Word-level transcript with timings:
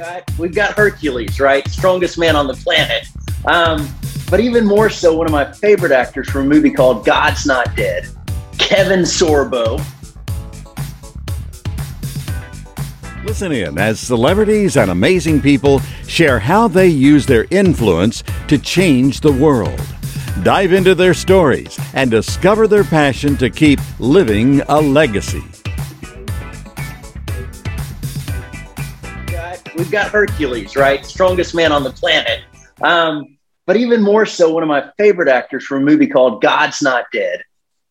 got 0.00 0.38
we've 0.38 0.54
got 0.54 0.72
Hercules, 0.72 1.38
right? 1.40 1.66
Strongest 1.68 2.16
man 2.18 2.34
on 2.34 2.46
the 2.46 2.54
planet. 2.54 3.06
Um, 3.44 3.86
but 4.30 4.40
even 4.40 4.64
more 4.64 4.88
so, 4.88 5.14
one 5.14 5.26
of 5.26 5.32
my 5.32 5.52
favorite 5.52 5.92
actors 5.92 6.30
from 6.30 6.46
a 6.46 6.48
movie 6.48 6.70
called 6.70 7.04
God's 7.04 7.44
Not 7.44 7.76
Dead, 7.76 8.08
Kevin 8.56 9.00
Sorbo. 9.00 9.84
Listen 13.24 13.52
in 13.52 13.76
as 13.76 14.00
celebrities 14.00 14.78
and 14.78 14.90
amazing 14.90 15.42
people 15.42 15.80
share 16.08 16.38
how 16.38 16.66
they 16.66 16.88
use 16.88 17.26
their 17.26 17.46
influence 17.50 18.24
to 18.48 18.56
change 18.56 19.20
the 19.20 19.32
world. 19.32 19.80
Dive 20.42 20.72
into 20.72 20.94
their 20.94 21.12
stories 21.12 21.78
and 21.92 22.10
discover 22.10 22.66
their 22.66 22.84
passion 22.84 23.36
to 23.36 23.50
keep 23.50 23.78
living 23.98 24.62
a 24.62 24.80
legacy. 24.80 25.44
We've 29.80 29.90
got 29.90 30.10
Hercules, 30.10 30.76
right? 30.76 31.06
Strongest 31.06 31.54
man 31.54 31.72
on 31.72 31.84
the 31.84 31.90
planet. 31.90 32.42
Um, 32.82 33.38
but 33.64 33.78
even 33.78 34.02
more 34.02 34.26
so, 34.26 34.52
one 34.52 34.62
of 34.62 34.68
my 34.68 34.90
favorite 34.98 35.26
actors 35.26 35.64
from 35.64 35.78
a 35.80 35.84
movie 35.86 36.06
called 36.06 36.42
God's 36.42 36.82
Not 36.82 37.06
Dead, 37.14 37.40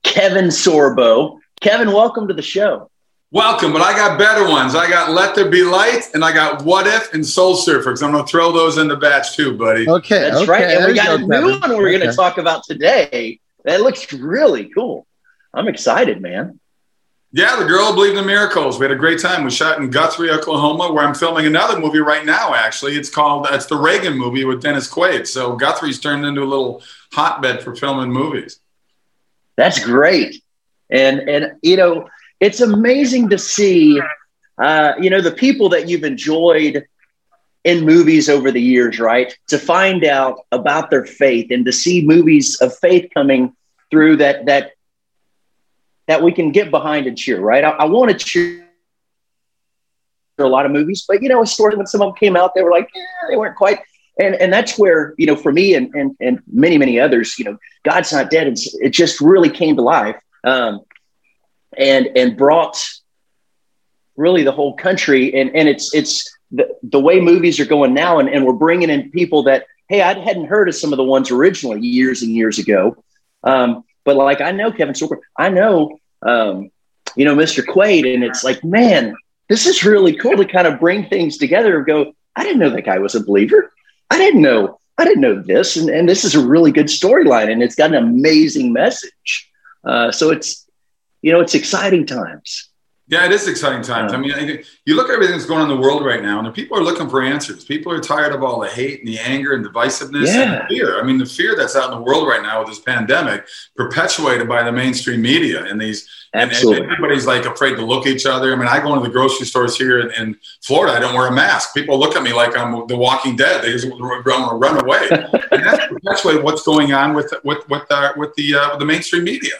Kevin 0.04 0.50
Sorbo. 0.50 1.40
Kevin, 1.62 1.92
welcome 1.92 2.28
to 2.28 2.36
the 2.36 2.44
show. 2.44 2.92
Welcome, 3.32 3.73
but 3.73 3.82
I 3.82 3.94
got 3.94 4.20
better 4.20 4.48
ones. 4.48 4.76
I 4.76 4.88
got 4.88 5.10
Let 5.10 5.34
There 5.34 5.50
Be 5.50 5.64
Light, 5.64 6.12
and 6.14 6.23
I 6.23 6.32
got 6.32 6.64
What 6.64 6.86
If 6.86 7.12
and 7.16 7.26
Soul 7.26 7.56
Surfer, 7.56 7.90
because 7.90 8.04
I'm 8.04 8.12
going 8.12 8.23
to 8.23 8.30
throw 8.30 8.52
those 8.52 8.78
in 8.78 8.88
the 8.88 8.95
batch 8.95 9.36
too, 9.36 9.58
buddy. 9.58 9.90
Okay, 9.90 10.20
that's 10.20 10.42
okay, 10.42 10.52
right. 10.52 10.64
And 10.66 10.86
we 10.86 10.94
got 10.94 11.08
go, 11.08 11.16
a 11.16 11.17
new 11.17 11.28
Kevin. 11.28 11.60
one 11.60 11.70
we're 11.72 11.90
okay. 11.90 11.98
going 11.98 12.12
to 12.12 12.16
talk 12.16 12.38
about 12.38 12.66
today. 12.66 13.40
That 13.64 13.82
looks 13.82 14.14
really 14.14 14.70
cool. 14.70 15.08
I'm 15.56 15.67
excited, 15.67 16.22
man. 16.22 16.60
Yeah, 17.32 17.58
the 17.58 17.66
girl 17.66 17.94
believed 17.94 18.18
in 18.18 18.26
miracles. 18.26 18.80
We 18.80 18.86
had 18.86 18.92
a 18.92 18.96
great 18.96 19.20
time. 19.20 19.44
We 19.44 19.52
shot 19.52 19.78
in 19.78 19.92
Guthrie, 19.92 20.32
Oklahoma, 20.32 20.92
where 20.92 21.06
I'm 21.06 21.14
filming 21.14 21.46
another 21.46 21.80
movie 21.80 22.00
right 22.00 22.26
now. 22.26 22.56
Actually, 22.56 22.96
it's 22.96 23.10
called 23.10 23.46
it's 23.52 23.68
the 23.68 23.76
Reagan 23.76 24.18
movie 24.18 24.46
with 24.46 24.64
Dennis 24.64 24.92
Quaid. 24.92 25.28
So 25.28 25.56
Guthrie's 25.56 26.00
turned 26.00 26.26
into 26.26 26.42
a 26.42 26.46
little 26.46 26.82
hotbed 27.14 27.62
for 27.62 27.76
filming 27.76 28.12
movies. 28.12 28.60
That's 29.58 29.84
great, 29.84 30.42
and 30.90 31.20
and 31.20 31.52
you 31.62 31.78
know 31.78 32.10
it's 32.40 32.62
amazing 32.62 33.30
to 33.30 33.38
see, 33.38 34.02
uh, 34.58 34.94
you 35.00 35.10
know, 35.10 35.22
the 35.22 35.32
people 35.32 35.70
that 35.70 35.88
you've 35.90 36.04
enjoyed 36.04 36.86
in 37.64 37.86
movies 37.86 38.30
over 38.30 38.52
the 38.52 38.62
years, 38.62 39.00
right? 39.00 39.38
To 39.48 39.60
find 39.60 40.06
out 40.06 40.46
about 40.52 40.90
their 40.90 41.06
faith 41.06 41.52
and 41.52 41.66
to 41.66 41.74
see 41.74 42.06
movies 42.06 42.60
of 42.62 42.76
faith 42.78 43.12
coming 43.14 43.56
through 43.92 44.18
that 44.18 44.46
that 44.46 44.72
that 46.10 46.22
we 46.22 46.34
can 46.34 46.52
get 46.52 46.72
behind 46.72 47.08
and 47.08 47.18
cheer, 47.18 47.40
right? 47.40 47.64
I, 47.64 47.70
I 47.70 47.86
want 47.86 48.12
to 48.12 48.18
cheer 48.18 48.66
a 50.38 50.44
lot 50.44 50.66
of 50.66 50.72
movies, 50.72 51.06
but 51.08 51.22
you 51.22 51.30
know, 51.30 51.42
a 51.42 51.48
story 51.48 51.76
when 51.76 51.86
some 51.86 52.02
of 52.02 52.08
them 52.08 52.16
came 52.16 52.36
out, 52.36 52.54
they 52.56 52.64
were 52.64 52.72
like, 52.72 52.90
they 53.30 53.38
weren't 53.38 53.56
quite. 53.56 53.80
And, 54.20 54.36
and 54.36 54.52
that's 54.52 54.78
where, 54.78 55.14
you 55.17 55.28
know, 55.28 55.36
for 55.36 55.52
me 55.52 55.76
and, 55.76 55.94
and, 55.95 56.17
and 56.20 56.42
many, 56.52 56.78
many 56.78 57.00
others, 57.00 57.39
you 57.39 57.45
know, 57.45 57.58
God's 57.83 58.11
not 58.11 58.30
dead. 58.30 58.48
And 58.48 58.58
it 58.82 58.89
just 58.89 59.22
really 59.22 59.50
came 59.50 59.78
to 59.78 59.82
life. 59.82 60.17
Um, 60.44 60.82
and 61.78 62.10
and 62.16 62.38
brought 62.38 62.78
really 64.16 64.44
the 64.44 64.52
whole 64.52 64.76
country 64.76 65.33
and 65.39 65.56
and 65.56 65.70
it's 65.70 65.94
it's 65.94 66.36
the, 66.52 66.67
the 66.83 67.00
way 67.00 67.20
movies 67.20 67.60
are 67.60 67.66
going 67.66 67.94
now 67.94 68.20
and, 68.20 68.28
and 68.28 68.45
we're 68.45 68.54
bringing 68.54 68.89
in 68.89 69.12
people 69.12 69.44
that 69.44 69.66
hey 69.88 70.02
i 70.02 70.17
hadn't 70.17 70.45
heard 70.45 70.67
of 70.67 70.76
some 70.76 70.92
of 70.92 70.98
the 70.98 71.04
ones 71.04 71.30
originally 71.32 71.80
years 71.80 72.22
and 72.22 72.32
years 72.32 72.58
ago 72.58 72.95
um, 73.44 73.83
but 74.04 74.16
like 74.16 74.42
i 74.42 74.52
know 74.52 74.72
kevin 74.72 74.95
sorbo 74.95 75.17
i 75.38 75.50
know 75.50 76.00
um, 76.24 76.70
you 77.16 77.26
know 77.26 77.36
mr 77.36 77.64
quaid 77.66 78.12
and 78.14 78.24
it's 78.24 78.44
like 78.44 78.64
man 78.64 79.16
this 79.48 79.66
is 79.66 79.84
really 79.84 80.16
cool 80.16 80.38
to 80.38 80.46
kind 80.46 80.68
of 80.68 80.80
bring 80.80 81.08
things 81.08 81.38
together 81.38 81.78
and 81.78 81.88
go 81.88 82.14
i 82.36 82.44
didn't 82.44 82.60
know 82.60 82.70
that 82.70 82.86
guy 82.86 83.00
was 83.00 83.16
a 83.16 83.24
believer 83.24 83.72
i 84.12 84.18
didn't 84.18 84.42
know 84.42 84.80
i 84.98 85.04
didn't 85.04 85.22
know 85.22 85.42
this 85.42 85.76
and, 85.76 85.90
and 85.90 86.08
this 86.08 86.24
is 86.24 86.36
a 86.36 86.46
really 86.46 86.72
good 86.72 86.86
storyline 86.86 87.52
and 87.52 87.64
it's 87.64 87.76
got 87.76 87.94
an 87.94 88.04
amazing 88.04 88.72
message 88.72 89.50
uh, 89.86 90.12
so 90.12 90.30
it's 90.30 90.70
you 91.22 91.32
know, 91.32 91.42
it's 91.42 91.56
exciting 91.56 92.06
times. 92.06 92.69
Yeah, 93.09 93.25
it 93.25 93.31
is 93.31 93.47
exciting 93.47 93.81
times. 93.81 94.14
I 94.14 94.17
mean, 94.17 94.64
you 94.86 94.95
look 94.95 95.09
at 95.09 95.15
everything 95.15 95.36
that's 95.36 95.47
going 95.47 95.61
on 95.61 95.71
in 95.71 95.75
the 95.75 95.81
world 95.81 96.05
right 96.05 96.21
now, 96.21 96.39
and 96.39 96.53
people 96.53 96.77
are 96.77 96.83
looking 96.83 97.09
for 97.09 97.23
answers. 97.23 97.65
People 97.65 97.92
are 97.92 97.99
tired 97.99 98.33
of 98.33 98.43
all 98.43 98.59
the 98.59 98.67
hate 98.67 98.99
and 98.99 99.08
the 99.08 99.17
anger 99.17 99.53
and 99.53 99.65
divisiveness 99.65 100.27
yeah. 100.27 100.59
and 100.59 100.67
fear. 100.67 100.99
I 100.99 101.03
mean, 101.03 101.17
the 101.17 101.25
fear 101.25 101.55
that's 101.55 101.75
out 101.75 101.92
in 101.92 101.97
the 101.97 102.03
world 102.03 102.27
right 102.27 102.43
now 102.43 102.59
with 102.59 102.70
this 102.70 102.80
pandemic, 102.80 103.47
perpetuated 103.75 104.47
by 104.47 104.61
the 104.61 104.71
mainstream 104.71 105.23
media 105.23 105.65
and 105.65 105.81
these. 105.81 106.08
Absolutely. 106.36 106.83
And 106.83 106.92
everybody's 106.92 107.25
like 107.25 107.45
afraid 107.45 107.77
to 107.77 107.83
look 107.83 108.05
at 108.05 108.14
each 108.14 108.27
other. 108.27 108.53
I 108.53 108.55
mean, 108.55 108.67
I 108.67 108.80
go 108.80 108.93
into 108.93 109.08
the 109.08 109.11
grocery 109.11 109.47
stores 109.47 109.76
here 109.76 110.02
in, 110.02 110.11
in 110.11 110.37
Florida. 110.61 110.95
I 110.95 110.99
don't 110.99 111.15
wear 111.15 111.27
a 111.27 111.31
mask. 111.31 111.73
People 111.73 111.97
look 111.97 112.15
at 112.15 112.21
me 112.21 112.31
like 112.31 112.55
I'm 112.55 112.86
The 112.86 112.95
Walking 112.95 113.36
Dead. 113.36 113.64
They 113.64 113.71
just 113.71 113.87
run, 113.87 114.59
run 114.59 114.83
away. 114.83 115.08
and 115.52 115.65
that's 115.65 115.87
perpetuated 115.87 116.43
what's 116.43 116.61
going 116.61 116.93
on 116.93 117.15
with 117.15 117.33
with 117.43 117.67
with, 117.70 117.91
our, 117.91 118.15
with 118.15 118.36
the 118.36 118.53
uh, 118.53 118.70
with 118.70 118.80
the 118.80 118.86
mainstream 118.86 119.23
media. 119.23 119.53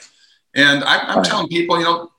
And 0.54 0.84
I, 0.84 1.00
I'm, 1.00 1.24
telling 1.24 1.48
people, 1.48 1.78
you 1.78 1.86
know, 1.86 2.12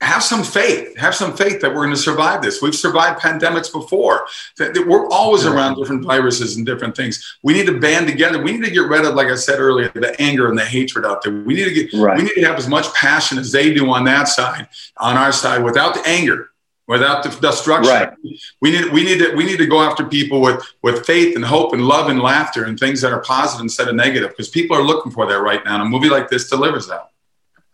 have 0.00 0.22
some 0.22 0.42
faith. 0.42 0.96
Have 0.96 1.14
some 1.14 1.36
faith 1.36 1.60
that 1.60 1.68
we're 1.68 1.84
going 1.84 1.94
to 1.94 1.96
survive 1.96 2.40
this. 2.40 2.62
We've 2.62 2.74
survived 2.74 3.20
pandemics 3.20 3.70
before. 3.70 4.26
We're 4.58 5.08
always 5.08 5.44
around 5.44 5.76
different 5.76 6.04
viruses 6.04 6.56
and 6.56 6.64
different 6.64 6.96
things. 6.96 7.38
We 7.42 7.52
need 7.52 7.66
to 7.66 7.78
band 7.78 8.06
together. 8.06 8.42
We 8.42 8.52
need 8.52 8.64
to 8.64 8.70
get 8.70 8.88
rid 8.88 9.04
of, 9.04 9.14
like 9.14 9.28
I 9.28 9.34
said 9.34 9.58
earlier, 9.58 9.90
the 9.94 10.18
anger 10.20 10.48
and 10.48 10.58
the 10.58 10.64
hatred 10.64 11.04
out 11.04 11.22
there. 11.22 11.32
We 11.32 11.54
need 11.54 11.64
to 11.64 11.72
get. 11.72 11.92
Right. 11.92 12.16
We 12.16 12.24
need 12.24 12.34
to 12.34 12.46
have 12.46 12.56
as 12.56 12.68
much 12.68 12.92
passion 12.94 13.38
as 13.38 13.52
they 13.52 13.74
do 13.74 13.90
on 13.90 14.04
that 14.04 14.28
side, 14.28 14.68
on 14.96 15.16
our 15.16 15.32
side, 15.32 15.62
without 15.62 15.94
the 15.94 16.06
anger 16.08 16.50
without 16.86 17.22
the 17.22 17.28
destruction. 17.28 17.94
Right. 17.94 18.12
We 18.60 18.72
need 18.72 18.92
we 18.92 19.04
need 19.04 19.18
to 19.18 19.32
we 19.36 19.44
need 19.44 19.58
to 19.58 19.66
go 19.66 19.80
after 19.80 20.04
people 20.04 20.40
with 20.40 20.60
with 20.82 21.06
faith 21.06 21.36
and 21.36 21.44
hope 21.44 21.72
and 21.72 21.86
love 21.86 22.10
and 22.10 22.20
laughter 22.20 22.64
and 22.64 22.76
things 22.76 23.00
that 23.02 23.12
are 23.12 23.20
positive 23.20 23.62
instead 23.62 23.86
of 23.86 23.94
negative 23.94 24.30
because 24.30 24.48
people 24.48 24.76
are 24.76 24.82
looking 24.82 25.12
for 25.12 25.24
that 25.26 25.40
right 25.40 25.64
now. 25.64 25.74
And 25.74 25.82
a 25.82 25.84
movie 25.84 26.08
like 26.08 26.28
this 26.28 26.50
delivers 26.50 26.88
that. 26.88 27.09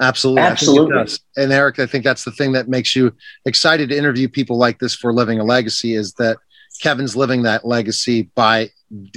Absolutely. 0.00 0.42
Absolutely. 0.42 1.06
And 1.36 1.52
Eric, 1.52 1.78
I 1.78 1.86
think 1.86 2.04
that's 2.04 2.24
the 2.24 2.32
thing 2.32 2.52
that 2.52 2.68
makes 2.68 2.94
you 2.94 3.14
excited 3.46 3.88
to 3.88 3.96
interview 3.96 4.28
people 4.28 4.58
like 4.58 4.78
this 4.78 4.94
for 4.94 5.12
living 5.12 5.40
a 5.40 5.44
legacy 5.44 5.94
is 5.94 6.12
that 6.14 6.36
Kevin's 6.80 7.16
living 7.16 7.42
that 7.42 7.64
legacy 7.64 8.30
by 8.34 8.70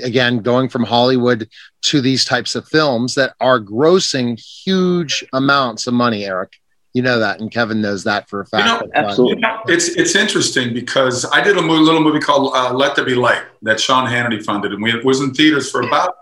again 0.04 0.40
going 0.40 0.70
from 0.70 0.84
Hollywood 0.84 1.50
to 1.82 2.02
these 2.02 2.26
types 2.26 2.56
of 2.56 2.68
films 2.68 3.16
that 3.16 3.34
are 3.40 3.60
grossing 3.60 4.40
huge 4.40 5.24
amounts 5.34 5.88
of 5.88 5.94
money, 5.94 6.26
Eric. 6.26 6.54
You 6.94 7.04
know 7.04 7.20
that, 7.20 7.40
and 7.40 7.52
Kevin 7.52 7.82
knows 7.82 8.04
that 8.06 8.28
for 8.30 8.42
a 8.42 8.46
fact. 8.48 8.66
You 8.66 8.88
know, 8.88 8.92
absolutely. 8.96 9.44
It's 9.68 9.90
it's 9.90 10.16
interesting 10.16 10.74
because 10.74 11.24
I 11.32 11.42
did 11.42 11.56
a 11.56 11.62
little 11.62 12.02
movie 12.02 12.20
called 12.20 12.56
uh, 12.56 12.74
Let 12.74 12.96
There 12.96 13.06
Be 13.06 13.14
Light 13.14 13.44
that 13.62 13.80
Sean 13.80 14.08
Hannity 14.08 14.44
funded, 14.44 14.74
and 14.74 14.82
we 14.82 14.92
it 14.92 15.06
was 15.06 15.22
in 15.22 15.34
theaters 15.34 15.70
for 15.70 15.82
about 15.82 16.16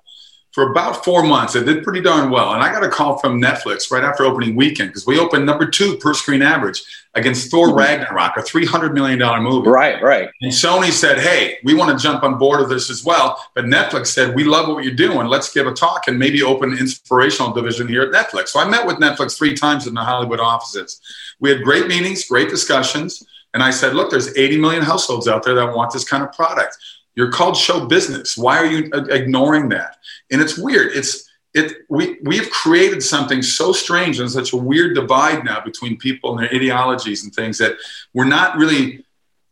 for 0.57 0.71
about 0.71 1.05
four 1.05 1.21
months. 1.21 1.55
It 1.55 1.65
did 1.67 1.83
pretty 1.83 2.01
darn 2.01 2.31
well. 2.31 2.55
And 2.55 2.63
I 2.63 2.71
got 2.71 2.83
a 2.83 2.89
call 2.89 3.19
from 3.19 3.39
Netflix 3.39 3.91
right 3.91 4.03
after 4.03 4.25
opening 4.25 4.55
weekend 4.55 4.89
because 4.89 5.05
we 5.05 5.19
opened 5.19 5.45
number 5.45 5.69
two 5.69 5.97
per 5.97 6.15
screen 6.15 6.41
average 6.41 6.81
against 7.13 7.51
Thor 7.51 7.67
mm-hmm. 7.67 7.77
Ragnarok, 7.77 8.37
a 8.37 8.39
$300 8.39 8.91
million 8.91 9.19
movie. 9.43 9.69
Right, 9.69 10.01
right. 10.01 10.29
And 10.41 10.51
Sony 10.51 10.89
said, 10.89 11.19
hey, 11.19 11.59
we 11.63 11.75
want 11.75 11.95
to 11.95 12.03
jump 12.03 12.23
on 12.23 12.39
board 12.39 12.59
of 12.59 12.69
this 12.69 12.89
as 12.89 13.03
well. 13.03 13.39
But 13.53 13.65
Netflix 13.65 14.07
said, 14.07 14.33
we 14.33 14.45
love 14.45 14.67
what 14.67 14.83
you're 14.83 14.95
doing. 14.95 15.27
Let's 15.27 15.53
give 15.53 15.67
a 15.67 15.73
talk 15.73 16.07
and 16.07 16.17
maybe 16.17 16.41
open 16.41 16.71
an 16.71 16.79
inspirational 16.79 17.53
division 17.53 17.87
here 17.87 18.01
at 18.01 18.11
Netflix. 18.11 18.47
So 18.47 18.59
I 18.59 18.67
met 18.67 18.83
with 18.83 18.95
Netflix 18.95 19.37
three 19.37 19.53
times 19.53 19.85
in 19.85 19.93
the 19.93 20.01
Hollywood 20.01 20.39
offices. 20.39 20.99
We 21.39 21.51
had 21.51 21.61
great 21.61 21.85
meetings, 21.85 22.25
great 22.25 22.49
discussions. 22.49 23.23
And 23.53 23.61
I 23.61 23.69
said, 23.69 23.93
look, 23.93 24.09
there's 24.09 24.35
80 24.35 24.57
million 24.57 24.81
households 24.81 25.27
out 25.27 25.43
there 25.43 25.53
that 25.53 25.75
want 25.75 25.93
this 25.93 26.03
kind 26.03 26.23
of 26.23 26.33
product. 26.33 26.77
You're 27.17 27.31
called 27.31 27.57
show 27.57 27.87
business. 27.87 28.37
Why 28.37 28.57
are 28.59 28.67
you 28.67 28.91
uh, 28.93 29.05
ignoring 29.05 29.69
that? 29.69 29.97
And 30.31 30.39
it's 30.39 30.55
weird. 30.55 30.91
It's 30.95 31.27
it 31.55 31.77
we 31.89 32.19
we've 32.21 32.47
created 32.51 33.01
something 33.01 33.41
so 33.41 33.73
strange 33.73 34.19
and 34.19 34.29
such 34.29 34.53
a 34.53 34.57
weird 34.57 34.93
divide 34.93 35.43
now 35.43 35.59
between 35.59 35.97
people 35.97 36.37
and 36.37 36.43
their 36.43 36.55
ideologies 36.55 37.23
and 37.23 37.33
things 37.33 37.57
that 37.57 37.75
we're 38.13 38.25
not 38.25 38.55
really 38.55 39.03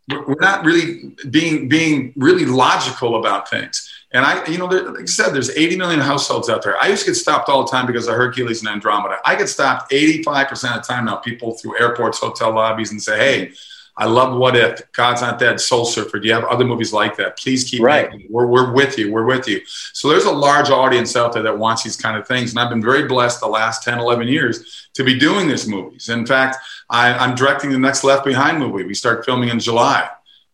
we're 0.09 0.39
not 0.39 0.63
really 0.63 1.15
being 1.31 1.67
being 1.67 2.13
really 2.15 2.45
logical 2.45 3.19
about 3.19 3.50
things. 3.50 3.91
And 4.11 4.23
I, 4.23 4.45
you 4.45 4.59
know, 4.59 4.68
there, 4.68 4.88
like 4.91 5.01
I 5.01 5.06
said, 5.06 5.31
there's 5.31 5.50
80 5.50 5.77
million 5.77 6.00
households 6.00 6.47
out 6.50 6.61
there. 6.63 6.79
I 6.79 6.88
used 6.88 7.06
to 7.06 7.09
get 7.09 7.15
stopped 7.15 7.50
all 7.50 7.65
the 7.65 7.71
time 7.71 7.88
because 7.88 8.07
of 8.07 8.13
Hercules 8.13 8.61
and 8.61 8.69
Andromeda. 8.69 9.18
I 9.25 9.35
get 9.35 9.50
stopped 9.50 9.91
85% 9.91 10.51
of 10.51 10.88
the 10.88 10.88
time 10.88 11.06
now. 11.06 11.15
People 11.15 11.53
through 11.53 11.79
airports, 11.79 12.19
hotel 12.19 12.53
lobbies, 12.53 12.91
and 12.91 13.01
say, 13.01 13.18
"Hey, 13.18 13.53
I 13.97 14.06
love 14.06 14.38
What 14.38 14.57
If, 14.57 14.92
God's 14.92 15.21
Not 15.21 15.39
Dead, 15.39 15.59
Soul 15.59 15.86
Surfer. 15.86 16.19
Do 16.19 16.27
you 16.27 16.33
have 16.33 16.44
other 16.45 16.65
movies 16.65 16.92
like 16.92 17.15
that? 17.15 17.38
Please 17.38 17.63
keep 17.63 17.81
right. 17.81 18.12
Making. 18.12 18.27
We're, 18.30 18.45
we're 18.45 18.74
with 18.74 18.97
you. 18.97 19.12
We're 19.12 19.25
with 19.25 19.47
you. 19.47 19.62
So 19.65 20.09
there's 20.09 20.25
a 20.25 20.31
large 20.31 20.69
audience 20.69 21.15
out 21.15 21.31
there 21.31 21.44
that 21.44 21.57
wants 21.57 21.83
these 21.83 21.95
kind 21.95 22.18
of 22.18 22.27
things. 22.27 22.51
And 22.51 22.59
I've 22.59 22.69
been 22.69 22.81
very 22.81 23.07
blessed 23.07 23.39
the 23.39 23.47
last 23.47 23.83
10, 23.83 24.00
11 24.00 24.27
years 24.27 24.89
to 24.95 25.03
be 25.03 25.18
doing 25.18 25.47
these 25.47 25.68
movies. 25.68 26.09
In 26.09 26.25
fact, 26.25 26.57
I, 26.89 27.24
am 27.24 27.36
directing 27.36 27.71
the 27.71 27.80
next 27.80 28.03
Left 28.03 28.25
Behind 28.25 28.59
movie. 28.59 28.83
We 28.83 28.94
start 28.94 29.25
filming 29.25 29.50
in 29.50 29.59
July. 29.59 30.09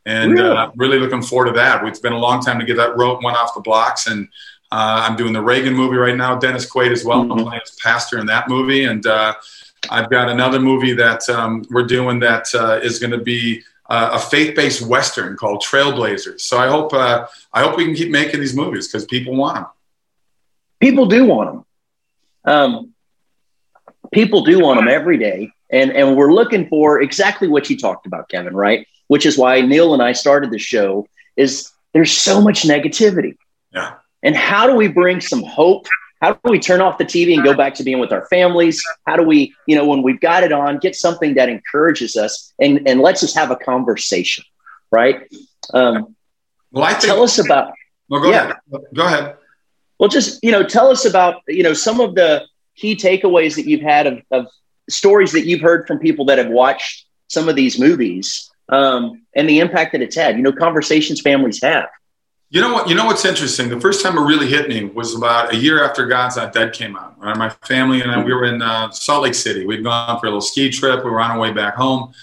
And 0.06 0.34
really? 0.34 0.50
Uh, 0.50 0.72
really 0.76 1.00
looking 1.00 1.22
forward 1.24 1.48
to 1.48 1.54
that. 1.54 1.84
It's 1.86 2.00
been 2.00 2.14
a 2.14 2.20
long 2.20 2.42
time 2.42 2.60
to 2.60 2.66
get 2.66 2.78
that 2.78 2.96
rope 2.96 3.24
one 3.24 3.36
off 3.36 3.56
the 3.56 3.62
blocks. 3.62 4.06
And 4.06 4.28
uh, 4.72 5.06
I'm 5.08 5.16
doing 5.16 5.34
the 5.34 5.42
Reagan 5.42 5.74
movie 5.74 5.98
right 5.98 6.16
now, 6.16 6.38
Dennis 6.38 6.72
Quaid 6.72 6.92
as 6.92 7.04
well. 7.04 7.24
Mm-hmm. 7.24 7.32
I'm 7.32 7.46
playing 7.46 7.62
as 7.64 7.76
pastor 7.82 8.20
in 8.20 8.28
that 8.28 8.50
movie. 8.50 8.86
And 8.86 9.06
uh, 9.06 9.34
I've 9.90 10.10
got 10.10 10.30
another 10.30 10.60
movie 10.60 10.94
that 10.94 11.28
um, 11.30 11.66
we're 11.70 11.86
doing 11.86 12.20
that 12.20 12.48
uh, 12.54 12.80
is 12.84 13.00
going 13.00 13.12
to 13.12 13.18
be 13.18 13.64
uh, 13.90 14.12
a 14.14 14.20
faith-based 14.20 14.82
western 14.84 15.36
called 15.36 15.64
Trailblazers. 15.64 16.42
So 16.42 16.58
I 16.58 16.68
hope 16.68 16.94
uh, 16.94 17.28
I 17.52 17.62
hope 17.62 17.78
we 17.78 17.86
can 17.86 17.96
keep 17.96 18.10
making 18.10 18.40
these 18.40 18.56
movies 18.56 18.88
because 18.88 19.06
people 19.06 19.36
want 19.36 19.56
them. 19.56 19.66
People 20.80 21.08
do 21.08 21.26
want 21.26 21.66
them. 22.46 22.54
Um, 22.54 22.94
people 24.12 24.44
do 24.44 24.60
want 24.60 24.80
them 24.80 24.88
every 24.88 25.18
day, 25.18 25.52
and 25.70 25.92
and 25.92 26.16
we're 26.16 26.32
looking 26.32 26.70
for 26.70 27.02
exactly 27.02 27.48
what 27.48 27.70
you 27.70 27.78
talked 27.78 28.06
about, 28.06 28.30
Kevin. 28.30 28.56
Right, 28.56 28.88
which 29.08 29.26
is 29.26 29.38
why 29.38 29.62
Neil 29.62 29.94
and 29.94 30.02
I 30.02 30.14
started 30.14 30.52
the 30.52 30.60
show. 30.60 31.08
Is 31.36 31.72
there's 31.94 32.12
so 32.12 32.40
much 32.42 32.64
negativity. 32.64 33.36
Yeah. 33.74 33.96
And 34.24 34.36
how 34.36 34.68
do 34.68 34.76
we 34.76 34.88
bring 34.88 35.20
some 35.20 35.44
hope 35.44 35.88
how 36.22 36.34
do 36.34 36.52
we 36.52 36.60
turn 36.60 36.82
off 36.82 37.00
the 37.00 37.06
TV 37.06 37.34
and 37.34 37.44
go 37.44 37.54
back 37.54 37.74
to 37.76 37.84
being 37.84 38.00
with 38.00 38.12
our 38.12 38.28
families? 38.28 38.82
How 39.08 39.16
do 39.16 39.24
we, 39.24 39.54
you 39.66 39.76
know, 39.76 39.86
when 39.86 40.04
we've 40.04 40.20
got 40.20 40.44
it 40.44 40.52
on, 40.52 40.78
get 40.78 40.96
something 40.96 41.34
that 41.34 41.50
encourages 41.50 42.16
us 42.16 42.54
and, 42.60 42.88
and 42.88 43.02
lets 43.02 43.24
us 43.24 43.34
have 43.34 43.50
a 43.50 43.56
conversation, 43.56 44.44
right? 44.92 45.28
Um, 45.74 46.16
well, 46.72 46.84
I 46.84 46.92
think, 46.92 47.06
tell 47.06 47.24
us 47.24 47.44
about. 47.44 47.74
Well, 48.08 48.22
go 48.22 48.30
yeah. 48.30 48.44
ahead. 48.44 48.82
Go 48.94 49.06
ahead. 49.06 49.36
Well, 50.00 50.10
just 50.10 50.44
you 50.44 50.52
know, 50.52 50.64
tell 50.64 50.90
us 50.90 51.06
about 51.06 51.42
you 51.48 51.64
know 51.64 51.74
some 51.74 52.00
of 52.00 52.16
the 52.16 52.46
key 52.76 52.96
takeaways 52.96 53.56
that 53.56 53.68
you've 53.68 53.82
had 53.82 54.08
of, 54.08 54.22
of 54.32 54.48
stories 54.90 55.32
that 55.32 55.46
you've 55.46 55.62
heard 55.62 55.88
from 55.88 56.00
people 56.00 56.26
that 56.26 56.38
have 56.38 56.50
watched 56.50 57.06
some 57.28 57.50
of 57.50 57.56
these 57.56 57.80
movies 57.80 58.50
um, 58.70 59.24
and 59.36 59.50
the 59.50 59.60
impact 59.60 59.92
that 59.94 60.02
it's 60.02 60.16
had. 60.16 60.38
You 60.38 60.44
know, 60.44 60.54
conversations 60.54 61.22
families 61.22 61.62
have. 61.64 61.90
You 62.54 62.60
know 62.60 62.74
what? 62.74 62.90
You 62.90 62.96
know 62.96 63.06
what's 63.06 63.24
interesting? 63.24 63.70
The 63.70 63.80
first 63.80 64.04
time 64.04 64.18
it 64.18 64.22
really 64.22 64.48
hit 64.48 64.68
me 64.68 64.84
was 64.84 65.16
about 65.16 65.54
a 65.54 65.56
year 65.56 65.86
after 65.86 66.06
God's 66.06 66.36
Not 66.36 66.52
Dead 66.52 66.74
came 66.74 66.98
out. 66.98 67.18
Right? 67.18 67.38
My 67.38 67.48
family 67.48 68.02
and 68.02 68.12
I, 68.12 68.22
we 68.22 68.34
were 68.34 68.44
in 68.44 68.62
uh, 68.62 68.92
Salt 68.92 69.24
Lake 69.24 69.36
City. 69.36 69.66
We'd 69.66 69.86
gone 69.86 70.20
for 70.20 70.26
a 70.26 70.30
little 70.30 70.42
ski 70.42 70.70
trip. 70.70 71.06
We 71.06 71.12
were 71.12 71.22
on 71.22 71.32
our 71.32 71.40
way 71.40 71.54
back 71.54 71.76
home, 71.76 72.14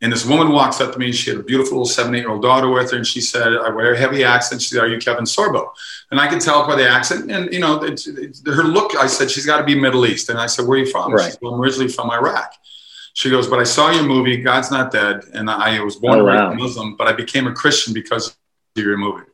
and 0.00 0.12
this 0.12 0.24
woman 0.24 0.52
walks 0.52 0.80
up 0.80 0.92
to 0.92 1.00
me. 1.00 1.10
She 1.10 1.30
had 1.30 1.40
a 1.40 1.42
beautiful 1.42 1.84
seven, 1.84 2.14
eight-year-old 2.14 2.42
daughter 2.42 2.70
with 2.70 2.92
her, 2.92 2.96
and 2.96 3.04
she 3.04 3.20
said, 3.20 3.54
"I 3.54 3.70
wear 3.70 3.94
a 3.94 3.98
heavy 3.98 4.22
accent." 4.22 4.62
She 4.62 4.68
said, 4.68 4.84
"Are 4.84 4.86
you 4.86 4.98
Kevin 4.98 5.24
Sorbo?" 5.24 5.70
And 6.12 6.20
I 6.20 6.28
could 6.28 6.40
tell 6.40 6.64
by 6.64 6.76
the 6.76 6.88
accent, 6.88 7.32
and 7.32 7.52
you 7.52 7.58
know, 7.58 7.82
it, 7.82 8.06
it, 8.06 8.38
her 8.46 8.62
look. 8.62 8.94
I 8.94 9.08
said, 9.08 9.32
"She's 9.32 9.46
got 9.46 9.58
to 9.58 9.64
be 9.64 9.74
Middle 9.74 10.06
East." 10.06 10.28
And 10.28 10.38
I 10.38 10.46
said, 10.46 10.68
"Where 10.68 10.78
are 10.78 10.84
you 10.84 10.90
from?" 10.92 11.12
Right. 11.12 11.24
She 11.24 11.30
said, 11.32 11.40
well, 11.42 11.54
"I'm 11.54 11.60
originally 11.60 11.88
from 11.88 12.08
Iraq." 12.08 12.54
She 13.14 13.30
goes, 13.30 13.48
"But 13.48 13.58
I 13.58 13.64
saw 13.64 13.90
your 13.90 14.04
movie, 14.04 14.36
God's 14.36 14.70
Not 14.70 14.92
Dead, 14.92 15.24
and 15.34 15.50
I 15.50 15.82
was 15.82 15.96
born 15.96 16.20
oh, 16.20 16.24
wow. 16.24 16.54
Muslim, 16.54 16.94
but 16.94 17.08
I 17.08 17.12
became 17.14 17.48
a 17.48 17.52
Christian 17.52 17.92
because 17.92 18.28
of 18.28 18.36
your 18.76 18.96
movie." 18.96 19.24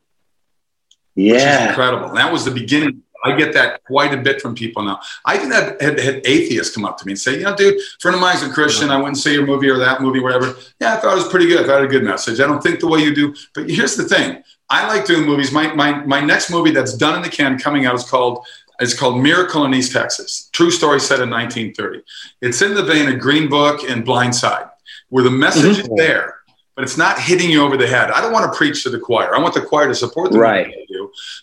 Yeah. 1.15 1.69
Incredible. 1.69 2.09
And 2.09 2.17
that 2.17 2.31
was 2.31 2.45
the 2.45 2.51
beginning. 2.51 3.03
I 3.23 3.35
get 3.35 3.53
that 3.53 3.83
quite 3.83 4.13
a 4.13 4.17
bit 4.17 4.41
from 4.41 4.55
people 4.55 4.81
now. 4.81 5.01
I 5.25 5.35
even 5.35 5.51
had, 5.51 5.81
had, 5.81 5.99
had 5.99 6.21
atheists 6.25 6.73
come 6.73 6.85
up 6.85 6.97
to 6.99 7.05
me 7.05 7.13
and 7.13 7.19
say, 7.19 7.37
you 7.37 7.43
know, 7.43 7.55
dude, 7.55 7.81
friend 7.99 8.15
of 8.15 8.21
mine's 8.21 8.43
a 8.43 8.49
Christian. 8.49 8.89
I 8.89 8.97
wouldn't 8.97 9.17
say 9.17 9.33
your 9.33 9.45
movie 9.45 9.69
or 9.69 9.77
that 9.77 10.01
movie, 10.01 10.21
whatever. 10.21 10.55
Yeah, 10.79 10.93
I 10.93 10.97
thought 10.97 11.13
it 11.13 11.23
was 11.23 11.27
pretty 11.27 11.47
good. 11.47 11.59
I 11.59 11.67
thought 11.67 11.79
it 11.79 11.81
had 11.81 11.89
a 11.89 11.99
good 11.99 12.03
message. 12.03 12.39
I 12.39 12.47
don't 12.47 12.63
think 12.63 12.79
the 12.79 12.87
way 12.87 12.99
you 12.99 13.13
do. 13.13 13.35
But 13.53 13.69
here's 13.69 13.97
the 13.97 14.05
thing. 14.05 14.41
I 14.69 14.87
like 14.87 15.05
doing 15.05 15.25
movies. 15.25 15.51
My, 15.51 15.73
my, 15.73 16.05
my 16.05 16.21
next 16.21 16.49
movie 16.49 16.71
that's 16.71 16.95
done 16.95 17.15
in 17.15 17.21
the 17.21 17.29
can 17.29 17.59
coming 17.59 17.85
out 17.85 17.95
is 17.95 18.03
called 18.03 18.45
it's 18.81 18.97
called 18.97 19.21
Miracle 19.21 19.65
in 19.65 19.73
East 19.73 19.91
Texas. 19.91 20.49
True 20.53 20.71
story 20.71 21.01
set 21.01 21.19
in 21.19 21.29
1930. 21.29 22.01
It's 22.41 22.61
in 22.61 22.75
the 22.75 22.83
vein 22.83 23.13
of 23.13 23.19
Green 23.19 23.49
Book 23.49 23.83
and 23.83 24.05
Blind 24.05 24.33
Side, 24.33 24.69
where 25.09 25.21
the 25.21 25.29
message 25.29 25.79
mm-hmm. 25.79 25.91
is 25.91 25.97
there 25.97 26.39
but 26.79 26.85
it's 26.85 26.97
not 26.97 27.19
hitting 27.19 27.49
you 27.49 27.61
over 27.61 27.75
the 27.75 27.85
head. 27.85 28.09
I 28.09 28.21
don't 28.21 28.31
want 28.31 28.49
to 28.49 28.57
preach 28.57 28.83
to 28.83 28.89
the 28.89 28.97
choir. 28.97 29.35
I 29.35 29.39
want 29.39 29.53
the 29.53 29.59
choir 29.59 29.89
to 29.89 29.93
support 29.93 30.31
the 30.31 30.39
right. 30.39 30.73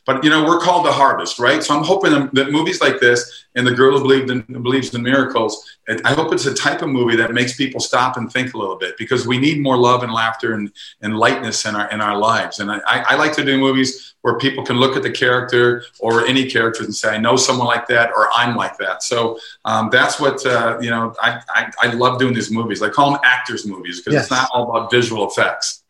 But 0.05 0.25
you 0.25 0.31
know, 0.31 0.45
we're 0.45 0.61
called 0.61 0.87
to 0.87 0.93
harvest, 0.93 1.39
right? 1.39 1.63
So 1.63 1.77
I'm 1.77 1.85
hoping 1.85 2.31
that 2.33 2.51
movies 2.51 2.81
like 2.81 3.01
this 3.01 3.47
and 3.55 3.67
the 3.67 3.75
girl 3.75 3.97
who 3.97 4.03
believed 4.03 4.31
in, 4.31 4.43
believes 4.63 4.95
in 4.95 5.03
miracles. 5.03 5.65
I 6.05 6.13
hope 6.13 6.33
it's 6.33 6.47
a 6.47 6.55
type 6.55 6.83
of 6.83 6.89
movie 6.89 7.17
that 7.17 7.33
makes 7.33 7.57
people 7.57 7.81
stop 7.81 8.17
and 8.17 8.31
think 8.31 8.55
a 8.55 8.59
little 8.59 8.77
bit 8.77 8.97
because 8.99 9.27
we 9.27 9.39
need 9.39 9.61
more 9.61 9.77
love 9.77 10.03
and 10.03 10.13
laughter 10.13 10.55
and, 10.55 10.73
and 11.01 11.17
lightness 11.17 11.65
in 11.65 11.75
our 11.75 11.91
in 11.91 12.01
our 12.01 12.19
lives. 12.19 12.61
And 12.61 12.71
I, 12.71 12.81
I 12.87 13.17
like 13.17 13.33
to 13.35 13.45
do 13.45 13.59
movies 13.59 14.15
where 14.27 14.37
people 14.39 14.65
can 14.65 14.77
look 14.77 14.97
at 14.97 15.05
the 15.05 15.11
character 15.11 15.85
or 16.01 16.27
any 16.27 16.51
character 16.51 16.83
and 16.83 16.93
say, 16.93 17.11
I 17.11 17.17
know 17.17 17.37
someone 17.37 17.69
like 17.69 17.87
that 17.87 18.11
or 18.11 18.29
I'm 18.35 18.57
like 18.57 18.77
that. 18.79 19.05
So 19.05 19.39
um, 19.65 19.89
that's 19.93 20.19
what, 20.19 20.45
uh, 20.45 20.79
you 20.81 20.91
know, 20.91 21.15
I, 21.23 21.41
I, 21.49 21.71
I, 21.81 21.93
love 21.93 22.19
doing 22.19 22.35
these 22.35 22.51
movies. 22.51 22.83
I 22.83 22.89
call 22.89 23.13
them 23.13 23.21
actors 23.23 23.65
movies 23.65 24.01
because 24.01 24.15
yes. 24.15 24.23
it's 24.25 24.31
not 24.33 24.51
all 24.53 24.69
about 24.69 24.91
visual 24.91 25.29
effects. 25.29 25.85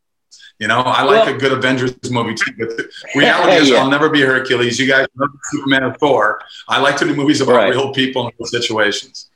You 0.59 0.69
know, 0.69 0.81
I 0.81 1.03
like 1.03 1.27
well, 1.27 1.35
a 1.35 1.39
good 1.39 1.53
Avengers 1.53 1.95
movie 2.11 2.35
too. 2.35 2.53
But 2.59 2.87
reality 3.15 3.57
is. 3.57 3.73
I'll 3.73 3.91
never 3.91 4.09
be 4.09 4.23
Hercules. 4.23 4.79
You 4.79 4.87
guys 4.87 5.07
know 5.15 5.29
Superman 5.51 5.85
or 5.85 5.95
Thor. 5.95 6.41
I 6.69 6.81
like 6.81 6.97
to 6.99 7.05
do 7.05 7.15
movies 7.15 7.41
about 7.41 7.57
right. 7.57 7.71
real 7.71 7.93
people 7.93 8.27
and 8.27 8.33
real 8.39 8.47
situations. 8.47 9.29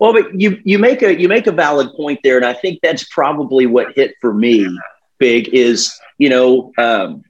Well, 0.00 0.12
but 0.12 0.40
you 0.40 0.60
you 0.64 0.78
make 0.80 1.02
a 1.02 1.18
you 1.18 1.28
make 1.28 1.46
a 1.46 1.52
valid 1.52 1.92
point 1.94 2.20
there, 2.24 2.36
and 2.36 2.44
I 2.44 2.54
think 2.54 2.80
that's 2.82 3.04
probably 3.04 3.66
what 3.66 3.94
hit 3.94 4.16
for 4.20 4.34
me 4.34 4.66
big 5.18 5.48
is 5.54 5.96
you 6.18 6.28
know 6.28 6.72
um, 6.76 7.22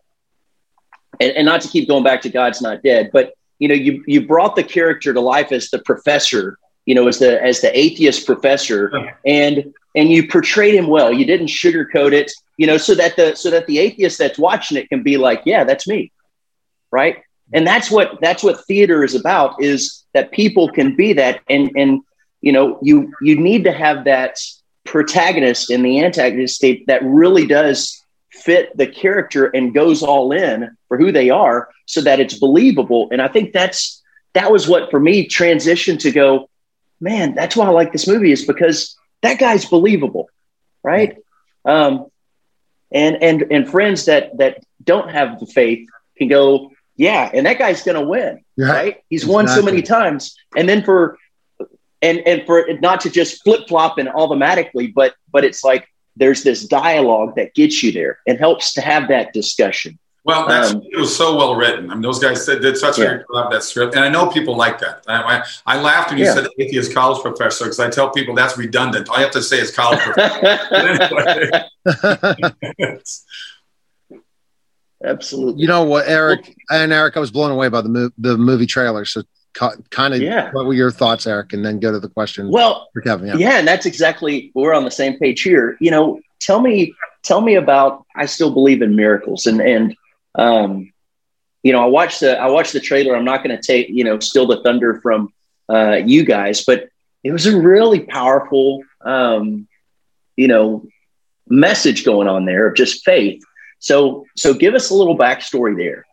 and, 1.20 1.32
and 1.32 1.47
not 1.47 1.61
to 1.61 1.69
keep 1.69 1.88
going 1.88 2.05
back 2.05 2.23
to 2.23 2.31
God's 2.31 2.62
not 2.62 2.82
dead, 2.82 3.11
but 3.12 3.35
you 3.62 3.69
know, 3.69 3.75
you 3.75 4.03
you 4.09 4.26
brought 4.26 4.56
the 4.56 4.64
character 4.64 5.14
to 5.14 5.20
life 5.20 5.53
as 5.53 5.70
the 5.70 5.79
professor, 5.79 6.59
you 6.85 6.97
know, 6.97 7.06
as 7.06 7.20
the 7.20 7.41
as 7.41 7.61
the 7.61 7.79
atheist 7.79 8.26
professor, 8.26 8.93
and 9.25 9.73
and 9.94 10.11
you 10.11 10.27
portrayed 10.27 10.75
him 10.75 10.87
well. 10.87 11.12
You 11.12 11.25
didn't 11.25 11.49
sugarcoat 11.49 12.12
it, 12.12 12.33
you 12.56 12.67
know, 12.67 12.77
so 12.77 12.94
that 12.94 13.17
the 13.17 13.35
so 13.35 13.50
that 13.50 13.67
the 13.67 13.79
atheist 13.79 14.19
that's 14.19 14.39
watching 14.39 14.77
it 14.77 14.89
can 14.89 15.03
be 15.03 15.17
like, 15.17 15.43
yeah, 15.44 15.65
that's 15.65 15.87
me, 15.87 16.12
right? 16.91 17.23
And 17.53 17.67
that's 17.67 17.91
what 17.91 18.19
that's 18.21 18.43
what 18.43 18.65
theater 18.67 19.05
is 19.05 19.15
about 19.15 19.62
is 19.62 20.05
that 20.15 20.33
people 20.33 20.71
can 20.71 20.97
be 20.97 21.12
that, 21.15 21.41
and 21.49 21.71
and 21.77 22.00
you 22.41 22.53
know, 22.53 22.79
you 22.83 23.12
you 23.21 23.37
need 23.39 23.65
to 23.65 23.73
have 23.73 24.05
that 24.05 24.39
protagonist 24.85 25.71
and 25.71 25.85
the 25.85 26.02
antagonist 26.02 26.57
state 26.57 26.87
that 26.87 27.02
really 27.05 27.47
does 27.47 28.02
fit 28.31 28.76
the 28.76 28.87
character 28.87 29.47
and 29.47 29.75
goes 29.75 30.02
all 30.02 30.33
in 30.33 30.76
for 30.88 30.97
who 30.99 31.12
they 31.12 31.31
are 31.31 31.69
so 31.87 32.00
that 32.00 32.19
it's 32.19 32.38
believable. 32.38 33.09
And 33.12 33.21
I 33.21 33.28
think 33.28 33.52
that's 33.52 34.02
that 34.33 34.50
was 34.50 34.66
what 34.66 34.90
for 34.90 34.99
me 34.99 35.28
transitioned 35.28 36.00
to 36.00 36.11
go, 36.11 36.49
man, 37.00 37.35
that's 37.35 37.55
why 37.55 37.66
I 37.66 37.71
like 37.71 37.93
this 37.93 38.09
movie 38.09 38.33
is 38.33 38.47
because 38.47 38.97
that 39.23 39.38
guy's 39.38 39.64
believable, 39.64 40.29
right? 40.83 41.17
Um, 41.64 42.07
and 42.93 43.23
and 43.23 43.45
and 43.50 43.71
friends 43.71 44.05
that 44.07 44.37
that 44.38 44.62
don't 44.83 45.11
have 45.11 45.41
the 45.41 45.47
faith 45.47 45.88
can 46.19 46.29
go, 46.29 46.71
yeah, 46.97 47.31
and 47.33 47.47
that 47.47 47.59
guy's 47.59 47.83
gonna 47.83 48.07
win, 48.07 48.45
yeah, 48.57 48.67
right? 48.67 49.05
He's 49.09 49.23
exactly. 49.23 49.35
won 49.35 49.49
so 49.49 49.62
many 49.62 49.83
times, 49.83 50.37
and 50.57 50.69
then 50.69 50.85
for 50.85 51.19
and 52.02 52.19
and 52.21 52.45
for 52.45 52.59
it 52.59 52.81
not 52.81 53.00
to 53.02 53.11
just 53.11 53.43
flip 53.43 53.69
flop 53.69 53.99
and 53.99 54.09
automatically, 54.09 54.88
but 54.88 55.14
but 55.33 55.45
it's 55.45 55.64
like 55.64 55.88
there's 56.17 56.43
this 56.43 56.67
dialogue 56.67 57.37
that 57.37 57.55
gets 57.55 57.83
you 57.83 57.93
there 57.93 58.19
and 58.26 58.38
helps 58.38 58.75
to 58.75 58.81
have 58.81 59.09
that 59.09 59.33
discussion. 59.33 59.99
Well, 60.25 60.47
that's 60.47 60.73
um, 60.73 60.83
it 60.85 60.97
was 60.97 61.14
so 61.14 61.37
well 61.37 61.57
written. 61.57 61.91
I 61.91 61.95
mean, 61.95 62.02
those 62.02 62.21
guys 62.21 62.45
said 62.45 62.62
did 62.62 62.76
such 62.76 62.99
yeah. 62.99 63.19
a 63.29 63.33
love 63.33 63.50
that 63.50 63.64
script, 63.64 63.97
and 63.97 64.05
I 64.05 64.09
know 64.09 64.29
people 64.29 64.57
like 64.57 64.79
that. 64.79 65.02
I, 65.09 65.38
I, 65.38 65.45
I 65.67 65.81
laughed 65.81 66.11
when 66.11 66.19
you 66.19 66.26
yeah. 66.26 66.35
said 66.35 66.47
atheist 66.61 66.95
college 66.95 67.21
professor 67.23 67.64
because 67.64 67.81
I 67.81 67.91
tell 67.91 68.11
people 68.11 68.33
that's 68.35 68.57
redundant. 68.57 69.09
All 69.09 69.17
you 69.17 69.25
have 69.25 69.33
to 69.33 69.43
say 69.43 69.59
is 69.59 69.75
college 69.75 69.99
professor. 70.05 71.64
Absolutely. 75.05 75.61
You 75.61 75.67
know 75.67 75.83
what, 75.83 76.07
Eric 76.07 76.55
and 76.71 76.93
Eric, 76.93 77.17
I 77.17 77.21
was 77.21 77.33
blown 77.33 77.50
away 77.50 77.69
by 77.69 77.81
the 77.81 77.88
mo- 77.88 78.11
the 78.17 78.38
movie 78.38 78.67
trailer. 78.67 79.05
So 79.05 79.23
kind 79.55 80.14
of 80.14 80.23
yeah. 80.23 80.50
what 80.52 80.64
were 80.64 80.73
your 80.73 80.91
thoughts 80.91 81.26
eric 81.26 81.52
and 81.52 81.62
then 81.62 81.79
go 81.79 81.93
to 81.93 82.00
the 82.00 82.09
question 82.09 82.50
well 82.50 82.88
for 82.95 83.02
kevin 83.02 83.26
yeah. 83.26 83.37
yeah 83.37 83.59
and 83.59 83.69
that's 83.69 83.85
exactly 83.85 84.50
we're 84.55 84.73
on 84.73 84.83
the 84.83 84.91
same 84.91 85.19
page 85.19 85.43
here 85.43 85.76
you 85.79 85.91
know 85.91 86.19
tell 86.41 86.62
me 86.62 86.95
tell 87.23 87.43
me 87.43 87.57
about 87.57 88.02
i 88.17 88.25
still 88.25 88.50
believe 88.50 88.81
in 88.81 88.97
miracles 88.97 89.45
and 89.45 89.61
and 89.61 89.95
um 90.35 90.93
you 91.62 91.73
know 91.73 91.83
i 91.83 91.87
watched 91.87 92.21
the 92.21 92.39
i 92.39 92.47
watched 92.47 92.73
the 92.73 92.81
trailer 92.81 93.17
i'm 93.17 93.25
not 93.25 93.43
going 93.43 93.57
to 93.57 93.62
take 93.62 93.89
you 93.89 94.05
know 94.05 94.19
steal 94.19 94.47
the 94.47 94.62
thunder 94.62 95.01
from 95.01 95.33
uh 95.69 95.93
you 96.05 96.25
guys 96.25 96.65
but 96.65 96.89
it 97.25 97.33
was 97.33 97.47
a 97.47 97.61
really 97.61 98.01
powerful 98.01 98.83
um 99.03 99.67
you 100.37 100.49
know 100.49 100.87
message 101.49 102.05
going 102.05 102.29
on 102.29 102.45
there 102.45 102.69
of 102.69 102.77
just 102.77 103.05
faith 103.05 103.43
so 103.79 104.25
so 104.37 104.55
give 104.55 104.75
us 104.75 104.91
a 104.91 104.95
little 104.95 105.17
backstory 105.17 105.77
there 105.77 106.05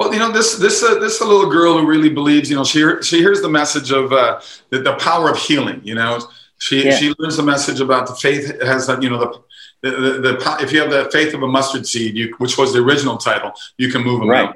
well, 0.00 0.14
you 0.14 0.18
know, 0.18 0.32
this 0.32 0.56
this 0.56 0.82
uh, 0.82 0.94
this 0.94 1.20
a 1.20 1.26
little 1.26 1.50
girl 1.50 1.78
who 1.78 1.86
really 1.86 2.08
believes. 2.08 2.48
You 2.48 2.56
know, 2.56 2.64
she 2.64 2.82
she 3.02 3.18
hears 3.18 3.42
the 3.42 3.50
message 3.50 3.90
of 3.90 4.10
uh, 4.14 4.40
the, 4.70 4.78
the 4.78 4.94
power 4.94 5.30
of 5.30 5.36
healing. 5.36 5.82
You 5.84 5.94
know, 5.94 6.20
she 6.58 6.86
yeah. 6.86 6.96
she 6.96 7.12
learns 7.18 7.36
the 7.36 7.42
message 7.42 7.80
about 7.80 8.06
the 8.06 8.14
faith 8.14 8.62
has 8.62 8.86
that. 8.86 9.02
You 9.02 9.10
know, 9.10 9.18
the 9.18 9.42
the, 9.82 9.90
the, 9.90 10.12
the, 10.20 10.56
if 10.60 10.72
you 10.72 10.80
have 10.80 10.90
the 10.90 11.10
faith 11.10 11.34
of 11.34 11.42
a 11.42 11.48
mustard 11.48 11.86
seed, 11.86 12.16
you, 12.16 12.34
which 12.38 12.58
was 12.58 12.72
the 12.72 12.80
original 12.80 13.16
title, 13.16 13.52
you 13.78 13.90
can 13.90 14.02
move 14.02 14.20
them 14.20 14.28
right. 14.28 14.54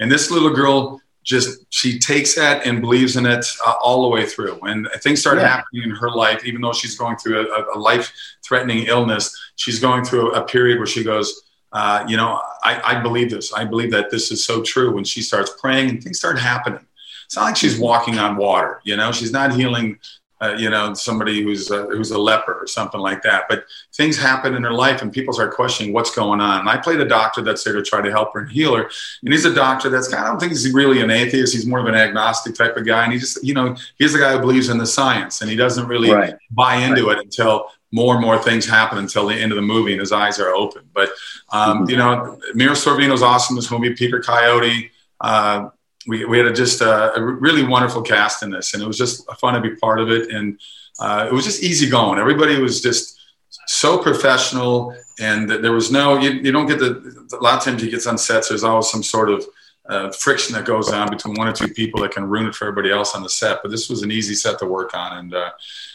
And 0.00 0.10
this 0.10 0.30
little 0.30 0.50
girl 0.50 1.00
just 1.22 1.64
she 1.70 1.98
takes 1.98 2.34
that 2.34 2.66
and 2.66 2.80
believes 2.80 3.16
in 3.16 3.24
it 3.24 3.46
uh, 3.66 3.74
all 3.82 4.02
the 4.02 4.08
way 4.08 4.26
through. 4.26 4.60
And 4.62 4.88
things 4.98 5.20
start 5.20 5.38
yeah. 5.38 5.48
happening 5.48 5.84
in 5.84 5.90
her 5.90 6.10
life, 6.10 6.44
even 6.44 6.60
though 6.60 6.72
she's 6.72 6.96
going 6.96 7.16
through 7.16 7.50
a, 7.50 7.76
a 7.76 7.78
life-threatening 7.78 8.86
illness. 8.86 9.34
She's 9.56 9.80
going 9.80 10.04
through 10.04 10.32
a 10.32 10.44
period 10.44 10.78
where 10.78 10.86
she 10.86 11.02
goes, 11.02 11.42
uh, 11.72 12.04
you 12.06 12.16
know, 12.16 12.40
I, 12.62 12.98
I, 12.98 13.00
believe 13.00 13.30
this. 13.30 13.52
I 13.52 13.64
believe 13.64 13.90
that 13.90 14.10
this 14.10 14.30
is 14.30 14.44
so 14.44 14.62
true. 14.62 14.94
When 14.94 15.02
she 15.02 15.22
starts 15.22 15.50
praying 15.58 15.90
and 15.90 16.02
things 16.02 16.18
start 16.18 16.38
happening, 16.38 16.86
it's 17.26 17.34
not 17.34 17.44
like 17.44 17.56
she's 17.56 17.78
walking 17.78 18.18
on 18.18 18.36
water. 18.36 18.80
You 18.84 18.96
know, 18.96 19.10
she's 19.10 19.32
not 19.32 19.54
healing 19.54 19.98
uh, 20.44 20.54
you 20.58 20.68
know, 20.68 20.92
somebody 20.94 21.42
who's 21.42 21.70
a, 21.70 21.86
who's 21.86 22.10
a 22.10 22.18
leper 22.18 22.52
or 22.52 22.66
something 22.66 23.00
like 23.00 23.22
that. 23.22 23.44
But 23.48 23.64
things 23.94 24.18
happen 24.18 24.54
in 24.54 24.62
her 24.62 24.72
life, 24.72 25.00
and 25.02 25.12
people 25.12 25.32
start 25.32 25.54
questioning 25.54 25.92
what's 25.92 26.14
going 26.14 26.40
on. 26.40 26.60
And 26.60 26.68
I 26.68 26.76
play 26.76 26.96
the 26.96 27.04
doctor 27.04 27.40
that's 27.40 27.64
there 27.64 27.72
to 27.74 27.82
try 27.82 28.02
to 28.02 28.10
help 28.10 28.34
her 28.34 28.40
and 28.40 28.50
heal 28.50 28.76
her. 28.76 28.90
And 29.22 29.32
he's 29.32 29.44
a 29.44 29.54
doctor 29.54 29.88
that's 29.88 30.08
kinda 30.08 30.24
I 30.24 30.28
don't 30.28 30.38
think 30.38 30.52
he's 30.52 30.70
really 30.72 31.00
an 31.00 31.10
atheist. 31.10 31.54
He's 31.54 31.66
more 31.66 31.78
of 31.78 31.86
an 31.86 31.94
agnostic 31.94 32.54
type 32.54 32.76
of 32.76 32.86
guy. 32.86 33.04
And 33.04 33.12
he 33.12 33.18
just, 33.18 33.42
you 33.44 33.54
know, 33.54 33.76
he's 33.98 34.12
the 34.12 34.18
guy 34.18 34.32
who 34.32 34.40
believes 34.40 34.68
in 34.68 34.78
the 34.78 34.86
science, 34.86 35.40
and 35.40 35.50
he 35.50 35.56
doesn't 35.56 35.86
really 35.86 36.10
right. 36.10 36.34
buy 36.50 36.76
into 36.76 37.06
right. 37.06 37.18
it 37.18 37.24
until 37.24 37.70
more 37.92 38.14
and 38.14 38.24
more 38.24 38.38
things 38.38 38.66
happen 38.66 38.98
until 38.98 39.28
the 39.28 39.34
end 39.34 39.52
of 39.52 39.56
the 39.56 39.62
movie 39.62 39.92
and 39.92 40.00
his 40.00 40.10
eyes 40.10 40.40
are 40.40 40.50
open. 40.50 40.82
But 40.92 41.10
um, 41.52 41.80
mm-hmm. 41.80 41.90
you 41.90 41.96
know, 41.96 42.38
Mira 42.54 42.74
Sorvino's 42.74 43.22
awesome. 43.22 43.56
This 43.56 43.70
movie, 43.70 43.94
Peter 43.94 44.20
Coyote. 44.20 44.90
Uh, 45.20 45.70
we, 46.06 46.24
we 46.24 46.38
had 46.38 46.46
a, 46.46 46.52
just 46.52 46.80
a, 46.80 47.14
a, 47.14 47.22
really 47.22 47.64
wonderful 47.64 48.02
cast 48.02 48.42
in 48.42 48.50
this, 48.50 48.74
and 48.74 48.82
it 48.82 48.86
was 48.86 48.98
just 48.98 49.28
fun 49.40 49.54
to 49.54 49.60
be 49.60 49.76
part 49.76 50.00
of 50.00 50.10
it. 50.10 50.30
And 50.30 50.60
uh, 50.98 51.26
it 51.28 51.32
was 51.32 51.44
just 51.44 51.62
easy 51.62 51.88
going. 51.88 52.18
Everybody 52.18 52.60
was 52.60 52.80
just 52.80 53.18
so 53.66 53.98
professional, 53.98 54.94
and 55.20 55.48
there 55.48 55.72
was 55.72 55.90
no 55.90 56.18
you, 56.18 56.30
you 56.30 56.52
don't 56.52 56.66
get 56.66 56.78
the 56.78 57.28
a 57.32 57.42
lot 57.42 57.58
of 57.58 57.64
times 57.64 57.82
you 57.82 57.90
get 57.90 58.06
on 58.06 58.18
sets. 58.18 58.48
There's 58.48 58.64
always 58.64 58.90
some 58.90 59.02
sort 59.02 59.30
of 59.30 59.44
uh, 59.86 60.10
friction 60.12 60.54
that 60.54 60.64
goes 60.64 60.90
on 60.90 61.10
between 61.10 61.34
one 61.34 61.46
or 61.46 61.52
two 61.52 61.68
people 61.68 62.00
that 62.00 62.10
can 62.10 62.24
ruin 62.24 62.46
it 62.46 62.54
for 62.54 62.66
everybody 62.66 62.90
else 62.90 63.14
on 63.14 63.22
the 63.22 63.28
set. 63.28 63.60
But 63.62 63.70
this 63.70 63.88
was 63.90 64.02
an 64.02 64.10
easy 64.10 64.34
set 64.34 64.58
to 64.60 64.66
work 64.66 64.94
on, 64.94 65.18
and 65.18 65.34
uh, 65.34 65.50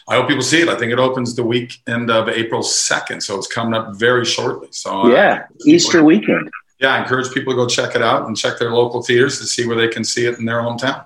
I 0.08 0.16
hope 0.16 0.28
people 0.28 0.42
see 0.42 0.60
it. 0.60 0.68
I 0.68 0.76
think 0.76 0.92
it 0.92 0.98
opens 0.98 1.34
the 1.34 1.44
weekend 1.44 2.10
of 2.10 2.28
April 2.28 2.62
second, 2.62 3.22
so 3.22 3.36
it's 3.36 3.46
coming 3.46 3.74
up 3.74 3.96
very 3.96 4.24
shortly. 4.24 4.68
So 4.70 5.02
uh, 5.02 5.08
yeah, 5.08 5.46
Easter 5.66 6.02
weekend 6.02 6.50
yeah, 6.80 6.94
I 6.94 7.02
encourage 7.02 7.32
people 7.32 7.52
to 7.52 7.56
go 7.56 7.66
check 7.66 7.94
it 7.94 8.02
out 8.02 8.26
and 8.26 8.36
check 8.36 8.58
their 8.58 8.72
local 8.72 9.02
theaters 9.02 9.38
to 9.38 9.44
see 9.44 9.66
where 9.66 9.76
they 9.76 9.88
can 9.88 10.02
see 10.02 10.26
it 10.26 10.38
in 10.38 10.46
their 10.46 10.60
hometown. 10.60 11.04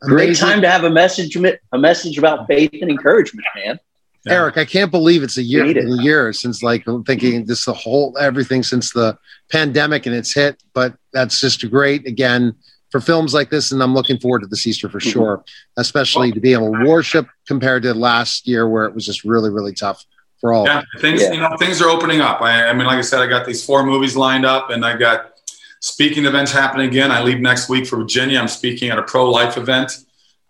Great 0.00 0.36
time 0.36 0.62
to 0.62 0.70
have 0.70 0.84
a 0.84 0.90
message, 0.90 1.36
a 1.36 1.78
message 1.78 2.18
about 2.18 2.46
faith 2.46 2.70
and 2.80 2.90
encouragement, 2.90 3.46
man. 3.54 3.78
Yeah. 4.24 4.34
Eric, 4.34 4.56
I 4.56 4.64
can't 4.64 4.90
believe 4.90 5.22
it's 5.22 5.36
a 5.36 5.42
year, 5.42 5.64
a 5.64 6.02
year 6.02 6.32
since 6.32 6.62
like 6.62 6.86
I'm 6.86 7.04
thinking 7.04 7.44
this 7.44 7.64
the 7.64 7.72
whole 7.72 8.16
everything 8.18 8.62
since 8.62 8.92
the 8.92 9.18
pandemic 9.50 10.06
and 10.06 10.14
it's 10.14 10.32
hit. 10.32 10.62
But 10.72 10.94
that's 11.12 11.40
just 11.40 11.68
great 11.70 12.06
again 12.06 12.54
for 12.90 13.00
films 13.00 13.34
like 13.34 13.50
this, 13.50 13.72
and 13.72 13.82
I'm 13.82 13.94
looking 13.94 14.18
forward 14.18 14.40
to 14.40 14.46
this 14.46 14.66
Easter 14.66 14.88
for 14.88 14.98
mm-hmm. 14.98 15.10
sure, 15.10 15.44
especially 15.76 16.32
to 16.32 16.40
be 16.40 16.52
able 16.52 16.72
to 16.72 16.84
worship 16.86 17.28
compared 17.46 17.82
to 17.82 17.92
last 17.92 18.46
year 18.48 18.68
where 18.68 18.86
it 18.86 18.94
was 18.94 19.04
just 19.04 19.24
really 19.24 19.50
really 19.50 19.72
tough 19.72 20.04
for 20.40 20.52
all. 20.52 20.64
Yeah, 20.64 20.82
things 20.98 21.22
yeah. 21.22 21.32
you 21.32 21.40
know 21.40 21.56
things 21.58 21.80
are 21.82 21.88
opening 21.88 22.20
up. 22.20 22.40
I, 22.40 22.68
I, 22.68 22.72
mean, 22.72 22.86
like 22.86 22.98
I 22.98 23.02
said, 23.02 23.20
I 23.20 23.26
got 23.26 23.46
these 23.46 23.64
four 23.64 23.84
movies 23.84 24.16
lined 24.16 24.46
up, 24.46 24.70
and 24.70 24.84
I 24.84 24.96
got 24.96 25.32
speaking 25.80 26.26
events 26.26 26.52
happening 26.52 26.88
again. 26.88 27.10
I 27.10 27.22
leave 27.22 27.40
next 27.40 27.68
week 27.68 27.86
for 27.86 27.96
Virginia. 27.96 28.38
I'm 28.38 28.48
speaking 28.48 28.90
at 28.90 28.98
a 28.98 29.02
pro-life 29.02 29.56
event. 29.56 29.92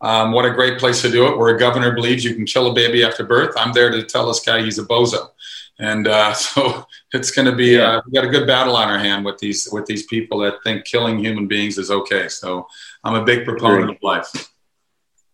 Um, 0.01 0.33
what 0.33 0.45
a 0.45 0.51
great 0.51 0.79
place 0.79 1.03
to 1.03 1.11
do 1.11 1.27
it, 1.27 1.37
where 1.37 1.55
a 1.55 1.59
governor 1.59 1.93
believes 1.93 2.25
you 2.25 2.35
can 2.35 2.45
kill 2.45 2.71
a 2.71 2.73
baby 2.73 3.03
after 3.03 3.25
birth. 3.25 3.55
I'm 3.57 3.73
there 3.73 3.91
to 3.91 4.03
tell 4.05 4.29
this 4.29 4.41
guy 4.41 4.63
he's 4.63 4.79
a 4.79 4.85
bozo, 4.85 5.31
and 5.79 6.07
uh, 6.07 6.33
so 6.35 6.87
it's 7.13 7.31
going 7.31 7.47
to 7.47 7.57
be. 7.57 7.77
Yeah. 7.77 7.97
Uh, 7.97 8.03
we 8.07 8.13
got 8.13 8.25
a 8.25 8.29
good 8.29 8.47
battle 8.47 8.77
on 8.77 8.89
our 8.89 8.99
hand 8.99 9.25
with 9.25 9.39
these 9.39 9.69
with 9.73 9.87
these 9.87 10.07
people 10.07 10.39
that 10.41 10.63
think 10.65 10.85
killing 10.85 11.19
human 11.19 11.47
beings 11.49 11.79
is 11.79 11.91
okay. 11.91 12.29
So 12.29 12.67
I'm 13.05 13.15
a 13.15 13.25
big 13.25 13.45
proponent 13.45 13.91
of 13.91 13.97
life. 14.03 14.48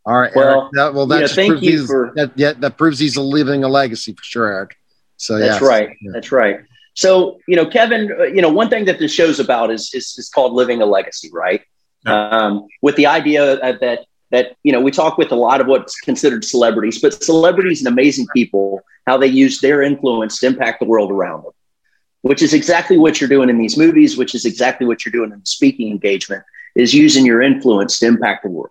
All 0.07 0.21
right, 0.21 0.33
well, 0.35 0.61
Eric. 0.61 0.73
That, 0.73 0.95
well, 0.95 1.07
that 1.07 1.21
yeah, 1.23 1.27
thank 1.29 1.63
you 1.63 1.87
for 1.87 2.13
that. 2.15 2.33
Yeah, 2.37 2.53
that 2.55 2.77
proves 2.77 2.99
he's 2.99 3.17
living 3.17 3.65
a 3.65 3.69
legacy 3.69 4.13
for 4.13 4.23
sure, 4.23 4.53
Eric. 4.53 4.77
So 5.17 5.39
that's 5.39 5.61
yes. 5.61 5.63
right. 5.63 5.97
Yeah. 6.01 6.11
That's 6.13 6.31
right. 6.31 6.61
So 6.95 7.41
you 7.49 7.57
know, 7.57 7.67
Kevin, 7.67 8.13
uh, 8.19 8.25
you 8.25 8.43
know, 8.43 8.51
one 8.51 8.69
thing 8.69 8.85
that 8.85 8.99
this 8.99 9.13
show's 9.13 9.41
about 9.41 9.71
is 9.71 9.93
is, 9.95 10.17
is 10.19 10.29
called 10.29 10.53
living 10.53 10.83
a 10.83 10.87
legacy, 10.87 11.31
right? 11.33 11.63
Yeah. 12.05 12.29
Um, 12.29 12.67
with 12.83 12.97
the 12.97 13.07
idea 13.07 13.57
that 13.81 14.07
that 14.31 14.57
you 14.63 14.73
know, 14.73 14.81
we 14.81 14.91
talk 14.91 15.17
with 15.17 15.33
a 15.33 15.37
lot 15.37 15.61
of 15.61 15.69
what's 15.69 15.99
considered 16.01 16.45
celebrities, 16.45 17.01
but 17.01 17.23
celebrities 17.23 17.81
and 17.81 17.89
amazing 17.89 18.27
people, 18.35 18.83
how 19.07 19.17
they 19.17 19.27
use 19.27 19.61
their 19.61 19.83
influence 19.83 20.39
to 20.41 20.47
impact 20.47 20.81
the 20.81 20.87
world 20.87 21.11
around 21.11 21.45
them, 21.45 21.53
which 22.23 22.43
is 22.43 22.53
exactly 22.53 22.99
what 22.99 23.21
you're 23.21 23.29
doing 23.29 23.49
in 23.49 23.59
these 23.59 23.79
movies, 23.79 24.17
which 24.17 24.35
is 24.35 24.45
exactly 24.45 24.87
what 24.87 25.05
you're 25.05 25.13
doing 25.13 25.33
in 25.33 25.39
the 25.39 25.47
speaking 25.47 25.91
engagement, 25.91 26.43
is 26.75 26.93
using 26.93 27.25
your 27.25 27.41
influence 27.41 27.99
to 28.01 28.07
impact 28.07 28.43
the 28.43 28.51
world. 28.51 28.71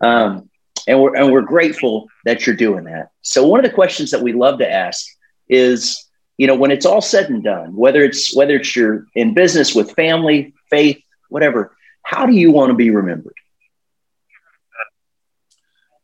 Um, 0.00 0.47
and 0.88 1.00
we're 1.00 1.14
and 1.14 1.30
we're 1.30 1.42
grateful 1.42 2.08
that 2.24 2.46
you're 2.46 2.56
doing 2.56 2.84
that. 2.84 3.10
So 3.22 3.46
one 3.46 3.60
of 3.60 3.70
the 3.70 3.74
questions 3.74 4.10
that 4.10 4.22
we 4.22 4.32
love 4.32 4.58
to 4.58 4.68
ask 4.68 5.06
is, 5.48 6.08
you 6.38 6.46
know, 6.46 6.56
when 6.56 6.70
it's 6.70 6.86
all 6.86 7.02
said 7.02 7.30
and 7.30 7.44
done, 7.44 7.76
whether 7.76 8.02
it's 8.02 8.34
whether 8.34 8.56
it's 8.56 8.74
you're 8.74 9.06
in 9.14 9.34
business 9.34 9.74
with 9.74 9.92
family, 9.92 10.54
faith, 10.70 11.00
whatever, 11.28 11.76
how 12.02 12.26
do 12.26 12.32
you 12.32 12.50
want 12.50 12.70
to 12.70 12.74
be 12.74 12.90
remembered? 12.90 13.34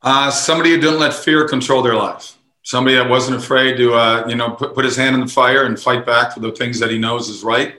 Uh, 0.03 0.31
somebody 0.31 0.71
who 0.71 0.81
didn't 0.81 1.00
let 1.00 1.14
fear 1.14 1.49
control 1.49 1.83
their 1.83 1.95
life. 1.95 2.37
Somebody 2.62 2.97
that 2.97 3.09
wasn't 3.09 3.38
afraid 3.38 3.76
to, 3.79 3.95
uh, 3.95 4.26
you 4.26 4.35
know, 4.35 4.50
put, 4.50 4.75
put 4.75 4.85
his 4.85 4.97
hand 4.97 5.14
in 5.14 5.21
the 5.21 5.26
fire 5.26 5.64
and 5.64 5.81
fight 5.81 6.05
back 6.05 6.33
for 6.33 6.41
the 6.41 6.53
things 6.53 6.79
that 6.81 6.91
he 6.91 6.99
knows 6.99 7.29
is 7.29 7.43
right. 7.43 7.76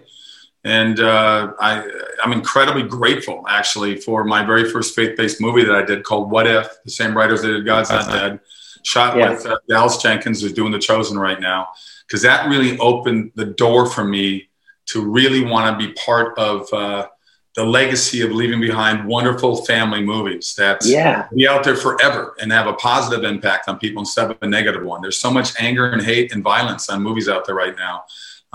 And 0.66 1.00
uh, 1.00 1.54
I, 1.60 1.88
I'm 2.24 2.32
incredibly 2.32 2.82
grateful, 2.82 3.46
actually, 3.48 3.98
for 3.98 4.24
my 4.24 4.44
very 4.44 4.68
first 4.70 4.96
faith-based 4.96 5.40
movie 5.40 5.64
that 5.64 5.76
I 5.76 5.84
did 5.84 6.04
called 6.04 6.32
"What 6.32 6.48
If." 6.48 6.68
The 6.84 6.90
same 6.90 7.16
writers 7.16 7.44
that 7.44 7.50
did 7.50 7.66
"God's 7.66 7.92
Not 7.92 8.08
Dead," 8.08 8.40
shot 8.82 9.16
yeah. 9.16 9.30
with 9.30 9.46
uh, 9.46 9.60
Dallas 9.70 9.98
Jenkins, 9.98 10.42
who's 10.42 10.54
doing 10.54 10.72
The 10.72 10.80
Chosen 10.80 11.20
right 11.20 11.40
now, 11.40 11.68
because 12.08 12.24
that 12.24 12.50
really 12.50 12.80
opened 12.80 13.32
the 13.36 13.46
door 13.46 13.86
for 13.86 14.04
me 14.04 14.50
to 14.88 15.08
really 15.08 15.46
want 15.46 15.80
to 15.80 15.88
be 15.88 15.94
part 15.94 16.36
of 16.40 16.74
uh, 16.74 17.10
the 17.54 17.64
legacy 17.64 18.22
of 18.22 18.32
leaving 18.32 18.60
behind 18.60 19.08
wonderful 19.08 19.64
family 19.66 20.02
movies 20.02 20.56
that 20.58 20.84
yeah. 20.84 21.28
be 21.36 21.48
out 21.48 21.64
there 21.64 21.76
forever 21.76 22.36
and 22.42 22.52
have 22.52 22.66
a 22.66 22.74
positive 22.74 23.24
impact 23.24 23.70
on 23.70 23.78
people 23.78 24.02
instead 24.02 24.32
of 24.32 24.38
a 24.42 24.48
negative 24.48 24.84
one. 24.84 25.02
There's 25.04 25.20
so 25.20 25.30
much 25.30 25.54
anger 25.60 25.92
and 25.92 26.02
hate 26.02 26.34
and 26.34 26.44
violence 26.44 26.90
on 26.90 27.04
movies 27.04 27.30
out 27.30 27.46
there 27.46 27.56
right 27.56 27.76
now 27.78 28.06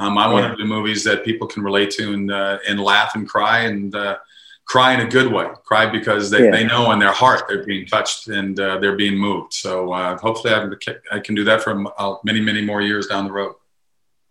um, 0.01 0.17
I 0.17 0.27
want 0.27 0.51
to 0.51 0.57
do 0.57 0.67
movies 0.67 1.05
that 1.05 1.25
people 1.27 1.47
can 1.47 1.63
relate 1.63 1.91
to 1.93 2.15
and 2.15 2.33
uh, 2.33 2.59
and 2.67 2.81
laugh 2.81 3.15
and 3.15 3.29
cry 3.29 3.61
and 3.61 3.95
uh, 3.95 4.17
cry 4.65 4.95
in 4.95 5.01
a 5.01 5.09
good 5.09 5.31
way. 5.31 5.47
Cry 5.67 5.91
because 5.91 6.31
they, 6.31 6.47
yeah. 6.47 6.51
they 6.51 6.65
know 6.65 6.91
in 6.93 6.99
their 6.99 7.13
heart 7.13 7.43
they're 7.49 7.65
being 7.65 7.85
touched 7.85 8.29
and 8.29 8.59
uh, 8.59 8.79
they're 8.79 8.97
being 8.97 9.19
moved. 9.19 9.53
So 9.53 9.93
uh, 9.93 10.17
hopefully 10.17 10.55
I, 10.55 11.17
I 11.17 11.21
can 11.21 11.35
do 11.35 11.45
that 11.45 11.63
for 11.63 11.85
uh, 11.99 12.15
many 12.25 12.41
many 12.41 12.63
more 12.63 12.81
years 12.81 13.09
down 13.09 13.27
the 13.27 13.33
road. 13.33 13.55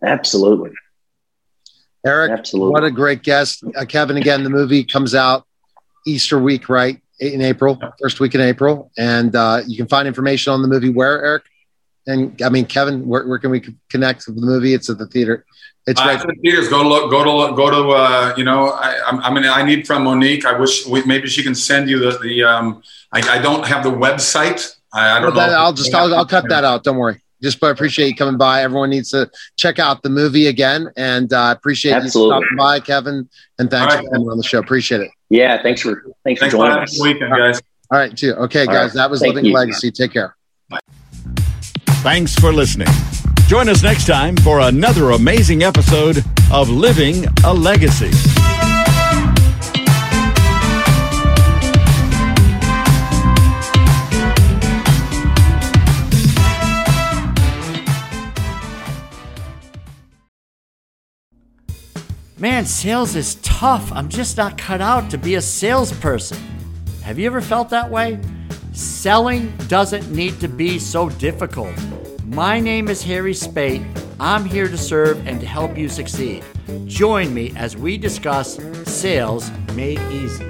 Absolutely. 0.03 0.71
Eric, 2.03 2.31
Absolutely. 2.31 2.71
what 2.71 2.83
a 2.83 2.89
great 2.89 3.21
guest. 3.21 3.63
Uh, 3.75 3.85
Kevin, 3.85 4.17
again, 4.17 4.43
the 4.43 4.49
movie 4.49 4.83
comes 4.83 5.13
out 5.13 5.45
Easter 6.07 6.39
week, 6.39 6.67
right? 6.67 6.99
In 7.19 7.41
April, 7.41 7.77
first 8.01 8.19
week 8.21 8.33
in 8.33 8.41
April. 8.41 8.89
And 8.97 9.33
you 9.67 9.77
can 9.77 9.87
find 9.87 10.07
information 10.07 10.51
on 10.51 10.61
the 10.63 10.67
movie 10.67 10.89
where, 10.89 11.23
Eric? 11.23 11.43
And 12.09 12.41
I 12.41 12.49
mean, 12.49 12.65
Kevin, 12.65 13.07
where, 13.07 13.27
where 13.27 13.39
can 13.39 13.51
we 13.51 13.63
connect 13.89 14.25
with 14.25 14.35
the 14.35 14.41
movie? 14.41 14.73
It's 14.73 14.89
at 14.89 14.97
the 14.97 15.05
theater. 15.05 15.45
It's 15.85 16.01
right. 16.01 16.19
the 16.19 16.35
theaters. 16.41 16.67
Go 16.67 16.83
to 16.83 16.89
look. 16.89 17.11
Go 17.11 17.23
to 17.23 17.31
look, 17.31 17.55
go 17.55 17.69
to. 17.69 17.89
Uh, 17.91 18.33
you 18.35 18.43
know, 18.43 18.71
I, 18.71 18.99
I 19.05 19.33
mean, 19.33 19.45
I 19.45 19.63
need 19.63 19.87
from 19.87 20.03
Monique. 20.03 20.45
I 20.45 20.57
wish 20.57 20.85
we, 20.85 21.03
maybe 21.05 21.27
she 21.27 21.43
can 21.43 21.55
send 21.55 21.89
you 21.89 21.99
the 21.99 22.17
the. 22.17 22.43
Um, 22.43 22.83
I, 23.11 23.37
I 23.37 23.41
don't 23.41 23.65
have 23.65 23.83
the 23.83 23.91
website. 23.91 24.75
I, 24.91 25.17
I 25.17 25.21
don't 25.21 25.35
well, 25.35 25.49
know. 25.49 25.57
I'll 25.57 25.73
just 25.73 25.93
I'll, 25.93 26.13
I'll 26.13 26.25
cut 26.25 26.49
that 26.49 26.63
out. 26.63 26.83
Don't 26.83 26.97
worry. 26.97 27.21
Just 27.41 27.59
but 27.59 27.71
appreciate 27.71 28.07
you 28.07 28.15
coming 28.15 28.37
by. 28.37 28.63
Everyone 28.63 28.89
needs 28.89 29.11
to 29.11 29.31
check 29.55 29.79
out 29.79 30.03
the 30.03 30.09
movie 30.09 30.47
again, 30.47 30.91
and 30.97 31.31
uh, 31.31 31.53
appreciate 31.55 31.93
Absolutely. 31.93 32.35
you 32.35 32.41
stopping 32.41 32.57
by, 32.57 32.79
Kevin. 32.81 33.29
And 33.57 33.71
thanks 33.71 33.95
right. 33.95 34.03
for 34.03 34.11
coming 34.11 34.29
on 34.29 34.37
the 34.37 34.43
show. 34.43 34.59
Appreciate 34.59 35.01
it. 35.01 35.11
Yeah, 35.29 35.61
thanks 35.61 35.81
for 35.81 36.03
thanks, 36.23 36.41
thanks 36.41 36.53
for 36.53 36.59
joining 36.59 36.79
us. 36.79 36.99
Weekend, 36.99 37.31
guys. 37.31 37.61
All 37.91 37.97
right, 37.97 38.15
too. 38.15 38.33
Okay, 38.33 38.61
All 38.61 38.65
guys, 38.67 38.89
right. 38.89 38.93
that 38.95 39.09
was 39.09 39.21
Thank 39.21 39.35
Living 39.35 39.49
you. 39.49 39.55
Legacy. 39.55 39.91
Take 39.91 40.13
care. 40.13 40.35
Bye. 40.69 40.79
Thanks 42.01 42.33
for 42.33 42.53
listening. 42.53 42.87
Join 43.47 43.67
us 43.67 43.83
next 43.83 44.07
time 44.07 44.37
for 44.37 44.61
another 44.61 45.11
amazing 45.11 45.63
episode 45.63 46.23
of 46.49 46.69
Living 46.69 47.25
a 47.43 47.53
Legacy. 47.53 48.09
Man, 62.37 62.65
sales 62.65 63.17
is 63.17 63.35
tough. 63.35 63.91
I'm 63.91 64.07
just 64.07 64.37
not 64.37 64.57
cut 64.57 64.79
out 64.79 65.09
to 65.09 65.17
be 65.17 65.35
a 65.35 65.41
salesperson. 65.41 66.37
Have 67.01 67.19
you 67.19 67.25
ever 67.25 67.41
felt 67.41 67.69
that 67.71 67.91
way? 67.91 68.21
Selling 68.79 69.51
doesn't 69.67 70.09
need 70.09 70.39
to 70.39 70.47
be 70.47 70.79
so 70.79 71.09
difficult. 71.09 71.75
My 72.23 72.61
name 72.61 72.87
is 72.87 73.03
Harry 73.03 73.33
Spaight. 73.33 73.85
I'm 74.21 74.45
here 74.45 74.69
to 74.69 74.77
serve 74.77 75.27
and 75.27 75.41
to 75.41 75.45
help 75.45 75.77
you 75.77 75.89
succeed. 75.89 76.45
Join 76.85 77.33
me 77.33 77.51
as 77.57 77.75
we 77.75 77.97
discuss 77.97 78.57
sales 78.85 79.51
made 79.75 79.99
easy. 80.03 80.45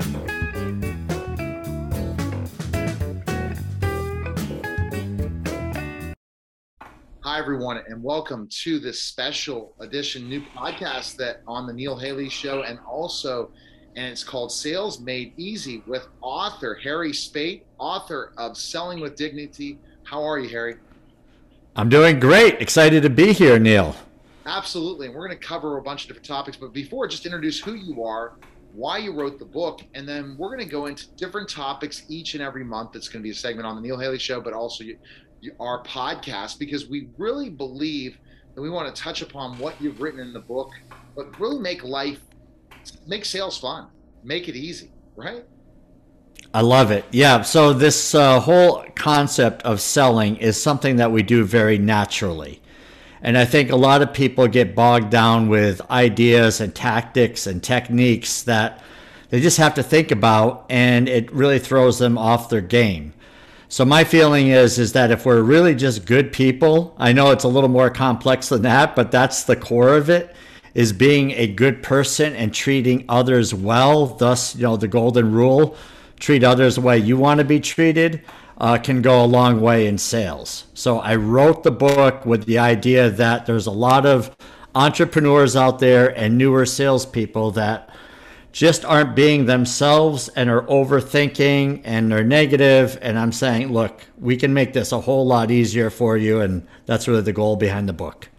Hi, 7.23 7.39
everyone, 7.39 7.81
and 7.87 8.03
welcome 8.03 8.47
to 8.61 8.77
this 8.77 9.01
special 9.01 9.73
edition 9.79 10.29
new 10.29 10.41
podcast 10.55 11.15
that 11.15 11.41
on 11.47 11.65
the 11.65 11.73
Neil 11.73 11.97
Haley 11.97 12.29
Show 12.29 12.61
and 12.61 12.77
also 12.87 13.51
and 13.99 14.07
it's 14.07 14.23
called 14.23 14.49
Sales 14.49 15.01
Made 15.01 15.33
Easy 15.35 15.83
with 15.85 16.07
author 16.21 16.79
Harry 16.81 17.11
Spaight, 17.11 17.63
author 17.79 18.31
of 18.37 18.55
Selling 18.55 19.01
with 19.01 19.17
Dignity 19.17 19.77
How 20.03 20.23
are 20.23 20.39
you, 20.39 20.47
Harry? 20.47 20.77
I'm 21.75 21.89
doing 21.89 22.17
great. 22.17 22.61
Excited 22.61 23.03
to 23.03 23.09
be 23.09 23.33
here, 23.33 23.59
Neil. 23.59 23.93
Absolutely. 24.45 25.07
And 25.07 25.15
we're 25.15 25.27
going 25.27 25.37
to 25.37 25.45
cover 25.45 25.77
a 25.77 25.81
bunch 25.81 26.03
of 26.03 26.07
different 26.07 26.25
topics. 26.25 26.55
But 26.55 26.71
before, 26.71 27.09
just 27.09 27.25
introduce 27.25 27.59
who 27.59 27.73
you 27.73 28.05
are, 28.05 28.35
why 28.71 28.99
you 28.99 29.11
wrote 29.11 29.37
the 29.37 29.43
book, 29.43 29.81
and 29.93 30.07
then 30.07 30.37
we're 30.37 30.55
going 30.55 30.65
to 30.65 30.71
go 30.71 30.85
into 30.85 31.09
different 31.17 31.49
topics 31.49 32.03
each 32.07 32.35
and 32.35 32.41
every 32.41 32.63
month. 32.63 32.93
That's 32.93 33.09
going 33.09 33.21
to 33.21 33.23
be 33.23 33.31
a 33.31 33.35
segment 33.35 33.67
on 33.67 33.75
the 33.75 33.81
Neil 33.81 33.99
Haley 33.99 34.17
Show, 34.17 34.39
but 34.39 34.53
also 34.53 34.85
you, 34.85 34.97
you, 35.41 35.51
our 35.59 35.83
podcast, 35.83 36.57
because 36.57 36.87
we 36.87 37.09
really 37.17 37.49
believe 37.49 38.17
that 38.55 38.61
we 38.61 38.69
want 38.69 38.95
to 38.95 39.01
touch 39.01 39.21
upon 39.21 39.59
what 39.59 39.75
you've 39.81 39.99
written 39.99 40.21
in 40.21 40.31
the 40.31 40.39
book, 40.39 40.71
but 41.17 41.37
really 41.37 41.59
make 41.59 41.83
life, 41.83 42.21
make 43.07 43.25
sales 43.25 43.57
fun, 43.57 43.87
make 44.23 44.47
it 44.47 44.55
easy, 44.55 44.91
right? 45.15 45.43
I 46.53 46.61
love 46.61 46.91
it. 46.91 47.05
Yeah. 47.11 47.41
So, 47.41 47.73
this 47.73 48.15
uh, 48.15 48.39
whole 48.39 48.83
concept 48.95 49.61
of 49.63 49.79
selling 49.81 50.37
is 50.37 50.61
something 50.61 50.95
that 50.95 51.11
we 51.11 51.21
do 51.21 51.43
very 51.43 51.77
naturally. 51.77 52.61
And 53.21 53.37
I 53.37 53.45
think 53.45 53.69
a 53.69 53.75
lot 53.75 54.01
of 54.01 54.13
people 54.13 54.47
get 54.47 54.75
bogged 54.75 55.09
down 55.09 55.49
with 55.49 55.81
ideas 55.91 56.61
and 56.61 56.73
tactics 56.73 57.45
and 57.47 57.61
techniques 57.61 58.43
that 58.43 58.81
they 59.29 59.41
just 59.41 59.57
have 59.57 59.75
to 59.75 59.83
think 59.83 60.11
about, 60.11 60.65
and 60.69 61.07
it 61.07 61.31
really 61.31 61.59
throws 61.59 61.99
them 61.99 62.17
off 62.17 62.49
their 62.49 62.61
game. 62.61 63.13
So 63.67 63.85
my 63.85 64.03
feeling 64.03 64.47
is 64.47 64.79
is 64.79 64.93
that 64.93 65.11
if 65.11 65.25
we're 65.25 65.43
really 65.43 65.75
just 65.75 66.05
good 66.05 66.33
people, 66.33 66.95
I 66.97 67.13
know 67.13 67.29
it's 67.29 67.43
a 67.43 67.49
little 67.49 67.69
more 67.69 67.91
complex 67.91 68.49
than 68.49 68.63
that, 68.63 68.95
but 68.95 69.11
that's 69.11 69.43
the 69.43 69.55
core 69.55 69.95
of 69.95 70.09
it 70.09 70.35
is 70.79 70.93
being 70.93 71.31
a 71.31 71.45
good 71.45 71.83
person 71.83 72.33
and 72.37 72.53
treating 72.53 73.03
others 73.09 73.53
well, 73.53 74.05
thus, 74.05 74.55
you 74.55 74.61
know, 74.61 74.77
the 74.77 74.87
golden 74.87 75.33
rule, 75.33 75.75
treat 76.21 76.41
others 76.41 76.75
the 76.75 76.81
way 76.81 76.97
you 76.97 77.17
want 77.17 77.37
to 77.37 77.43
be 77.43 77.59
treated 77.59 78.21
uh, 78.59 78.77
can 78.77 79.01
go 79.01 79.21
a 79.21 79.27
long 79.27 79.59
way 79.59 79.87
in 79.87 79.97
sales. 79.97 80.67
So 80.73 80.99
I 80.99 81.17
wrote 81.17 81.63
the 81.63 81.71
book 81.71 82.25
with 82.25 82.45
the 82.45 82.59
idea 82.59 83.09
that 83.09 83.45
there's 83.45 83.67
a 83.67 83.71
lot 83.71 84.05
of 84.05 84.33
entrepreneurs 84.73 85.53
out 85.53 85.79
there 85.79 86.17
and 86.17 86.37
newer 86.37 86.65
salespeople 86.65 87.51
that 87.51 87.89
just 88.53 88.85
aren't 88.85 89.17
being 89.17 89.47
themselves 89.47 90.29
and 90.29 90.49
are 90.49 90.61
overthinking 90.61 91.81
and 91.83 92.09
they're 92.09 92.23
negative. 92.23 92.97
And 93.01 93.19
I'm 93.19 93.33
saying, 93.33 93.73
look, 93.73 94.05
we 94.17 94.37
can 94.37 94.53
make 94.53 94.71
this 94.71 94.93
a 94.93 95.01
whole 95.01 95.27
lot 95.27 95.51
easier 95.51 95.89
for 95.89 96.15
you. 96.15 96.39
And 96.39 96.65
that's 96.85 97.05
really 97.05 97.23
the 97.23 97.33
goal 97.33 97.57
behind 97.57 97.89
the 97.89 97.93
book. 97.93 98.29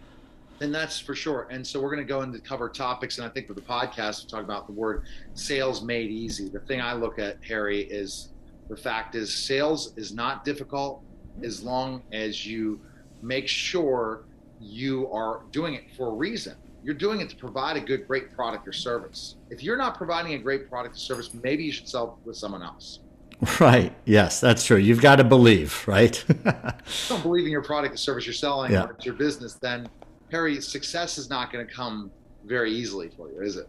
And 0.61 0.73
that's 0.73 0.99
for 0.99 1.15
sure. 1.15 1.47
And 1.49 1.65
so 1.65 1.81
we're 1.81 1.89
going 1.89 2.05
to 2.05 2.13
go 2.13 2.21
into 2.21 2.39
cover 2.39 2.69
topics. 2.69 3.17
And 3.17 3.25
I 3.25 3.29
think 3.29 3.47
for 3.47 3.55
the 3.55 3.61
podcast, 3.61 4.21
we'll 4.21 4.29
talk 4.29 4.43
about 4.43 4.67
the 4.67 4.73
word 4.73 5.05
sales 5.33 5.81
made 5.81 6.11
easy. 6.11 6.49
The 6.49 6.59
thing 6.59 6.79
I 6.79 6.93
look 6.93 7.17
at, 7.17 7.43
Harry, 7.43 7.81
is 7.81 8.29
the 8.69 8.77
fact 8.77 9.15
is, 9.15 9.33
sales 9.33 9.93
is 9.97 10.13
not 10.13 10.45
difficult 10.45 11.01
as 11.43 11.63
long 11.63 12.03
as 12.11 12.45
you 12.45 12.79
make 13.23 13.47
sure 13.47 14.25
you 14.59 15.11
are 15.11 15.41
doing 15.51 15.73
it 15.73 15.85
for 15.97 16.09
a 16.09 16.13
reason. 16.13 16.55
You're 16.83 16.93
doing 16.93 17.21
it 17.21 17.29
to 17.29 17.35
provide 17.35 17.75
a 17.77 17.81
good, 17.81 18.07
great 18.07 18.31
product 18.31 18.67
or 18.67 18.71
service. 18.71 19.37
If 19.49 19.63
you're 19.63 19.77
not 19.77 19.97
providing 19.97 20.33
a 20.33 20.37
great 20.37 20.69
product 20.69 20.95
or 20.95 20.99
service, 20.99 21.33
maybe 21.33 21.63
you 21.63 21.71
should 21.71 21.87
sell 21.87 22.19
with 22.23 22.37
someone 22.37 22.61
else. 22.61 22.99
Right. 23.59 23.91
Yes, 24.05 24.39
that's 24.39 24.63
true. 24.63 24.77
You've 24.77 25.01
got 25.01 25.15
to 25.15 25.23
believe, 25.23 25.87
right? 25.87 26.23
don't 27.09 27.23
believe 27.23 27.45
in 27.45 27.51
your 27.51 27.63
product 27.63 27.95
or 27.95 27.97
service 27.97 28.27
you're 28.27 28.35
selling 28.35 28.71
yeah. 28.71 28.83
or 28.83 28.91
it's 28.91 29.03
your 29.03 29.15
business, 29.15 29.55
then 29.55 29.89
Harry, 30.31 30.61
success 30.61 31.17
is 31.17 31.29
not 31.29 31.51
going 31.51 31.65
to 31.65 31.71
come 31.71 32.09
very 32.45 32.71
easily 32.71 33.09
for 33.09 33.29
you, 33.29 33.41
is 33.41 33.57
it? 33.57 33.67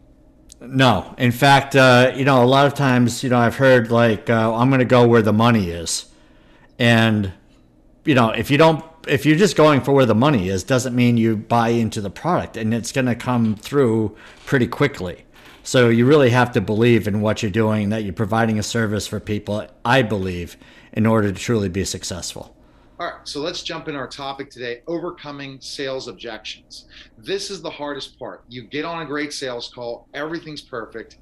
No, 0.60 1.14
in 1.18 1.32
fact, 1.32 1.74
uh, 1.74 2.12
you 2.14 2.24
know, 2.24 2.44
a 2.44 2.46
lot 2.46 2.66
of 2.66 2.74
times, 2.74 3.24
you 3.24 3.30
know, 3.30 3.38
I've 3.38 3.56
heard 3.56 3.90
like, 3.90 4.30
uh, 4.30 4.54
I'm 4.54 4.68
going 4.70 4.78
to 4.78 4.84
go 4.84 5.06
where 5.06 5.22
the 5.22 5.32
money 5.32 5.70
is, 5.70 6.06
and 6.78 7.32
you 8.04 8.14
know, 8.14 8.30
if 8.30 8.50
you 8.50 8.58
don't, 8.58 8.84
if 9.08 9.26
you're 9.26 9.36
just 9.36 9.56
going 9.56 9.80
for 9.80 9.92
where 9.92 10.06
the 10.06 10.14
money 10.14 10.48
is, 10.48 10.62
doesn't 10.62 10.94
mean 10.94 11.16
you 11.16 11.36
buy 11.36 11.70
into 11.70 12.00
the 12.00 12.10
product, 12.10 12.56
and 12.56 12.72
it's 12.72 12.92
going 12.92 13.06
to 13.06 13.16
come 13.16 13.56
through 13.56 14.16
pretty 14.46 14.68
quickly. 14.68 15.24
So 15.64 15.88
you 15.88 16.06
really 16.06 16.30
have 16.30 16.52
to 16.52 16.60
believe 16.60 17.08
in 17.08 17.20
what 17.20 17.42
you're 17.42 17.50
doing, 17.50 17.88
that 17.88 18.04
you're 18.04 18.12
providing 18.12 18.58
a 18.58 18.62
service 18.62 19.06
for 19.06 19.18
people. 19.18 19.66
I 19.84 20.02
believe 20.02 20.56
in 20.92 21.06
order 21.06 21.32
to 21.32 21.38
truly 21.38 21.68
be 21.68 21.84
successful. 21.84 22.54
All 23.02 23.08
right, 23.08 23.26
so 23.26 23.40
let's 23.40 23.64
jump 23.64 23.88
in 23.88 23.96
our 23.96 24.06
topic 24.06 24.48
today 24.48 24.82
overcoming 24.86 25.60
sales 25.60 26.06
objections. 26.06 26.86
This 27.18 27.50
is 27.50 27.60
the 27.60 27.68
hardest 27.68 28.16
part. 28.16 28.44
You 28.48 28.62
get 28.62 28.84
on 28.84 29.02
a 29.02 29.04
great 29.04 29.32
sales 29.32 29.72
call, 29.74 30.06
everything's 30.14 30.60
perfect, 30.60 31.16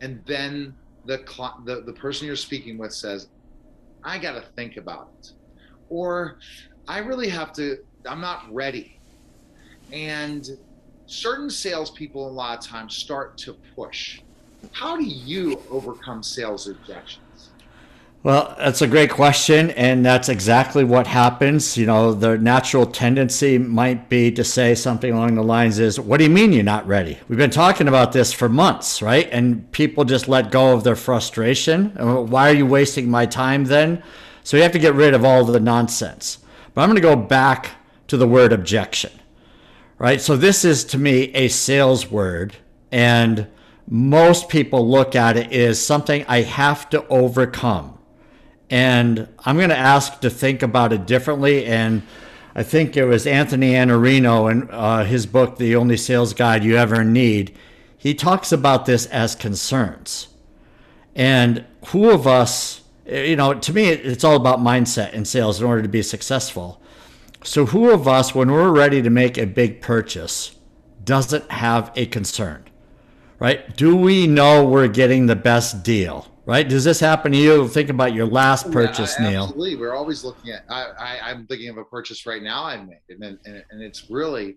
and 0.00 0.20
then 0.26 0.74
the, 1.04 1.18
the, 1.64 1.82
the 1.82 1.92
person 1.92 2.26
you're 2.26 2.34
speaking 2.34 2.78
with 2.78 2.92
says, 2.92 3.28
I 4.02 4.18
got 4.18 4.32
to 4.32 4.40
think 4.40 4.76
about 4.76 5.12
it. 5.20 5.30
Or 5.88 6.38
I 6.88 6.98
really 6.98 7.28
have 7.28 7.52
to, 7.52 7.78
I'm 8.04 8.20
not 8.20 8.52
ready. 8.52 8.98
And 9.92 10.58
certain 11.06 11.48
salespeople, 11.48 12.28
a 12.28 12.28
lot 12.28 12.58
of 12.58 12.64
times, 12.64 12.96
start 12.96 13.38
to 13.38 13.52
push. 13.76 14.20
How 14.72 14.96
do 14.96 15.04
you 15.04 15.62
overcome 15.70 16.24
sales 16.24 16.66
objections? 16.66 17.29
Well, 18.22 18.54
that's 18.58 18.82
a 18.82 18.86
great 18.86 19.08
question, 19.08 19.70
and 19.70 20.04
that's 20.04 20.28
exactly 20.28 20.84
what 20.84 21.06
happens. 21.06 21.78
You 21.78 21.86
know, 21.86 22.12
the 22.12 22.36
natural 22.36 22.84
tendency 22.84 23.56
might 23.56 24.10
be 24.10 24.30
to 24.32 24.44
say 24.44 24.74
something 24.74 25.10
along 25.10 25.36
the 25.36 25.42
lines 25.42 25.78
is, 25.78 25.98
"What 25.98 26.18
do 26.18 26.24
you 26.24 26.30
mean 26.30 26.52
you're 26.52 26.62
not 26.62 26.86
ready? 26.86 27.16
We've 27.28 27.38
been 27.38 27.48
talking 27.48 27.88
about 27.88 28.12
this 28.12 28.30
for 28.30 28.46
months, 28.46 29.00
right?" 29.00 29.26
And 29.32 29.72
people 29.72 30.04
just 30.04 30.28
let 30.28 30.50
go 30.50 30.74
of 30.74 30.84
their 30.84 30.96
frustration. 30.96 31.92
Uh, 31.98 32.16
why 32.16 32.50
are 32.50 32.54
you 32.54 32.66
wasting 32.66 33.10
my 33.10 33.24
time 33.24 33.64
then? 33.64 34.02
So 34.44 34.58
you 34.58 34.64
have 34.64 34.72
to 34.72 34.78
get 34.78 34.94
rid 34.94 35.14
of 35.14 35.24
all 35.24 35.42
the 35.46 35.58
nonsense. 35.58 36.40
But 36.74 36.82
I'm 36.82 36.90
going 36.90 36.96
to 36.96 37.00
go 37.00 37.16
back 37.16 37.70
to 38.08 38.18
the 38.18 38.28
word 38.28 38.52
objection, 38.52 39.12
right? 39.98 40.20
So 40.20 40.36
this 40.36 40.62
is 40.62 40.84
to 40.84 40.98
me 40.98 41.32
a 41.34 41.48
sales 41.48 42.10
word, 42.10 42.56
and 42.92 43.46
most 43.88 44.50
people 44.50 44.86
look 44.86 45.16
at 45.16 45.38
it 45.38 45.50
as 45.54 45.80
something 45.80 46.26
I 46.28 46.42
have 46.42 46.90
to 46.90 47.06
overcome 47.08 47.94
and 48.70 49.28
I'm 49.40 49.56
going 49.56 49.70
to 49.70 49.76
ask 49.76 50.20
to 50.20 50.30
think 50.30 50.62
about 50.62 50.92
it 50.92 51.04
differently. 51.04 51.66
And 51.66 52.02
I 52.54 52.62
think 52.62 52.96
it 52.96 53.04
was 53.04 53.26
Anthony 53.26 53.72
Iannarino 53.72 54.50
in 54.50 54.70
uh, 54.70 55.04
his 55.04 55.26
book, 55.26 55.58
The 55.58 55.74
Only 55.74 55.96
Sales 55.96 56.32
Guide 56.32 56.64
You 56.64 56.76
Ever 56.76 57.04
Need. 57.04 57.56
He 57.98 58.14
talks 58.14 58.52
about 58.52 58.86
this 58.86 59.06
as 59.06 59.34
concerns. 59.34 60.28
And 61.16 61.64
who 61.88 62.10
of 62.10 62.26
us, 62.26 62.82
you 63.04 63.36
know, 63.36 63.54
to 63.54 63.72
me, 63.72 63.88
it's 63.88 64.24
all 64.24 64.36
about 64.36 64.60
mindset 64.60 65.12
in 65.12 65.24
sales 65.24 65.60
in 65.60 65.66
order 65.66 65.82
to 65.82 65.88
be 65.88 66.02
successful. 66.02 66.80
So, 67.42 67.66
who 67.66 67.90
of 67.90 68.06
us, 68.06 68.34
when 68.34 68.52
we're 68.52 68.70
ready 68.70 69.02
to 69.02 69.10
make 69.10 69.36
a 69.36 69.46
big 69.46 69.80
purchase, 69.80 70.54
doesn't 71.02 71.50
have 71.50 71.90
a 71.96 72.06
concern, 72.06 72.64
right? 73.38 73.74
Do 73.76 73.96
we 73.96 74.26
know 74.26 74.64
we're 74.64 74.88
getting 74.88 75.26
the 75.26 75.36
best 75.36 75.82
deal? 75.82 76.30
Right? 76.50 76.68
Does 76.68 76.82
this 76.82 76.98
happen 76.98 77.30
to 77.30 77.38
you? 77.38 77.68
Think 77.68 77.90
about 77.90 78.12
your 78.12 78.26
last 78.26 78.72
purchase, 78.72 79.14
yeah, 79.20 79.30
Neil. 79.30 79.42
Absolutely. 79.44 79.76
We're 79.76 79.94
always 79.94 80.24
looking 80.24 80.50
at, 80.50 80.64
I, 80.68 81.18
I, 81.22 81.30
am 81.30 81.46
thinking 81.46 81.68
of 81.68 81.78
a 81.78 81.84
purchase 81.84 82.26
right 82.26 82.42
now 82.42 82.64
I 82.64 82.76
made, 82.76 82.98
and, 83.08 83.22
and, 83.22 83.64
and 83.70 83.80
it's 83.80 84.10
really, 84.10 84.56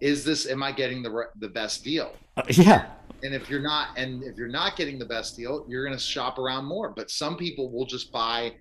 is 0.00 0.24
this, 0.24 0.48
am 0.48 0.62
I 0.62 0.72
getting 0.72 1.02
the, 1.02 1.28
the 1.40 1.50
best 1.50 1.84
deal? 1.84 2.16
Uh, 2.38 2.44
yeah. 2.48 2.86
And 3.22 3.34
if 3.34 3.50
you're 3.50 3.60
not, 3.60 3.88
and 3.98 4.22
if 4.22 4.38
you're 4.38 4.48
not 4.48 4.76
getting 4.76 4.98
the 4.98 5.04
best 5.04 5.36
deal, 5.36 5.66
you're 5.68 5.84
going 5.84 5.96
to 5.96 6.02
shop 6.02 6.38
around 6.38 6.64
more. 6.64 6.88
But 6.88 7.10
some 7.10 7.36
people 7.36 7.70
will 7.70 7.84
just 7.84 8.10
buy 8.10 8.54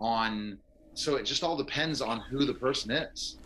on, 0.00 0.58
so 0.94 1.16
it 1.16 1.24
just 1.24 1.42
all 1.42 1.56
depends 1.56 2.00
on 2.00 2.20
who 2.20 2.44
the 2.44 2.54
person 2.54 2.92
is. 2.92 3.38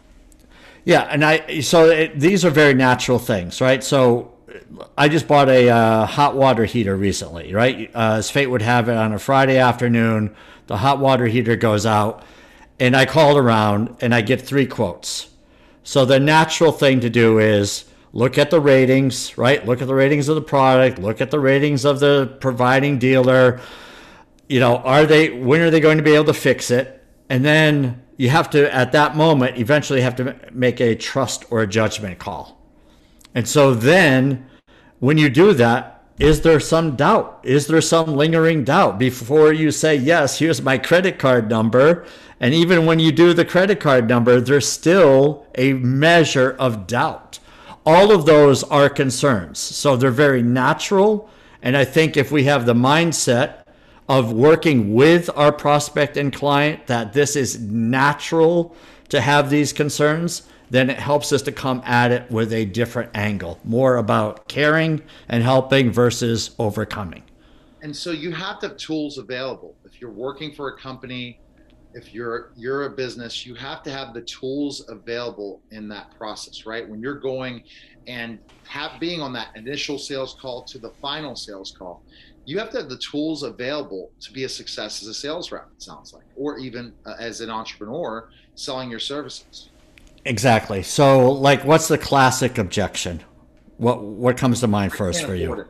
Yeah, 0.85 1.02
and 1.05 1.24
I 1.24 1.61
so 1.61 1.88
it, 1.88 2.20
these 2.20 2.44
are 2.44 2.50
very 2.50 2.74
natural 2.74 3.18
things, 3.18 3.61
right? 3.61 3.83
So 3.83 4.35
I 4.97 5.09
just 5.09 5.29
bought 5.29 5.49
a 5.49 5.69
uh, 5.69 6.07
hot 6.07 6.37
water 6.37 6.65
heater 6.65 6.97
recently, 6.97 7.55
right? 7.55 7.91
Uh, 7.95 8.17
as 8.19 8.31
fate 8.31 8.49
would 8.49 8.62
have 8.62 8.88
it, 8.88 8.97
on 8.97 9.12
a 9.12 9.19
Friday 9.19 9.59
afternoon, 9.59 10.35
the 10.67 10.79
hot 10.79 10.99
water 10.99 11.27
heater 11.27 11.57
goes 11.57 11.87
out, 11.87 12.25
and 12.79 12.97
I 12.97 13.07
called 13.07 13.38
around 13.38 13.97
and 14.01 14.15
I 14.15 14.21
get 14.21 14.41
three 14.41 14.67
quotes. 14.67 15.29
So 15.83 16.05
the 16.05 16.21
natural 16.21 16.73
thing 16.73 17.01
to 17.01 17.11
do 17.11 17.38
is 17.38 17.85
look 18.12 18.38
at 18.38 18.51
the 18.51 18.61
ratings, 18.61 19.37
right? 19.37 19.65
Look 19.67 19.83
at 19.83 19.88
the 19.88 19.95
ratings 19.95 20.29
of 20.29 20.37
the 20.37 20.43
product, 20.43 20.99
look 20.99 21.21
at 21.21 21.31
the 21.31 21.41
ratings 21.41 21.85
of 21.85 22.01
the 22.01 22.37
providing 22.41 22.99
dealer. 22.99 23.61
You 24.49 24.61
know, 24.61 24.77
are 24.79 25.07
they 25.07 25.31
when 25.31 25.61
are 25.61 25.71
they 25.71 25.81
going 25.81 25.99
to 25.99 26.05
be 26.05 26.15
able 26.15 26.27
to 26.27 26.35
fix 26.35 26.71
it? 26.71 27.05
And 27.29 27.45
then 27.45 28.03
you 28.17 28.29
have 28.29 28.51
to 28.51 28.73
at 28.73 28.93
that 28.93 29.17
moment 29.17 29.59
eventually 29.59 30.03
have 30.03 30.17
to 30.17 30.37
make 30.53 30.81
a 30.81 30.95
trust 30.95 31.45
or 31.51 31.62
a 31.62 31.67
judgment 31.67 32.19
call 32.19 32.62
and 33.35 33.49
so 33.49 33.75
then 33.75 34.47
when 34.99 35.18
you 35.18 35.29
do 35.29 35.53
that, 35.55 36.05
is 36.18 36.42
there 36.42 36.61
some 36.61 36.95
doubt? 36.95 37.40
Is 37.42 37.66
there 37.66 37.81
some 37.81 38.14
lingering 38.14 38.64
doubt 38.64 38.99
before 38.99 39.53
you 39.53 39.71
say, 39.71 39.97
yes, 39.97 40.38
here's 40.38 40.62
my 40.62 40.79
credit 40.79 41.18
card 41.18 41.51
number? 41.51 42.07
And 42.38 42.55
even 42.55 42.87
when 42.87 42.99
you 42.99 43.11
do 43.11 43.33
the 43.33 43.45
credit 43.45 43.81
card 43.81 44.09
number, 44.09 44.40
there's 44.40 44.68
still 44.68 45.47
a 45.57 45.73
measure 45.73 46.55
of 46.59 46.87
doubt. 46.87 47.38
All 47.85 48.12
of 48.12 48.27
those 48.27 48.62
are 48.64 48.88
concerns. 48.88 49.59
So 49.59 49.97
they're 49.97 50.11
very 50.11 50.42
natural. 50.42 51.29
And 51.62 51.77
I 51.77 51.85
think 51.85 52.16
if 52.16 52.31
we 52.31 52.45
have 52.45 52.66
the 52.66 52.75
mindset 52.75 53.64
of 54.09 54.33
working 54.33 54.95
with 54.95 55.31
our 55.35 55.53
prospect 55.53 56.16
and 56.16 56.33
client 56.33 56.87
that 56.87 57.12
this 57.12 57.35
is 57.35 57.59
natural 57.61 58.77
to 59.09 59.21
have 59.21 59.51
these 59.51 59.73
concerns, 59.73 60.42
then 60.73 60.89
it 60.89 60.99
helps 60.99 61.35
us 61.35 61.43
to 61.43 61.53
come 61.53 61.83
at 61.85 62.11
it 62.11 62.31
with 62.31 62.51
a 62.51 62.65
different 62.65 63.11
angle, 63.15 63.61
more 63.63 63.99
about 63.99 64.49
caring 64.49 65.03
and 65.29 65.43
helping 65.43 65.93
versus 65.93 66.57
overcoming. 66.59 67.23
And 67.83 67.95
so 67.95 68.11
you 68.11 68.33
have 68.33 68.59
to 68.61 68.69
have 68.69 68.79
tools 68.79 69.19
available. 69.19 69.77
If 69.85 70.01
you're 70.01 70.11
working 70.11 70.55
for 70.55 70.69
a 70.69 70.79
company, 70.79 71.39
if 71.93 72.15
you're 72.15 72.53
you're 72.57 72.85
a 72.85 72.91
business, 72.91 73.45
you 73.45 73.55
have 73.55 73.83
to 73.83 73.91
have 73.91 74.15
the 74.15 74.23
tools 74.23 74.87
available 74.89 75.61
in 75.73 75.89
that 75.89 76.17
process, 76.17 76.65
right? 76.65 76.89
When 76.89 77.03
you're 77.03 77.21
going 77.21 77.65
and 78.07 78.39
have 78.67 78.99
being 78.99 79.21
on 79.21 79.35
that 79.35 79.49
initial 79.55 79.99
sales 79.99 80.35
call 80.41 80.63
to 80.63 80.79
the 80.79 80.93
final 81.03 81.37
sales 81.37 81.77
call, 81.79 82.03
you 82.47 82.59
have 82.59 82.71
to 82.71 82.79
have 82.79 82.89
the 82.89 82.99
tools 83.11 83.43
available 83.43 84.11
to 84.21 84.33
be 84.33 84.45
a 84.45 84.49
success 84.49 85.03
as 85.03 85.09
a 85.09 85.15
sales 85.15 85.53
rep. 85.53 85.69
It 85.77 85.83
sounds 85.83 86.15
like, 86.15 86.25
or 86.35 86.59
even 86.59 86.95
uh, 87.05 87.17
as 87.19 87.43
an 87.43 87.51
entrepreneur 87.51 88.31
selling 88.55 88.89
your 88.89 89.01
services. 89.01 89.69
Exactly. 90.25 90.83
So, 90.83 91.33
like, 91.33 91.65
what's 91.65 91.89
the 91.89 91.99
classic 91.99 92.59
objection? 92.59 93.23
What 93.79 94.03
what 94.03 94.37
comes 94.37 94.61
to 94.61 94.69
mind 94.69 94.93
first 94.93 95.25
for 95.25 95.35
you? 95.35 95.67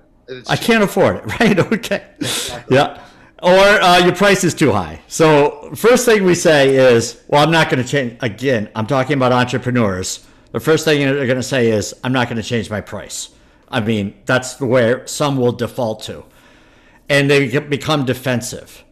I 0.49 0.57
can't 0.57 0.83
afford 0.83 1.17
it, 1.17 1.25
right? 1.41 1.59
Okay. 1.59 2.05
Exactly. 2.21 2.77
Yeah. 2.77 3.03
Or 3.43 3.51
uh, 3.51 3.99
your 3.99 4.15
price 4.15 4.45
is 4.45 4.55
too 4.55 4.71
high. 4.71 5.01
So, 5.09 5.73
first 5.75 6.05
thing 6.05 6.23
we 6.23 6.35
say 6.37 6.77
is, 6.77 7.23
well, 7.27 7.43
I'm 7.43 7.51
not 7.51 7.71
going 7.71 7.83
to 7.83 7.89
change. 7.89 8.17
Again, 8.21 8.71
I'm 8.77 8.87
talking 8.87 9.15
about 9.15 9.33
entrepreneurs. 9.33 10.25
The 10.53 10.61
first 10.61 10.85
thing 10.85 11.01
they're 11.01 11.27
going 11.27 11.37
to 11.39 11.43
say 11.43 11.71
is, 11.71 11.93
I'm 12.05 12.13
not 12.13 12.29
going 12.29 12.37
to 12.37 12.43
change 12.43 12.71
my 12.71 12.81
price. 12.81 13.31
I 13.69 13.81
mean, 13.81 14.15
that's 14.27 14.61
where 14.61 15.07
some 15.09 15.39
will 15.39 15.51
default 15.51 16.03
to. 16.05 16.25
And 17.09 17.29
they 17.29 17.59
become 17.59 18.05
defensive. 18.05 18.85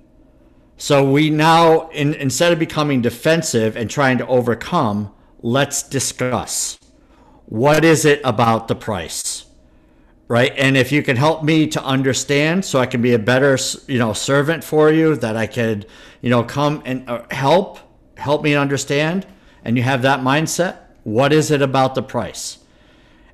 So, 0.79 1.09
we 1.09 1.31
now, 1.31 1.89
in, 1.91 2.15
instead 2.15 2.53
of 2.53 2.59
becoming 2.59 3.03
defensive 3.03 3.77
and 3.77 3.89
trying 3.89 4.19
to 4.19 4.27
overcome, 4.27 5.13
let's 5.43 5.83
discuss. 5.83 6.79
What 7.47 7.85
is 7.85 8.05
it 8.05 8.21
about 8.25 8.69
the 8.69 8.77
price? 8.77 9.47
right? 10.31 10.53
And 10.57 10.77
if 10.77 10.93
you 10.93 11.03
can 11.03 11.17
help 11.17 11.43
me 11.43 11.67
to 11.67 11.83
understand 11.83 12.65
so 12.65 12.79
i 12.79 12.87
can 12.87 13.03
be 13.03 13.15
a 13.15 13.19
better 13.19 13.59
you 13.89 13.99
know 13.99 14.13
servant 14.13 14.63
for 14.63 14.93
you 14.93 15.17
that 15.17 15.37
i 15.37 15.47
could 15.47 15.87
you 16.21 16.31
know 16.31 16.45
come 16.45 16.83
and 16.85 17.11
uh, 17.11 17.25
help 17.33 17.81
help 18.17 18.41
me 18.45 18.55
understand 18.55 19.27
and 19.65 19.77
you 19.77 19.83
have 19.83 20.03
that 20.03 20.21
mindset 20.21 20.77
what 21.03 21.33
is 21.33 21.51
it 21.51 21.63
about 21.63 21.95
the 21.95 22.03
price? 22.03 22.59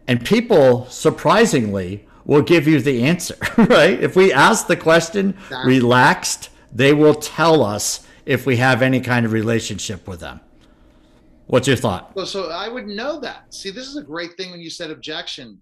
And 0.08 0.24
people 0.24 0.86
surprisingly 0.86 2.06
will 2.24 2.42
give 2.42 2.66
you 2.68 2.80
the 2.80 3.02
answer 3.02 3.36
right? 3.58 4.00
If 4.00 4.16
we 4.16 4.32
ask 4.32 4.66
the 4.66 4.76
question 4.76 5.36
relaxed 5.64 6.48
they 6.72 6.92
will 6.92 7.14
tell 7.14 7.62
us 7.62 8.06
if 8.24 8.46
we 8.46 8.56
have 8.56 8.82
any 8.82 9.00
kind 9.00 9.26
of 9.26 9.32
relationship 9.32 10.08
with 10.08 10.20
them 10.20 10.40
what's 11.46 11.66
your 11.66 11.76
thought 11.76 12.14
well 12.14 12.26
so 12.26 12.50
i 12.50 12.68
would 12.68 12.86
know 12.86 13.20
that 13.20 13.52
see 13.54 13.70
this 13.70 13.86
is 13.86 13.96
a 13.96 14.02
great 14.02 14.36
thing 14.36 14.50
when 14.50 14.60
you 14.60 14.70
said 14.70 14.90
objection 14.90 15.60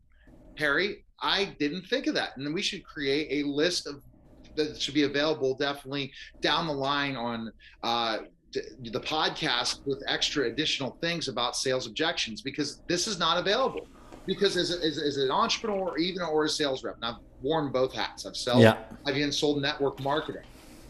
harry 0.56 1.04
I 1.24 1.56
didn't 1.58 1.86
think 1.86 2.06
of 2.06 2.14
that. 2.14 2.36
And 2.36 2.52
we 2.54 2.62
should 2.62 2.84
create 2.84 3.44
a 3.44 3.48
list 3.48 3.86
of 3.86 4.02
that 4.56 4.80
should 4.80 4.94
be 4.94 5.02
available 5.02 5.56
definitely 5.56 6.12
down 6.40 6.68
the 6.68 6.72
line 6.72 7.16
on 7.16 7.50
uh, 7.82 8.18
the 8.52 9.00
podcast 9.00 9.84
with 9.84 10.00
extra 10.06 10.46
additional 10.46 10.96
things 11.00 11.26
about 11.26 11.56
sales 11.56 11.88
objections 11.88 12.40
because 12.40 12.80
this 12.86 13.08
is 13.08 13.18
not 13.18 13.36
available. 13.38 13.88
Because 14.26 14.56
as, 14.56 14.70
as, 14.70 14.96
as 14.96 15.16
an 15.16 15.30
entrepreneur, 15.30 15.90
or 15.90 15.98
even 15.98 16.22
or 16.22 16.44
a 16.44 16.48
sales 16.48 16.84
rep, 16.84 16.94
and 16.96 17.04
I've 17.04 17.16
worn 17.42 17.72
both 17.72 17.92
hats. 17.92 18.26
I've 18.26 18.36
sold, 18.36 18.62
yeah. 18.62 18.76
I've 19.04 19.18
even 19.18 19.32
sold 19.32 19.60
network 19.60 20.00
marketing. 20.00 20.44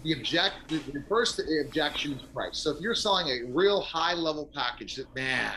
The 0.04 0.12
object, 0.12 0.54
the, 0.68 0.78
the 0.92 1.02
first 1.08 1.40
objection 1.66 2.12
is 2.12 2.22
price. 2.22 2.58
So 2.58 2.70
if 2.70 2.80
you're 2.80 2.94
selling 2.94 3.28
a 3.28 3.50
real 3.50 3.80
high 3.80 4.14
level 4.14 4.50
package, 4.54 4.96
that 4.96 5.12
man, 5.14 5.52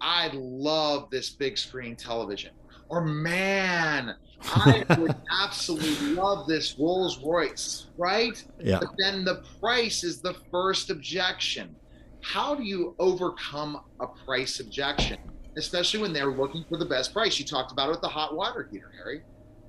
I 0.00 0.30
love 0.34 1.08
this 1.10 1.30
big 1.30 1.56
screen 1.56 1.96
television 1.96 2.50
or 2.92 3.00
man, 3.00 4.14
I 4.42 4.84
would 4.98 5.16
absolutely 5.42 6.08
love 6.08 6.46
this 6.46 6.78
Rolls 6.78 7.18
Royce, 7.24 7.86
right? 7.96 8.44
Yeah. 8.60 8.80
But 8.80 8.90
then 8.98 9.24
the 9.24 9.42
price 9.60 10.04
is 10.04 10.20
the 10.20 10.34
first 10.50 10.90
objection. 10.90 11.74
How 12.20 12.54
do 12.54 12.62
you 12.62 12.94
overcome 12.98 13.80
a 13.98 14.06
price 14.06 14.60
objection, 14.60 15.16
especially 15.56 16.00
when 16.00 16.12
they're 16.12 16.30
looking 16.30 16.66
for 16.68 16.76
the 16.76 16.84
best 16.84 17.14
price? 17.14 17.38
You 17.38 17.46
talked 17.46 17.72
about 17.72 17.88
it 17.88 17.92
with 17.92 18.02
the 18.02 18.08
hot 18.08 18.36
water 18.36 18.68
heater, 18.70 18.92
Harry. 18.98 19.22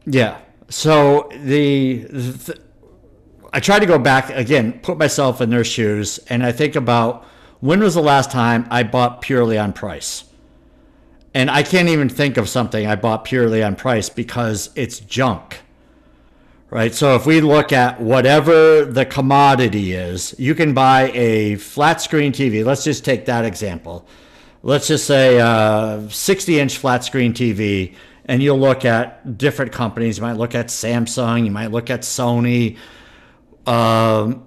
Yeah. 0.05 0.41
So 0.69 1.29
the, 1.31 1.99
the 2.09 2.59
I 3.53 3.59
try 3.59 3.79
to 3.79 3.85
go 3.85 3.99
back 3.99 4.29
again, 4.31 4.79
put 4.81 4.97
myself 4.97 5.39
in 5.39 5.49
their 5.51 5.63
shoes, 5.63 6.17
and 6.27 6.43
I 6.43 6.51
think 6.51 6.75
about 6.75 7.25
when 7.59 7.79
was 7.79 7.93
the 7.93 8.01
last 8.01 8.31
time 8.31 8.67
I 8.69 8.83
bought 8.83 9.21
purely 9.21 9.57
on 9.57 9.71
price 9.71 10.25
and 11.33 11.49
I 11.49 11.63
can't 11.63 11.89
even 11.89 12.09
think 12.09 12.37
of 12.37 12.47
something 12.47 12.85
I 12.85 12.95
bought 12.95 13.25
purely 13.25 13.63
on 13.63 13.75
price 13.75 14.09
because 14.09 14.69
it's 14.75 14.99
junk. 14.99 15.59
Right? 16.69 16.93
So 16.93 17.15
if 17.15 17.25
we 17.25 17.41
look 17.41 17.71
at 17.71 18.01
whatever 18.01 18.85
the 18.85 19.05
commodity 19.05 19.93
is, 19.93 20.33
you 20.39 20.55
can 20.55 20.73
buy 20.73 21.11
a 21.13 21.55
flat 21.55 22.01
screen 22.01 22.31
TV. 22.31 22.65
Let's 22.65 22.83
just 22.83 23.05
take 23.05 23.25
that 23.25 23.45
example. 23.45 24.07
Let's 24.63 24.87
just 24.87 25.05
say 25.05 25.37
a 25.37 26.07
60 26.09 26.59
inch 26.59 26.77
flat 26.77 27.03
screen 27.03 27.33
TV, 27.33 27.95
and 28.25 28.41
you'll 28.41 28.59
look 28.59 28.85
at 28.85 29.37
different 29.37 29.71
companies. 29.71 30.17
You 30.17 30.23
might 30.23 30.37
look 30.37 30.55
at 30.55 30.67
Samsung, 30.67 31.45
you 31.45 31.51
might 31.51 31.71
look 31.71 31.91
at 31.91 32.01
Sony, 32.01 32.77
um, 33.65 34.45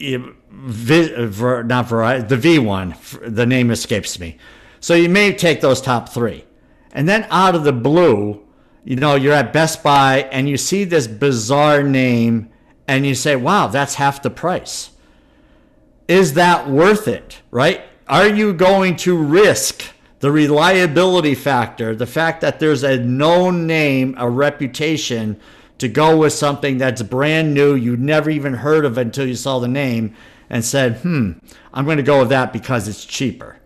not 0.00 1.88
Verizon, 1.88 2.28
the 2.28 2.36
V1, 2.36 3.34
the 3.34 3.46
name 3.46 3.70
escapes 3.70 4.18
me 4.18 4.38
so 4.80 4.94
you 4.94 5.08
may 5.08 5.32
take 5.32 5.60
those 5.60 5.80
top 5.80 6.08
three. 6.08 6.44
And 6.92 7.08
then 7.08 7.26
out 7.30 7.54
of 7.54 7.64
the 7.64 7.72
blue, 7.72 8.44
you 8.84 8.96
know, 8.96 9.14
you're 9.14 9.34
at 9.34 9.52
Best 9.52 9.82
Buy 9.82 10.28
and 10.32 10.48
you 10.48 10.56
see 10.56 10.84
this 10.84 11.06
bizarre 11.06 11.82
name 11.82 12.50
and 12.86 13.04
you 13.04 13.14
say, 13.14 13.36
wow, 13.36 13.66
that's 13.66 13.96
half 13.96 14.22
the 14.22 14.30
price. 14.30 14.90
Is 16.06 16.34
that 16.34 16.68
worth 16.68 17.06
it, 17.06 17.42
right? 17.50 17.82
Are 18.06 18.28
you 18.28 18.54
going 18.54 18.96
to 18.96 19.16
risk 19.16 19.84
the 20.20 20.32
reliability 20.32 21.34
factor, 21.34 21.94
the 21.94 22.06
fact 22.06 22.40
that 22.40 22.58
there's 22.58 22.82
a 22.82 22.98
known 22.98 23.66
name, 23.66 24.14
a 24.18 24.28
reputation 24.28 25.38
to 25.78 25.88
go 25.88 26.16
with 26.16 26.32
something 26.32 26.78
that's 26.78 27.02
brand 27.02 27.54
new, 27.54 27.74
you 27.74 27.96
never 27.96 28.30
even 28.30 28.54
heard 28.54 28.84
of 28.84 28.98
until 28.98 29.26
you 29.26 29.34
saw 29.34 29.58
the 29.58 29.68
name 29.68 30.14
and 30.50 30.64
said, 30.64 30.96
hmm, 30.98 31.32
I'm 31.72 31.84
going 31.84 31.98
to 31.98 32.02
go 32.02 32.20
with 32.20 32.30
that 32.30 32.52
because 32.52 32.88
it's 32.88 33.04
cheaper. 33.04 33.58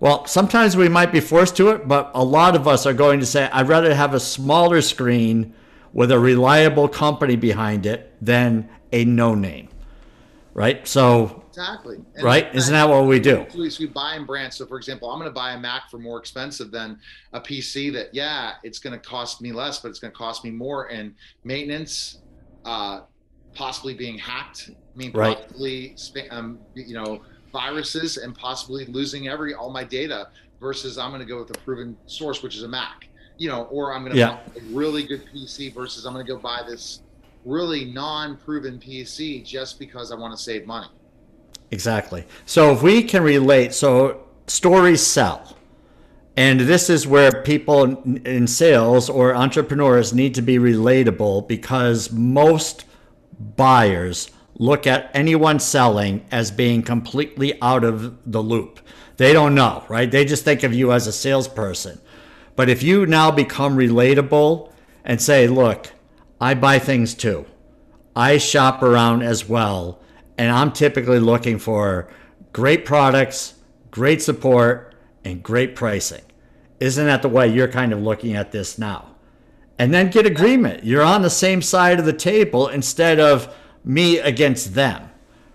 Well, 0.00 0.26
sometimes 0.26 0.76
we 0.76 0.88
might 0.88 1.12
be 1.12 1.20
forced 1.20 1.56
to 1.56 1.70
it, 1.70 1.88
but 1.88 2.10
a 2.14 2.24
lot 2.24 2.56
of 2.56 2.68
us 2.68 2.84
are 2.84 2.92
going 2.92 3.20
to 3.20 3.26
say, 3.26 3.48
I'd 3.52 3.68
rather 3.68 3.94
have 3.94 4.12
a 4.12 4.20
smaller 4.20 4.82
screen 4.82 5.54
with 5.92 6.10
a 6.10 6.18
reliable 6.18 6.88
company 6.88 7.36
behind 7.36 7.86
it 7.86 8.12
than 8.20 8.68
a 8.92 9.04
no 9.04 9.34
name. 9.34 9.68
Right? 10.52 10.86
So, 10.86 11.43
exactly. 11.56 11.96
And 12.14 12.24
right? 12.24 12.54
Isn't 12.54 12.72
that 12.72 12.88
what 12.88 13.06
we 13.06 13.20
do? 13.20 13.46
We, 13.54 13.70
we 13.78 13.86
buy 13.86 14.16
in 14.16 14.24
brands. 14.24 14.56
So, 14.56 14.66
for 14.66 14.76
example, 14.76 15.10
I'm 15.10 15.18
going 15.18 15.30
to 15.30 15.34
buy 15.34 15.52
a 15.52 15.60
Mac 15.60 15.90
for 15.90 15.98
more 15.98 16.18
expensive 16.18 16.70
than 16.70 16.98
a 17.32 17.40
PC 17.40 17.92
that, 17.92 18.12
yeah, 18.12 18.54
it's 18.62 18.78
going 18.78 18.92
to 18.92 18.98
cost 18.98 19.40
me 19.40 19.52
less, 19.52 19.80
but 19.80 19.88
it's 19.88 19.98
going 19.98 20.12
to 20.12 20.16
cost 20.16 20.44
me 20.44 20.50
more 20.50 20.88
in 20.88 21.14
maintenance, 21.44 22.18
uh, 22.64 23.02
possibly 23.54 23.94
being 23.94 24.18
hacked. 24.18 24.70
I 24.70 24.98
mean, 24.98 25.12
right. 25.12 25.36
possibly, 25.36 25.96
um, 26.30 26.58
you 26.74 26.94
know, 26.94 27.22
viruses 27.52 28.16
and 28.16 28.34
possibly 28.34 28.84
losing 28.86 29.28
every 29.28 29.54
all 29.54 29.70
my 29.70 29.84
data 29.84 30.28
versus 30.60 30.98
I'm 30.98 31.10
going 31.10 31.20
to 31.20 31.26
go 31.26 31.38
with 31.38 31.50
a 31.50 31.58
proven 31.60 31.96
source, 32.06 32.42
which 32.42 32.56
is 32.56 32.64
a 32.64 32.68
Mac, 32.68 33.08
you 33.38 33.48
know, 33.48 33.64
or 33.64 33.94
I'm 33.94 34.02
going 34.02 34.12
to 34.12 34.18
yeah. 34.18 34.40
buy 34.46 34.60
a 34.60 34.74
really 34.74 35.04
good 35.04 35.24
PC 35.32 35.72
versus 35.72 36.04
I'm 36.04 36.12
going 36.12 36.26
to 36.26 36.32
go 36.32 36.38
buy 36.38 36.62
this 36.66 37.02
really 37.44 37.84
non-proven 37.84 38.78
PC 38.78 39.44
just 39.44 39.78
because 39.78 40.10
I 40.10 40.16
want 40.16 40.36
to 40.36 40.42
save 40.42 40.66
money. 40.66 40.88
Exactly. 41.70 42.24
So 42.46 42.72
if 42.72 42.82
we 42.82 43.02
can 43.02 43.22
relate, 43.22 43.74
so 43.74 44.24
stories 44.46 45.04
sell. 45.04 45.56
And 46.36 46.60
this 46.60 46.90
is 46.90 47.06
where 47.06 47.42
people 47.42 48.02
in 48.24 48.46
sales 48.46 49.08
or 49.08 49.34
entrepreneurs 49.34 50.12
need 50.12 50.34
to 50.34 50.42
be 50.42 50.58
relatable 50.58 51.46
because 51.46 52.10
most 52.10 52.84
buyers 53.56 54.30
look 54.58 54.86
at 54.86 55.10
anyone 55.14 55.60
selling 55.60 56.24
as 56.30 56.50
being 56.50 56.82
completely 56.82 57.60
out 57.62 57.84
of 57.84 58.30
the 58.30 58.42
loop. 58.42 58.80
They 59.16 59.32
don't 59.32 59.54
know, 59.54 59.84
right? 59.88 60.10
They 60.10 60.24
just 60.24 60.44
think 60.44 60.62
of 60.64 60.74
you 60.74 60.92
as 60.92 61.06
a 61.06 61.12
salesperson. 61.12 62.00
But 62.56 62.68
if 62.68 62.82
you 62.82 63.06
now 63.06 63.30
become 63.30 63.76
relatable 63.76 64.72
and 65.04 65.20
say, 65.20 65.46
look, 65.46 65.92
I 66.40 66.54
buy 66.54 66.78
things 66.78 67.14
too, 67.14 67.46
I 68.16 68.38
shop 68.38 68.82
around 68.82 69.22
as 69.22 69.48
well, 69.48 70.00
and 70.38 70.50
I'm 70.50 70.72
typically 70.72 71.20
looking 71.20 71.58
for 71.58 72.08
great 72.52 72.84
products, 72.84 73.54
great 73.90 74.22
support, 74.22 74.94
and 75.24 75.42
great 75.42 75.74
pricing. 75.74 76.22
Isn't 76.80 77.06
that 77.06 77.22
the 77.22 77.28
way 77.28 77.48
you're 77.48 77.68
kind 77.68 77.92
of 77.92 78.00
looking 78.00 78.34
at 78.34 78.52
this 78.52 78.78
now? 78.78 79.14
And 79.78 79.92
then 79.92 80.10
get 80.10 80.26
agreement. 80.26 80.84
You're 80.84 81.02
on 81.02 81.22
the 81.22 81.30
same 81.30 81.62
side 81.62 81.98
of 81.98 82.04
the 82.04 82.12
table 82.12 82.68
instead 82.68 83.18
of, 83.18 83.52
me 83.84 84.18
against 84.18 84.74
them, 84.74 85.10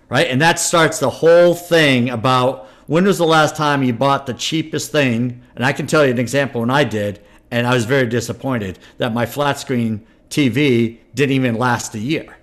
right? 0.08 0.28
And 0.28 0.42
that 0.42 0.60
starts 0.60 1.00
the 1.00 1.10
whole 1.10 1.56
thing 1.56 2.10
about 2.10 2.68
when 2.86 3.06
was 3.06 3.18
the 3.18 3.26
last 3.26 3.56
time 3.56 3.84
you 3.84 3.94
bought 3.94 4.26
the 4.26 4.34
cheapest 4.34 4.92
thing? 4.92 5.42
And 5.56 5.66
I 5.66 5.74
can 5.74 5.88
tell 5.88 6.06
you 6.06 6.12
an 6.12 6.20
example 6.20 6.62
when 6.62 6.70
I 6.70 6.84
did, 6.84 7.22
and 7.52 7.68
I 7.68 7.74
was 7.74 7.86
very 7.86 8.08
disappointed 8.08 8.80
that 8.98 9.14
my 9.14 9.26
flat 9.26 9.60
screen 9.60 10.06
TV 10.30 11.00
didn't 11.14 11.36
even 11.36 11.56
last 11.56 11.96
a 11.96 12.00
year, 12.00 12.38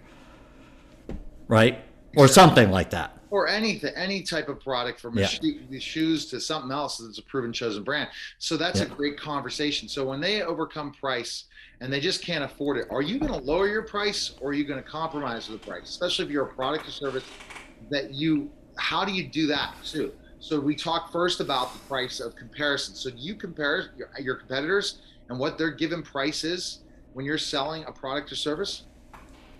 right? 1.49 1.83
Or 2.17 2.29
something 2.29 2.71
like 2.71 2.91
that 2.91 3.17
or 3.31 3.49
anything, 3.49 3.93
any 3.97 4.23
type 4.23 4.49
of 4.49 4.61
product 4.61 5.01
from 5.01 5.19
yeah. 5.19 5.29
shoes 5.79 6.27
to 6.27 6.41
something 6.41 6.71
else 6.71 6.99
that's 6.99 7.19
a 7.19 7.23
proven 7.23 7.53
chosen 7.53 7.83
brand. 7.83 8.09
So 8.39 8.57
that's 8.57 8.81
yeah. 8.81 8.87
a 8.87 8.89
great 8.89 9.19
conversation. 9.19 9.89
So 9.89 10.07
when 10.07 10.21
they 10.21 10.43
overcome 10.43 10.93
price 10.93 11.45
and 11.81 11.93
they 11.93 12.01
just 12.01 12.23
can't 12.23 12.45
afford 12.45 12.79
it, 12.79 12.87
are 12.91 13.03
you 13.03 13.19
going 13.19 13.33
to 13.33 13.39
lower 13.39 13.69
your 13.69 13.83
price 13.83 14.35
or 14.41 14.51
are 14.51 14.55
you 14.55 14.65
going 14.65 14.83
to 14.83 14.89
compromise 14.89 15.49
the 15.49 15.59
price? 15.59 15.89
Especially 15.89 16.25
if 16.25 16.31
you're 16.31 16.47
a 16.47 16.55
product 16.55 16.89
or 16.89 16.93
service 16.93 17.25
that 17.91 18.15
you, 18.15 18.51
how 18.79 19.05
do 19.05 19.13
you 19.13 19.27
do 19.27 19.47
that 19.49 19.75
too? 19.85 20.13
So 20.39 20.61
we 20.61 20.75
talk 20.75 21.11
first 21.11 21.41
about 21.41 21.73
the 21.73 21.79
price 21.81 22.21
of 22.21 22.37
comparison. 22.37 22.95
So 22.95 23.11
do 23.11 23.19
you 23.19 23.35
compare 23.35 23.91
your, 23.97 24.09
your 24.21 24.37
competitors 24.37 24.99
and 25.29 25.39
what 25.39 25.59
their 25.59 25.71
given 25.71 26.03
price 26.03 26.45
is 26.45 26.81
when 27.15 27.27
you're 27.27 27.39
selling 27.39 27.85
a 27.85 27.93
product 27.93 28.31
or 28.31 28.37
service? 28.37 28.85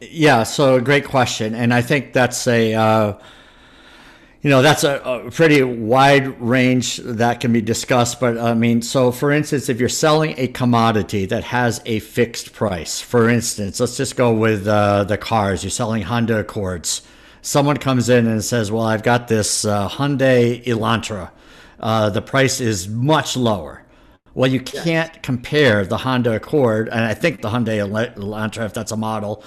Yeah, 0.01 0.43
so 0.43 0.81
great 0.81 1.05
question, 1.05 1.55
and 1.55 1.73
I 1.73 1.83
think 1.83 2.13
that's 2.13 2.47
a 2.47 2.75
uh, 2.75 3.19
you 4.47 4.51
know 4.51 4.63
that's 4.63 4.85
a, 4.85 5.01
a, 5.01 5.31
pretty 5.33 5.61
wide 5.65 6.41
range 6.41 6.99
that 6.99 7.41
can 7.41 7.53
be 7.53 7.61
discussed 7.61 8.21
but 8.21 8.39
i 8.39 8.55
mean 8.55 8.81
so 8.81 9.11
for 9.11 9.33
instance 9.33 9.69
if 9.69 9.81
you're 9.81 9.89
selling 9.89 10.37
a 10.39 10.47
commodity 10.47 11.27
that 11.27 11.43
has 11.43 11.81
a 11.85 11.99
fixed 11.99 12.53
price 12.53 13.01
for 13.01 13.29
instance 13.29 13.81
let's 13.81 13.97
just 13.97 14.15
go 14.15 14.33
with 14.33 14.69
uh, 14.69 15.03
the 15.03 15.19
cars 15.19 15.65
you're 15.65 15.71
selling 15.71 16.03
honda 16.03 16.39
accords. 16.39 17.03
Someone 17.43 17.77
comes 17.77 18.09
in 18.09 18.29
and 18.29 18.45
says 18.45 18.71
well 18.71 18.85
i've 18.85 19.03
got 19.03 19.27
this 19.27 19.65
uh, 19.65 19.89
hyundai 19.89 20.63
elantra. 20.65 21.31
Uh, 21.81 22.11
the 22.11 22.23
price 22.23 22.61
is 22.61 22.89
much 22.89 23.37
lower. 23.37 23.83
Well 24.35 24.49
you 24.49 24.61
can't 24.61 25.23
compare 25.25 25.85
the 25.85 25.97
honda 25.97 26.37
accord 26.37 26.89
and 26.89 27.01
i 27.01 27.15
think 27.15 27.43
the 27.43 27.49
hyundai 27.49 27.79
elantra 28.15 28.65
if 28.65 28.75
that's 28.75 28.93
a 28.93 28.97
model 28.97 29.43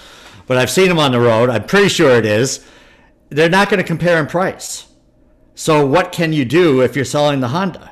but 0.49 0.57
i've 0.57 0.69
seen 0.69 0.89
them 0.89 0.99
on 0.99 1.13
the 1.13 1.19
road 1.21 1.49
i'm 1.49 1.63
pretty 1.63 1.87
sure 1.87 2.11
it 2.17 2.25
is 2.25 2.65
they're 3.29 3.49
not 3.49 3.69
going 3.69 3.77
to 3.77 3.87
compare 3.87 4.19
in 4.19 4.27
price 4.27 4.89
so 5.59 5.85
what 5.85 6.13
can 6.13 6.31
you 6.31 6.45
do 6.45 6.81
if 6.81 6.95
you're 6.95 7.03
selling 7.03 7.41
the 7.41 7.49
Honda? 7.49 7.91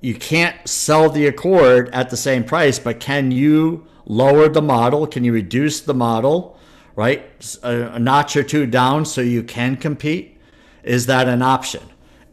You 0.00 0.14
can't 0.14 0.66
sell 0.66 1.10
the 1.10 1.26
Accord 1.26 1.90
at 1.90 2.08
the 2.08 2.16
same 2.16 2.42
price, 2.42 2.78
but 2.78 3.00
can 3.00 3.30
you 3.30 3.86
lower 4.06 4.48
the 4.48 4.62
model? 4.62 5.06
Can 5.06 5.22
you 5.22 5.34
reduce 5.34 5.82
the 5.82 5.92
model, 5.92 6.58
right? 6.96 7.22
A, 7.62 7.98
notch 7.98 8.34
or 8.34 8.42
two 8.42 8.64
down 8.64 9.04
so 9.04 9.20
you 9.20 9.42
can 9.42 9.76
compete? 9.76 10.38
Is 10.84 11.04
that 11.04 11.28
an 11.28 11.42
option? 11.42 11.82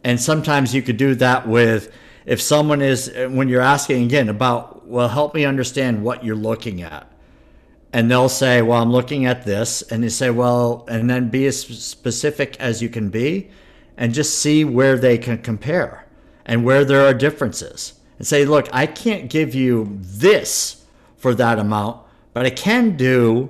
And 0.02 0.18
sometimes 0.18 0.74
you 0.74 0.80
could 0.80 0.96
do 0.96 1.14
that 1.16 1.46
with 1.46 1.92
if 2.24 2.40
someone 2.40 2.80
is 2.80 3.12
when 3.28 3.50
you're 3.50 3.60
asking 3.60 4.04
again 4.04 4.30
about 4.30 4.88
well 4.88 5.08
help 5.10 5.34
me 5.34 5.44
understand 5.44 6.02
what 6.02 6.24
you're 6.24 6.34
looking 6.34 6.80
at 6.80 7.09
and 7.92 8.10
they'll 8.10 8.28
say 8.28 8.62
well 8.62 8.82
i'm 8.82 8.92
looking 8.92 9.26
at 9.26 9.44
this 9.44 9.82
and 9.82 10.02
you 10.02 10.10
say 10.10 10.30
well 10.30 10.84
and 10.88 11.08
then 11.08 11.28
be 11.28 11.46
as 11.46 11.60
specific 11.60 12.56
as 12.60 12.80
you 12.80 12.88
can 12.88 13.10
be 13.10 13.50
and 13.96 14.14
just 14.14 14.38
see 14.38 14.64
where 14.64 14.96
they 14.96 15.18
can 15.18 15.38
compare 15.38 16.06
and 16.46 16.64
where 16.64 16.84
there 16.84 17.06
are 17.06 17.14
differences 17.14 18.00
and 18.20 18.26
say, 18.26 18.44
look, 18.44 18.68
I 18.72 18.86
can't 18.86 19.30
give 19.30 19.54
you 19.54 19.98
this 20.00 20.84
for 21.16 21.34
that 21.34 21.58
amount, 21.58 22.02
but 22.34 22.44
I 22.44 22.50
can 22.50 22.96
do, 22.96 23.48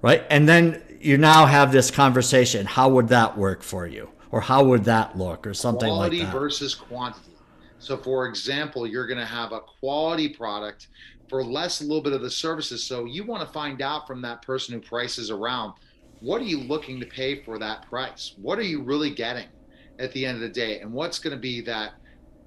right? 0.00 0.24
And 0.30 0.48
then 0.48 0.82
you 1.00 1.18
now 1.18 1.46
have 1.46 1.70
this 1.70 1.90
conversation. 1.90 2.66
How 2.66 2.88
would 2.88 3.08
that 3.08 3.36
work 3.36 3.62
for 3.62 3.86
you? 3.86 4.10
Or 4.30 4.40
how 4.40 4.64
would 4.64 4.84
that 4.84 5.18
look? 5.18 5.46
Or 5.46 5.54
something 5.54 5.88
quality 5.88 6.18
like 6.18 6.26
that. 6.26 6.30
Quality 6.30 6.46
versus 6.46 6.74
quantity. 6.74 7.32
So, 7.78 7.96
for 7.96 8.26
example, 8.26 8.86
you're 8.86 9.06
going 9.06 9.18
to 9.18 9.26
have 9.26 9.52
a 9.52 9.60
quality 9.60 10.28
product 10.28 10.88
for 11.30 11.42
less, 11.42 11.80
a 11.80 11.84
little 11.84 12.02
bit 12.02 12.12
of 12.12 12.20
the 12.20 12.30
services. 12.30 12.84
So, 12.84 13.06
you 13.06 13.24
want 13.24 13.46
to 13.46 13.50
find 13.50 13.80
out 13.80 14.06
from 14.06 14.20
that 14.22 14.42
person 14.42 14.74
who 14.74 14.80
prices 14.80 15.30
around 15.30 15.72
what 16.20 16.42
are 16.42 16.44
you 16.44 16.58
looking 16.58 17.00
to 17.00 17.06
pay 17.06 17.42
for 17.42 17.58
that 17.58 17.88
price? 17.88 18.34
What 18.36 18.58
are 18.58 18.62
you 18.62 18.82
really 18.82 19.10
getting? 19.10 19.46
at 20.00 20.12
the 20.12 20.26
end 20.26 20.36
of 20.36 20.40
the 20.40 20.48
day 20.48 20.80
and 20.80 20.92
what's 20.92 21.18
going 21.18 21.36
to 21.36 21.40
be 21.40 21.60
that 21.60 21.92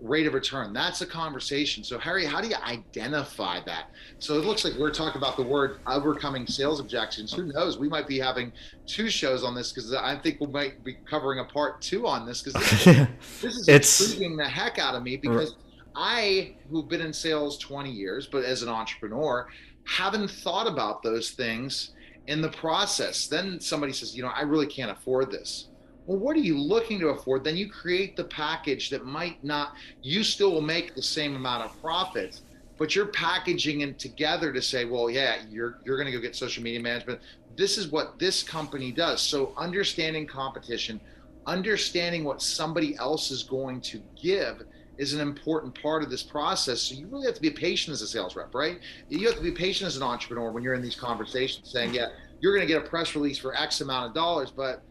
rate 0.02 0.28
of 0.28 0.34
return 0.34 0.74
that's 0.74 1.00
a 1.00 1.06
conversation 1.06 1.82
so 1.82 1.98
harry 1.98 2.26
how 2.26 2.42
do 2.42 2.48
you 2.50 2.56
identify 2.66 3.62
that 3.62 3.86
so 4.20 4.38
it 4.38 4.44
looks 4.44 4.66
like 4.66 4.74
we're 4.74 4.92
talking 4.92 5.22
about 5.22 5.38
the 5.38 5.44
word 5.44 5.80
overcoming 5.88 6.46
sales 6.46 6.82
objections 6.82 7.32
who 7.32 7.46
knows 7.46 7.78
we 7.78 7.88
might 7.88 8.06
be 8.06 8.20
having 8.20 8.52
two 8.86 9.10
shows 9.10 9.46
on 9.46 9.56
this 9.56 9.72
because 9.72 9.94
i 9.94 10.18
think 10.18 10.42
we 10.42 10.48
might 10.48 10.84
be 10.84 10.98
covering 11.10 11.40
a 11.40 11.46
part 11.46 11.80
two 11.80 12.06
on 12.06 12.26
this 12.26 12.42
because 12.42 12.84
this, 12.84 13.08
this, 13.42 13.56
is 13.56 13.68
it's, 13.70 14.02
intriguing 14.02 14.36
the 14.36 14.44
heck 14.44 14.78
out 14.78 14.94
of 14.94 15.04
me 15.04 15.16
because 15.16 15.56
i 15.96 16.54
who've 16.70 16.90
been 16.90 17.02
in 17.02 17.14
sales 17.14 17.58
20 17.58 17.92
years 17.92 18.28
but 18.28 18.44
as 18.44 18.64
an 18.64 18.70
entrepreneur 18.70 19.48
haven't 19.86 20.30
thought 20.30 20.68
about 20.68 21.04
those 21.04 21.32
things 21.32 21.92
in 22.28 22.42
the 22.42 22.50
process 22.50 23.28
then 23.28 23.60
somebody 23.60 23.94
says 23.94 24.16
you 24.16 24.24
know 24.24 24.32
i 24.36 24.42
really 24.42 24.68
can't 24.68 24.92
afford 24.92 25.32
this 25.32 25.68
well, 26.06 26.18
what 26.18 26.36
are 26.36 26.42
you 26.42 26.60
looking 26.60 27.00
to 27.00 27.10
afford? 27.10 27.44
Then 27.44 27.56
you 27.56 27.70
create 27.70 28.16
the 28.16 28.26
package 28.26 28.90
that 28.90 29.06
might 29.06 29.42
not, 29.44 29.76
you 30.02 30.24
still 30.24 30.52
will 30.52 30.62
make 30.62 30.96
the 30.96 31.02
same 31.02 31.36
amount 31.36 31.64
of 31.64 31.82
profit, 31.82 32.42
but 32.78 32.96
you're 32.96 33.08
packaging 33.08 33.82
it 33.82 34.00
together 34.00 34.52
to 34.52 34.62
say, 34.62 34.86
well, 34.86 35.10
yeah, 35.10 35.38
you're, 35.50 35.80
you're 35.86 35.98
going 35.98 36.08
to 36.08 36.12
go 36.12 36.20
get 36.20 36.36
social 36.36 36.62
media 36.62 36.82
management. 36.82 37.22
This 37.56 37.78
is 37.78 37.88
what 37.88 38.20
this 38.20 38.44
company 38.44 38.92
does. 38.92 39.22
So 39.22 39.54
understanding 39.56 40.28
competition, 40.28 41.00
understanding 41.46 42.24
what 42.24 42.42
somebody 42.42 42.98
else 42.98 43.32
is 43.32 43.44
going 43.44 43.80
to 43.82 44.02
give 44.22 44.64
is 44.98 45.14
an 45.14 45.20
important 45.20 45.80
part 45.82 46.04
of 46.04 46.10
this 46.10 46.24
process. 46.24 46.82
So 46.82 46.96
you 46.96 47.08
really 47.08 47.26
have 47.26 47.36
to 47.36 47.42
be 47.42 47.50
patient 47.50 47.94
as 47.94 48.02
a 48.02 48.08
sales 48.08 48.36
rep, 48.36 48.54
right? 48.54 48.80
You 49.10 49.28
have 49.28 49.38
to 49.38 49.44
be 49.44 49.52
patient 49.52 49.88
as 49.88 49.98
an 49.98 50.04
entrepreneur 50.04 50.52
when 50.52 50.64
you're 50.64 50.76
in 50.76 50.82
these 50.82 50.96
conversations 50.96 51.72
saying, 51.72 51.94
yeah, 51.94 52.08
you're 52.40 52.56
going 52.56 52.68
to 52.68 52.72
get 52.72 52.84
a 52.84 52.88
press 52.88 53.16
release 53.16 53.38
for 53.38 53.56
X 53.56 53.82
amount 53.82 54.08
of 54.08 54.14
dollars, 54.14 54.52
but 54.52 54.84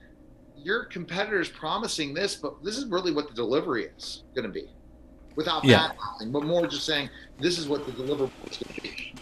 your 0.57 0.85
competitor's 0.85 1.49
promising 1.49 2.15
this, 2.15 2.35
but 2.35 2.63
this 2.65 2.77
is 2.77 2.87
really 2.87 3.13
what 3.13 3.29
the 3.29 3.35
delivery 3.35 3.91
is 3.97 4.25
going 4.35 4.47
to 4.47 4.53
be, 4.53 4.69
without 5.37 5.65
yeah. 5.65 5.93
that, 6.21 6.33
but 6.33 6.45
more 6.45 6.67
just 6.67 6.87
saying 6.87 7.11
this 7.41 7.59
is 7.59 7.69
what 7.69 7.85
the 7.87 7.93
deliverable 7.93 8.31
is 8.51 8.59
going 8.59 8.75
to 8.75 8.81
be. 8.83 9.15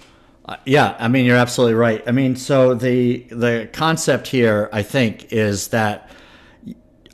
Uh, 0.46 0.56
yeah, 0.64 0.96
I 0.98 1.08
mean 1.08 1.26
you're 1.26 1.36
absolutely 1.36 1.74
right. 1.74 2.02
I 2.06 2.12
mean, 2.12 2.34
so 2.34 2.74
the 2.74 3.18
the 3.30 3.68
concept 3.72 4.26
here, 4.28 4.68
I 4.72 4.82
think, 4.82 5.32
is 5.32 5.68
that 5.68 6.10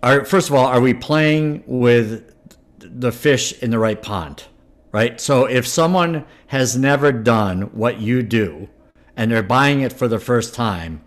are 0.02 0.24
first 0.24 0.48
of 0.48 0.55
all, 0.55 0.66
are 0.66 0.81
we 0.81 0.94
playing 0.94 1.64
with 1.66 2.36
the 2.98 3.12
fish 3.12 3.52
in 3.62 3.70
the 3.70 3.78
right 3.78 4.00
pond, 4.00 4.44
right? 4.92 5.20
So 5.20 5.44
if 5.44 5.66
someone 5.66 6.24
has 6.48 6.76
never 6.76 7.12
done 7.12 7.62
what 7.72 8.00
you 8.00 8.22
do, 8.22 8.68
and 9.16 9.30
they're 9.30 9.42
buying 9.42 9.80
it 9.80 9.92
for 9.92 10.09
the 10.09 10.18
first 10.18 10.54
time, 10.54 11.02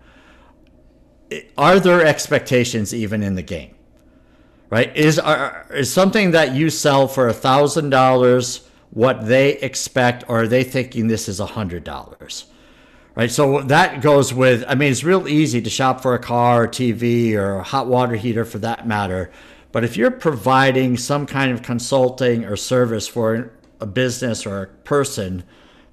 are 1.56 1.78
there 1.78 2.04
expectations 2.04 2.92
even 2.92 3.22
in 3.22 3.34
the 3.34 3.42
game? 3.42 3.74
Right? 4.68 4.96
Is 4.96 5.18
are, 5.18 5.66
is 5.70 5.92
something 5.92 6.30
that 6.32 6.54
you 6.54 6.70
sell 6.70 7.08
for 7.08 7.28
a 7.28 7.32
thousand 7.32 7.90
dollars 7.90 8.68
what 8.90 9.26
they 9.26 9.56
expect, 9.58 10.24
or 10.28 10.42
are 10.42 10.48
they 10.48 10.64
thinking 10.64 11.08
this 11.08 11.28
is 11.28 11.40
a 11.40 11.46
hundred 11.46 11.84
dollars? 11.84 12.46
Right. 13.16 13.30
So 13.30 13.62
that 13.62 14.00
goes 14.00 14.32
with. 14.32 14.64
I 14.68 14.76
mean, 14.76 14.92
it's 14.92 15.02
real 15.02 15.26
easy 15.26 15.60
to 15.60 15.70
shop 15.70 16.00
for 16.00 16.14
a 16.14 16.18
car, 16.18 16.64
or 16.64 16.68
TV, 16.68 17.34
or 17.34 17.56
a 17.56 17.62
hot 17.62 17.88
water 17.88 18.14
heater 18.14 18.44
for 18.44 18.58
that 18.58 18.86
matter. 18.86 19.32
But 19.72 19.84
if 19.84 19.96
you're 19.96 20.10
providing 20.10 20.96
some 20.96 21.26
kind 21.26 21.52
of 21.52 21.62
consulting 21.62 22.44
or 22.44 22.56
service 22.56 23.06
for 23.06 23.52
a 23.80 23.86
business 23.86 24.44
or 24.44 24.62
a 24.62 24.66
person, 24.66 25.44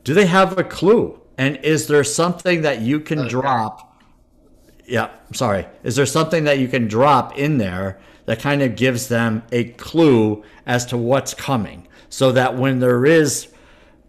do 0.04 0.14
they 0.14 0.26
have 0.26 0.58
a 0.58 0.64
clue? 0.64 1.20
And 1.38 1.58
is 1.58 1.88
there 1.88 2.04
something 2.04 2.62
that 2.62 2.82
you 2.82 3.00
can 3.00 3.20
okay. 3.20 3.30
drop 3.30 3.88
yeah, 4.88 5.10
sorry. 5.34 5.68
Is 5.84 5.96
there 5.98 6.06
something 6.06 6.46
that 6.46 6.60
you 6.60 6.68
can 6.68 6.88
drop 6.88 7.38
in 7.38 7.58
there 7.58 8.00
that 8.26 8.40
kind 8.40 8.62
of 8.62 8.76
gives 8.76 9.10
them 9.10 9.44
a 9.52 9.66
clue 9.66 10.44
as 10.66 10.86
to 10.88 10.98
what's 10.98 11.34
coming 11.34 11.88
so 12.10 12.32
that 12.32 12.58
when 12.58 12.80
there 12.80 13.06
is 13.06 13.50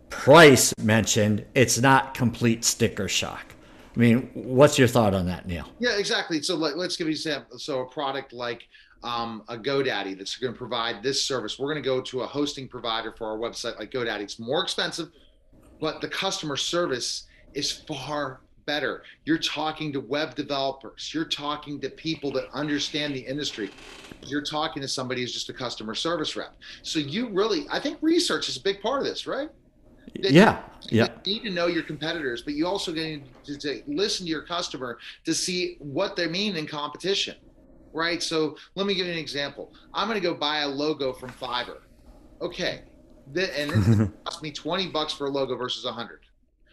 price 0.09 0.73
mentioned, 0.79 1.45
it's 1.55 1.81
not 1.81 2.15
complete 2.15 2.65
sticker 2.65 3.09
shock? 3.09 3.55
I 3.97 3.99
mean, 3.99 4.31
what's 4.35 4.79
your 4.79 4.87
thought 4.87 5.15
on 5.15 5.27
that, 5.27 5.47
Neil? 5.47 5.69
Yeah, 5.81 5.99
exactly. 5.99 6.41
So 6.43 6.55
let, 6.55 6.77
us 6.77 6.97
give 6.97 7.09
you 7.09 7.13
an 7.13 7.17
example. 7.17 7.59
So 7.59 7.81
a 7.81 7.87
product 7.87 8.33
like 8.33 8.69
um, 9.03 9.43
a 9.49 9.57
GoDaddy 9.57 10.17
that's 10.17 10.37
going 10.37 10.53
to 10.53 10.59
provide 10.59 11.03
this 11.03 11.23
service. 11.23 11.59
We're 11.59 11.73
going 11.73 11.83
to 11.83 11.89
go 11.89 12.01
to 12.01 12.23
a 12.23 12.27
hosting 12.27 12.69
provider 12.69 13.13
for 13.13 13.27
our 13.27 13.39
website 13.39 13.79
like 13.79 13.91
GoDaddy. 13.91 14.21
It's 14.21 14.39
more 14.39 14.63
expensive, 14.63 15.11
but 15.81 16.01
the 16.01 16.09
customer 16.09 16.57
service 16.57 17.27
is 17.55 17.71
far 17.71 18.41
better. 18.67 19.03
You're 19.25 19.39
talking 19.39 19.93
to 19.95 20.01
web 20.01 20.35
developers. 20.35 21.13
You're 21.15 21.25
talking 21.25 21.81
to 21.81 21.89
people 21.89 22.31
that 22.33 22.51
understand 22.53 23.15
the 23.15 23.21
industry. 23.21 23.71
You're 24.27 24.43
talking 24.43 24.83
to 24.83 24.89
somebody 24.89 25.23
who's 25.23 25.33
just 25.33 25.49
a 25.49 25.55
customer 25.55 25.95
service 25.95 26.37
rep. 26.37 26.55
So 26.83 26.99
you 26.99 27.31
really, 27.31 27.67
I 27.71 27.81
think 27.81 27.99
research 28.03 28.49
is 28.49 28.59
a 28.59 28.61
big 28.61 28.83
part 28.83 29.01
of 29.01 29.07
this, 29.07 29.27
right? 29.27 29.49
yeah. 30.15 30.63
Yeah. 30.91 31.09
You 31.25 31.35
need 31.35 31.43
to 31.45 31.51
know 31.51 31.67
your 31.67 31.83
competitors, 31.83 32.43
but 32.43 32.55
you 32.55 32.67
also 32.67 32.93
need 32.93 33.25
to, 33.45 33.57
to 33.59 33.83
listen 33.87 34.27
to 34.27 34.31
your 34.31 34.43
customer 34.43 34.99
to 35.25 35.35
see 35.35 35.77
what 35.79 36.17
they 36.17 36.27
mean 36.27 36.57
in 36.57 36.67
competition, 36.67 37.37
right? 37.93 38.23
So 38.23 38.57
let 38.75 38.87
me 38.87 38.95
give 38.95 39.07
you 39.07 39.13
an 39.13 39.19
example. 39.19 39.73
I'm 39.95 40.09
going 40.09 40.21
to 40.21 40.27
go 40.27 40.35
buy 40.35 40.61
a 40.61 40.69
logo 40.69 41.13
from 41.13 41.31
Fiverr. 41.31 41.79
Okay, 42.41 42.83
and 43.35 43.71
it 43.73 44.11
cost 44.25 44.43
me 44.43 44.51
20 44.51 44.89
bucks 44.89 45.13
for 45.13 45.27
a 45.27 45.31
logo 45.31 45.57
versus 45.57 45.85
100. 45.85 46.21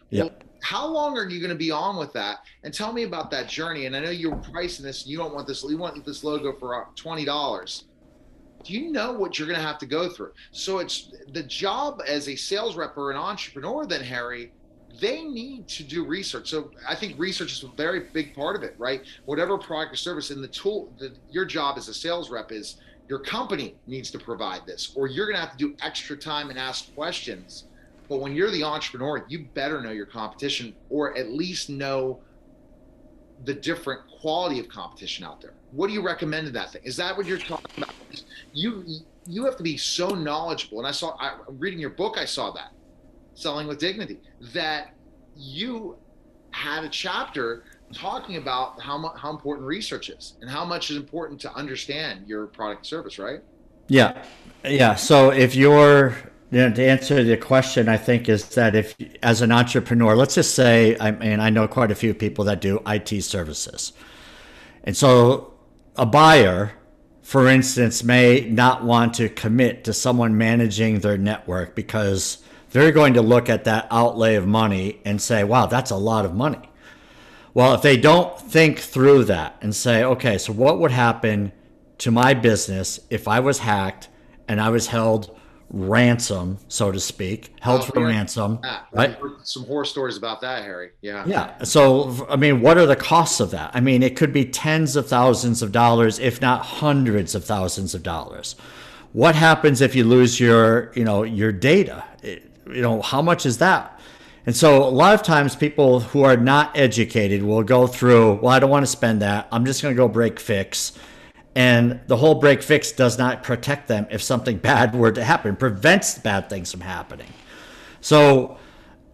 Yeah. 0.10 0.24
Well, 0.24 0.32
how 0.62 0.88
long 0.88 1.18
are 1.18 1.28
you 1.28 1.40
going 1.40 1.50
to 1.50 1.56
be 1.56 1.72
on 1.72 1.98
with 1.98 2.14
that? 2.14 2.40
And 2.64 2.74
tell 2.74 2.94
me 2.94 3.04
about 3.04 3.32
that 3.32 3.48
journey. 3.48 3.86
And 3.86 3.96
I 3.96 4.00
know 4.00 4.10
you're 4.12 4.36
pricing 4.36 4.86
this. 4.86 5.04
and 5.04 5.12
You 5.12 5.18
don't 5.18 5.34
want 5.34 5.48
this. 5.48 5.64
You 5.64 5.78
want 5.78 6.04
this 6.06 6.24
logo 6.24 6.54
for 6.58 6.82
uh, 6.82 6.86
twenty 6.96 7.26
dollars. 7.26 7.86
Do 8.64 8.74
you 8.74 8.92
know 8.92 9.14
what 9.14 9.38
you're 9.38 9.48
going 9.48 9.60
to 9.60 9.66
have 9.66 9.78
to 9.80 9.86
go 9.86 10.10
through? 10.10 10.32
So 10.52 10.80
it's 10.80 11.12
the 11.34 11.44
job 11.44 12.02
as 12.08 12.28
a 12.30 12.36
sales 12.36 12.76
rep 12.76 12.98
or 12.98 13.12
an 13.12 13.18
entrepreneur. 13.18 13.86
Then 13.86 14.02
Harry, 14.02 14.52
they 15.00 15.24
need 15.24 15.68
to 15.68 15.84
do 15.84 16.04
research. 16.06 16.50
So 16.50 16.72
I 16.88 16.96
think 16.96 17.18
research 17.18 17.52
is 17.52 17.64
a 17.64 17.68
very 17.70 18.02
big 18.14 18.36
part 18.36 18.56
of 18.56 18.64
it, 18.64 18.76
right? 18.78 19.04
Whatever 19.26 19.58
product 19.58 19.94
or 19.94 19.98
service, 19.98 20.30
and 20.30 20.44
the 20.44 20.48
tool, 20.48 20.92
your 21.30 21.46
job 21.46 21.78
as 21.78 21.88
a 21.88 21.94
sales 21.94 22.30
rep 22.30 22.52
is 22.52 22.78
your 23.08 23.20
company 23.20 23.76
needs 23.88 24.10
to 24.12 24.20
provide 24.20 24.66
this, 24.66 24.92
or 24.96 25.08
you're 25.08 25.28
going 25.28 25.36
to 25.36 25.42
have 25.42 25.52
to 25.52 25.58
do 25.58 25.76
extra 25.82 26.18
time 26.18 26.50
and 26.50 26.58
ask 26.58 26.94
questions. 26.96 27.66
But 28.10 28.18
when 28.18 28.36
you're 28.36 28.52
the 28.52 28.64
entrepreneur, 28.64 29.26
you 29.28 29.46
better 29.54 29.82
know 29.82 29.92
your 29.92 30.06
competition, 30.06 30.76
or 30.90 31.18
at 31.18 31.32
least 31.32 31.70
know 31.70 32.20
the 33.44 33.54
different 33.54 34.02
quality 34.20 34.60
of 34.60 34.70
competition 34.70 35.26
out 35.26 35.42
there. 35.42 35.54
What 35.72 35.88
do 35.88 35.94
you 35.94 36.02
recommend 36.02 36.48
in 36.48 36.54
that 36.54 36.72
thing? 36.72 36.82
Is 36.84 36.96
that 36.98 37.16
what 37.16 37.26
you're 37.26 37.38
talking 37.38 37.72
about? 37.78 37.94
You 38.54 38.86
you 39.28 39.44
have 39.46 39.58
to 39.58 39.64
be 39.64 39.76
so 39.76 40.10
knowledgeable, 40.10 40.78
and 40.78 40.88
I 40.88 40.92
saw 40.92 41.16
I, 41.20 41.36
reading 41.48 41.80
your 41.80 41.90
book. 41.90 42.18
I 42.18 42.26
saw 42.26 42.52
that 42.52 42.72
selling 43.36 43.68
with 43.68 43.80
dignity 43.80 44.20
that 44.54 44.94
you 45.36 45.98
had 46.52 46.84
a 46.84 46.90
chapter 46.90 47.64
talking 47.94 48.38
about 48.38 48.82
how 48.82 48.98
mu- 48.98 49.16
how 49.16 49.30
important 49.30 49.68
research 49.68 50.10
is 50.10 50.38
and 50.42 50.50
how 50.50 50.66
much 50.66 50.90
is 50.90 50.98
important 50.98 51.40
to 51.42 51.54
understand 51.54 52.28
your 52.28 52.48
product 52.48 52.86
service, 52.86 53.20
right? 53.20 53.42
Yeah, 53.88 54.24
yeah. 54.64 54.96
So 54.96 55.30
if 55.30 55.54
you're 55.56 56.16
you 56.52 56.60
know, 56.60 56.72
to 56.74 56.84
answer 56.84 57.24
the 57.24 57.38
question, 57.38 57.90
I 57.90 57.98
think 57.98 58.30
is 58.30 58.48
that 58.56 58.76
if, 58.76 58.96
as 59.22 59.42
an 59.42 59.52
entrepreneur, 59.52 60.16
let's 60.16 60.36
just 60.36 60.56
say, 60.56 60.96
I 61.00 61.12
mean, 61.12 61.40
I 61.40 61.50
know 61.50 61.68
quite 61.68 61.92
a 61.92 61.96
few 61.96 62.14
people 62.14 62.46
that 62.46 62.62
do 62.62 62.82
IT 62.88 63.24
services. 63.24 63.94
And 64.84 64.96
so 64.96 65.54
a 65.96 66.06
buyer, 66.06 66.72
for 67.22 67.48
instance, 67.48 68.04
may 68.04 68.48
not 68.50 68.84
want 68.84 69.16
to 69.16 69.28
commit 69.28 69.84
to 69.86 69.94
someone 69.94 70.38
managing 70.38 71.00
their 71.00 71.18
network 71.18 71.76
because 71.76 72.44
they're 72.76 72.92
going 72.92 73.14
to 73.14 73.22
look 73.22 73.48
at 73.48 73.64
that 73.64 73.88
outlay 73.90 74.36
of 74.36 74.46
money 74.46 75.00
and 75.06 75.22
say, 75.22 75.46
wow, 75.46 75.66
that's 75.66 75.92
a 75.92 75.96
lot 75.96 76.26
of 76.26 76.36
money. 76.36 76.70
Well, 77.54 77.74
if 77.74 77.82
they 77.82 77.96
don't 77.96 78.38
think 78.38 78.80
through 78.80 79.24
that 79.26 79.56
and 79.62 79.74
say, 79.74 80.04
okay, 80.04 80.38
so 80.38 80.52
what 80.52 80.78
would 80.80 80.92
happen 80.92 81.54
to 82.00 82.12
my 82.12 82.34
business 82.34 83.00
if 83.10 83.30
I 83.30 83.40
was 83.40 83.60
hacked 83.60 84.10
and 84.50 84.60
I 84.60 84.72
was 84.72 84.88
held 84.88 85.34
ransom, 85.70 86.58
so 86.68 86.92
to 86.92 87.00
speak, 87.00 87.54
held 87.62 87.80
oh, 87.80 87.86
for 87.86 88.02
yeah. 88.02 88.08
ransom. 88.08 88.60
Yeah. 88.62 88.80
Right? 88.92 89.18
Some 89.44 89.64
horror 89.64 89.86
stories 89.86 90.18
about 90.18 90.42
that, 90.42 90.64
Harry. 90.64 90.92
Yeah. 91.02 91.24
Yeah. 91.26 91.64
So, 91.64 92.28
I 92.30 92.36
mean, 92.36 92.60
what 92.60 92.78
are 92.78 92.86
the 92.86 92.98
costs 92.98 93.40
of 93.40 93.52
that? 93.52 93.72
I 93.74 93.80
mean, 93.80 94.04
it 94.04 94.18
could 94.18 94.34
be 94.34 94.44
tens 94.44 94.98
of 94.98 95.08
thousands 95.08 95.62
of 95.62 95.72
dollars, 95.72 96.20
if 96.20 96.42
not 96.42 96.66
hundreds 96.66 97.36
of 97.36 97.46
thousands 97.46 97.96
of 97.96 98.04
dollars. 98.04 98.58
What 99.14 99.36
happens 99.36 99.80
if 99.80 99.96
you 99.96 100.04
lose 100.04 100.42
your, 100.42 100.92
you 100.94 101.06
know, 101.06 101.24
your 101.24 101.54
data? 101.54 102.04
It, 102.22 102.52
you 102.68 102.82
know, 102.82 103.02
how 103.02 103.22
much 103.22 103.46
is 103.46 103.58
that? 103.60 104.00
And 104.46 104.56
so 104.56 104.84
a 104.84 104.90
lot 104.90 105.14
of 105.14 105.24
times 105.24 105.56
people 105.56 106.00
who 106.00 106.24
are 106.24 106.38
not 106.38 106.78
educated 106.78 107.42
will 107.42 107.64
go 107.64 107.88
through, 107.88 108.36
well, 108.36 108.54
I 108.54 108.60
don't 108.60 108.70
want 108.70 108.84
to 108.84 108.92
spend 108.92 109.22
that. 109.22 109.48
I'm 109.52 109.66
just 109.66 109.82
going 109.82 109.94
to 109.94 109.98
go 109.98 110.08
break 110.08 110.40
fix 110.40 110.94
and 111.56 112.02
the 112.08 112.18
whole 112.18 112.36
break 112.36 112.62
fix 112.62 112.92
does 112.92 113.18
not 113.18 113.42
protect 113.42 113.88
them 113.88 114.06
if 114.12 114.22
something 114.22 114.58
bad 114.72 114.94
were 114.94 115.12
to 115.12 115.24
happen, 115.24 115.56
prevents 115.56 116.18
bad 116.18 116.50
things 116.50 116.72
from 116.72 116.82
happening. 116.82 117.32
So, 118.02 118.58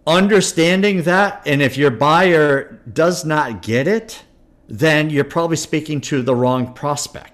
understanding 0.06 1.04
that, 1.04 1.44
and 1.46 1.62
if 1.62 1.78
your 1.78 1.92
buyer 1.92 2.82
does 2.92 3.24
not 3.24 3.62
get 3.62 3.88
it, 3.88 4.24
then 4.68 5.10
you're 5.10 5.24
probably 5.24 5.58
speaking 5.58 6.02
to 6.02 6.24
the 6.24 6.36
wrong 6.36 6.74
prospect, 6.74 7.31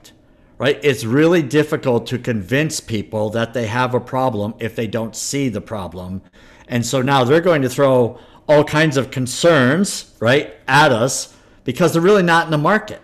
right? 0.57 0.79
It's 0.83 1.05
really 1.05 1.41
difficult 1.41 2.07
to 2.07 2.17
convince 2.17 2.79
people 2.79 3.29
that 3.31 3.53
they 3.53 3.67
have 3.67 3.93
a 3.93 3.99
problem 3.99 4.53
if 4.59 4.75
they 4.75 4.87
don't 4.87 5.15
see 5.15 5.49
the 5.49 5.61
problem. 5.61 6.21
And 6.67 6.85
so 6.85 7.01
now 7.01 7.23
they're 7.23 7.41
going 7.41 7.61
to 7.61 7.69
throw 7.69 8.19
all 8.47 8.63
kinds 8.63 8.97
of 8.97 9.11
concerns, 9.11 10.15
right, 10.19 10.55
at 10.67 10.91
us 10.91 11.35
because 11.63 11.93
they're 11.93 12.01
really 12.01 12.23
not 12.23 12.45
in 12.45 12.51
the 12.51 12.57
market 12.57 13.01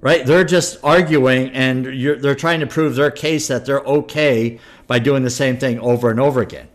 right? 0.00 0.24
They're 0.24 0.44
just 0.44 0.78
arguing 0.84 1.50
and 1.50 1.84
they're 1.84 2.34
trying 2.34 2.60
to 2.60 2.66
prove 2.66 2.94
their 2.94 3.10
case 3.10 3.48
that 3.48 3.66
they're 3.66 3.80
okay 3.80 4.60
by 4.86 4.98
doing 4.98 5.24
the 5.24 5.30
same 5.30 5.58
thing 5.58 5.80
over 5.80 6.10
and 6.10 6.20
over 6.20 6.40
again. 6.40 6.68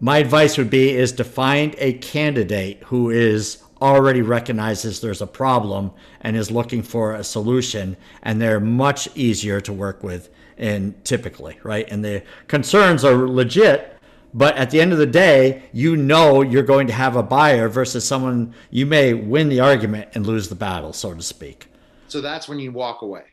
My 0.00 0.18
advice 0.18 0.56
would 0.58 0.70
be 0.70 0.94
is 0.94 1.10
to 1.12 1.24
find 1.24 1.74
a 1.78 1.94
candidate 1.94 2.84
who 2.84 3.10
is 3.10 3.64
already 3.80 4.22
recognizes 4.22 5.00
there's 5.00 5.22
a 5.22 5.26
problem 5.26 5.92
and 6.20 6.36
is 6.36 6.50
looking 6.50 6.82
for 6.82 7.14
a 7.14 7.24
solution 7.24 7.96
and 8.22 8.40
they're 8.40 8.60
much 8.60 9.08
easier 9.14 9.60
to 9.60 9.72
work 9.72 10.02
with 10.02 10.28
and 10.56 11.04
typically, 11.04 11.58
right? 11.62 11.86
And 11.88 12.04
the 12.04 12.22
concerns 12.48 13.04
are 13.04 13.28
legit, 13.28 13.96
but 14.34 14.56
at 14.56 14.70
the 14.70 14.80
end 14.80 14.92
of 14.92 14.98
the 14.98 15.06
day, 15.06 15.62
you 15.72 15.96
know 15.96 16.42
you're 16.42 16.62
going 16.62 16.86
to 16.88 16.92
have 16.92 17.16
a 17.16 17.22
buyer 17.22 17.68
versus 17.68 18.06
someone 18.06 18.54
you 18.70 18.84
may 18.84 19.14
win 19.14 19.48
the 19.48 19.60
argument 19.60 20.10
and 20.14 20.26
lose 20.26 20.48
the 20.48 20.54
battle, 20.54 20.92
so 20.92 21.14
to 21.14 21.22
speak. 21.22 21.66
So 22.08 22.20
that's 22.20 22.48
when 22.48 22.58
you 22.58 22.72
walk 22.72 23.02
away. 23.02 23.24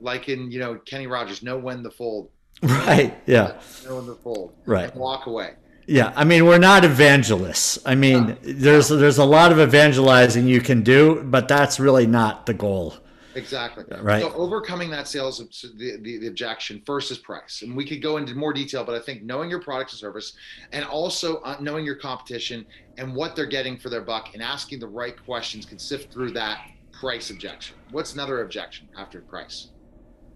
Like 0.00 0.28
in, 0.28 0.50
you 0.50 0.60
know, 0.60 0.76
Kenny 0.76 1.06
Rogers, 1.06 1.42
know 1.42 1.58
when 1.58 1.82
to 1.82 1.90
fold. 1.90 2.30
Right. 2.62 3.16
Yeah. 3.26 3.58
Know 3.86 3.96
when 3.96 4.06
to 4.06 4.14
fold. 4.16 4.54
Right. 4.66 4.94
walk 4.94 5.26
away. 5.26 5.54
Yeah, 5.90 6.12
I 6.14 6.22
mean 6.22 6.46
we're 6.46 6.58
not 6.58 6.84
evangelists. 6.84 7.80
I 7.84 7.96
mean 7.96 8.26
no. 8.26 8.36
there's 8.42 8.90
there's 8.90 9.18
a 9.18 9.24
lot 9.24 9.50
of 9.50 9.58
evangelizing 9.58 10.46
you 10.46 10.60
can 10.60 10.82
do, 10.84 11.20
but 11.24 11.48
that's 11.48 11.80
really 11.80 12.06
not 12.06 12.46
the 12.46 12.54
goal. 12.54 12.94
Exactly. 13.34 13.84
Right. 14.00 14.22
So 14.22 14.32
overcoming 14.34 14.90
that 14.90 15.08
sales 15.08 15.38
the, 15.38 15.98
the, 16.00 16.18
the, 16.18 16.26
objection 16.28 16.80
first 16.86 17.10
is 17.10 17.18
price, 17.18 17.62
and 17.62 17.76
we 17.76 17.84
could 17.84 18.02
go 18.02 18.18
into 18.18 18.34
more 18.34 18.52
detail, 18.52 18.84
but 18.84 18.94
I 18.94 19.00
think 19.00 19.22
knowing 19.22 19.50
your 19.50 19.60
product 19.60 19.90
and 19.92 19.98
service, 19.98 20.34
and 20.72 20.84
also 20.84 21.38
uh, 21.38 21.56
knowing 21.60 21.84
your 21.84 21.96
competition 21.96 22.66
and 22.98 23.14
what 23.14 23.34
they're 23.34 23.46
getting 23.46 23.76
for 23.76 23.88
their 23.88 24.00
buck, 24.00 24.30
and 24.34 24.42
asking 24.42 24.78
the 24.78 24.88
right 24.88 25.16
questions 25.24 25.64
can 25.64 25.78
sift 25.78 26.12
through 26.12 26.32
that 26.32 26.70
price 26.92 27.30
objection. 27.30 27.76
What's 27.90 28.14
another 28.14 28.42
objection 28.42 28.88
after 28.96 29.20
price? 29.20 29.68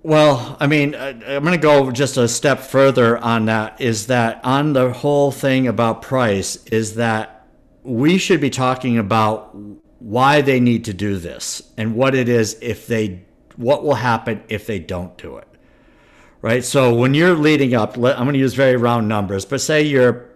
Well, 0.04 0.58
I 0.60 0.66
mean, 0.66 0.94
uh, 0.94 1.18
I'm 1.26 1.42
going 1.42 1.52
to 1.52 1.58
go 1.58 1.90
just 1.90 2.18
a 2.18 2.28
step 2.28 2.60
further 2.60 3.16
on 3.16 3.46
that. 3.46 3.80
Is 3.80 4.08
that 4.08 4.44
on 4.44 4.74
the 4.74 4.92
whole 4.92 5.30
thing 5.30 5.66
about 5.66 6.02
price? 6.02 6.56
Is 6.66 6.96
that 6.96 7.46
we 7.82 8.18
should 8.18 8.38
be 8.38 8.50
talking 8.50 8.98
about 8.98 9.56
why 10.00 10.42
they 10.42 10.60
need 10.60 10.84
to 10.84 10.92
do 10.92 11.16
this 11.16 11.62
and 11.78 11.94
what 11.94 12.14
it 12.14 12.28
is 12.28 12.58
if 12.60 12.86
they, 12.86 13.24
what 13.56 13.82
will 13.82 13.94
happen 13.94 14.42
if 14.50 14.66
they 14.66 14.78
don't 14.78 15.16
do 15.16 15.38
it, 15.38 15.48
right? 16.42 16.62
So 16.62 16.94
when 16.94 17.14
you're 17.14 17.34
leading 17.34 17.72
up, 17.72 17.96
I'm 17.96 18.02
going 18.02 18.34
to 18.34 18.38
use 18.38 18.52
very 18.52 18.76
round 18.76 19.08
numbers, 19.08 19.46
but 19.46 19.62
say 19.62 19.80
your 19.80 20.28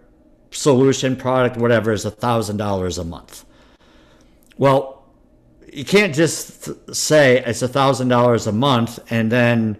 solution 0.49 1.15
product, 1.15 1.57
whatever, 1.57 1.91
is 1.91 2.05
a 2.05 2.11
thousand 2.11 2.57
dollars 2.57 2.97
a 2.97 3.03
month. 3.03 3.45
Well, 4.57 4.98
you 5.73 5.85
can't 5.85 6.13
just 6.13 6.93
say 6.95 7.43
it's 7.43 7.61
a 7.61 7.67
thousand 7.67 8.07
dollars 8.07 8.47
a 8.47 8.51
month 8.51 8.99
and 9.11 9.31
then 9.31 9.77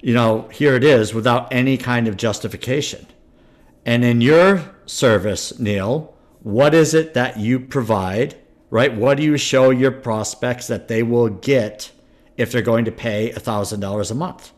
you 0.00 0.14
know 0.14 0.48
here 0.48 0.74
it 0.74 0.84
is 0.84 1.12
without 1.14 1.52
any 1.52 1.76
kind 1.76 2.08
of 2.08 2.16
justification. 2.16 3.06
And 3.84 4.04
in 4.04 4.20
your 4.20 4.74
service 4.86 5.58
neil 5.58 6.14
what 6.42 6.74
is 6.74 6.94
it 6.94 7.14
that 7.14 7.38
you 7.38 7.60
provide 7.60 8.36
right? 8.70 8.94
What 8.94 9.16
do 9.16 9.22
you 9.22 9.36
show 9.38 9.70
your 9.70 9.90
prospects 9.90 10.66
that 10.66 10.88
they 10.88 11.02
will 11.02 11.28
get 11.28 11.90
if 12.36 12.52
they're 12.52 12.62
going 12.62 12.84
to 12.84 12.92
pay 12.92 13.30
a 13.32 13.40
thousand 13.40 13.80
dollars 13.80 14.10
a 14.10 14.14
month 14.14 14.52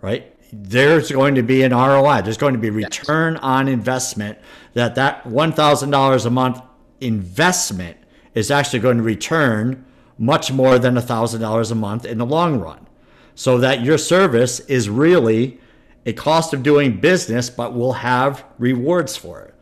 right? 0.00 0.34
There's 0.52 1.12
going 1.12 1.36
to 1.36 1.42
be 1.42 1.62
an 1.62 1.72
roi 1.72 2.22
there's 2.22 2.38
going 2.38 2.54
to 2.54 2.60
be 2.60 2.70
return 2.70 3.36
on 3.38 3.68
investment 3.68 4.38
that 4.74 4.94
that 4.94 5.24
$1000 5.24 6.26
a 6.26 6.30
month 6.30 6.62
investment 7.00 7.96
is 8.34 8.50
actually 8.50 8.78
going 8.78 8.96
to 8.96 9.02
return 9.02 9.84
much 10.20 10.52
more 10.52 10.78
than 10.78 10.94
$1,000 10.94 11.70
a 11.70 11.74
month 11.74 12.04
in 12.04 12.18
the 12.18 12.26
long 12.26 12.60
run. 12.60 12.86
So 13.34 13.58
that 13.58 13.82
your 13.82 13.96
service 13.96 14.60
is 14.60 14.90
really 14.90 15.58
a 16.04 16.12
cost 16.12 16.52
of 16.52 16.62
doing 16.62 17.00
business, 17.00 17.48
but 17.48 17.74
will 17.74 17.94
have 17.94 18.44
rewards 18.58 19.16
for 19.16 19.40
it. 19.40 19.54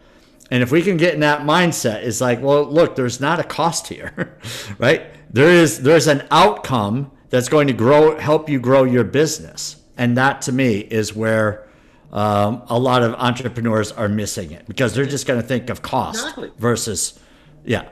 And 0.50 0.62
if 0.62 0.72
we 0.72 0.82
can 0.82 0.96
get 0.96 1.14
in 1.14 1.20
that 1.20 1.42
mindset, 1.42 2.02
it's 2.02 2.20
like, 2.20 2.42
well, 2.42 2.64
look, 2.64 2.96
there's 2.96 3.20
not 3.20 3.38
a 3.38 3.44
cost 3.44 3.86
here, 3.86 4.36
right? 4.78 5.06
There 5.32 5.50
is 5.50 5.82
there's 5.82 6.06
an 6.06 6.26
outcome 6.30 7.12
that's 7.30 7.48
going 7.48 7.66
to 7.68 7.74
grow, 7.74 8.18
help 8.18 8.48
you 8.48 8.58
grow 8.58 8.84
your 8.84 9.04
business, 9.04 9.76
and 9.96 10.16
that 10.16 10.42
to 10.42 10.52
me 10.52 10.78
is 10.78 11.14
where 11.14 11.68
um, 12.12 12.62
a 12.68 12.78
lot 12.78 13.02
of 13.02 13.14
entrepreneurs 13.14 13.92
are 13.92 14.08
missing 14.08 14.50
it 14.50 14.66
because 14.66 14.94
they're 14.94 15.04
just 15.04 15.26
going 15.26 15.40
to 15.40 15.46
think 15.46 15.68
of 15.68 15.82
cost 15.82 16.20
exactly. 16.20 16.50
versus, 16.56 17.20
yeah. 17.64 17.88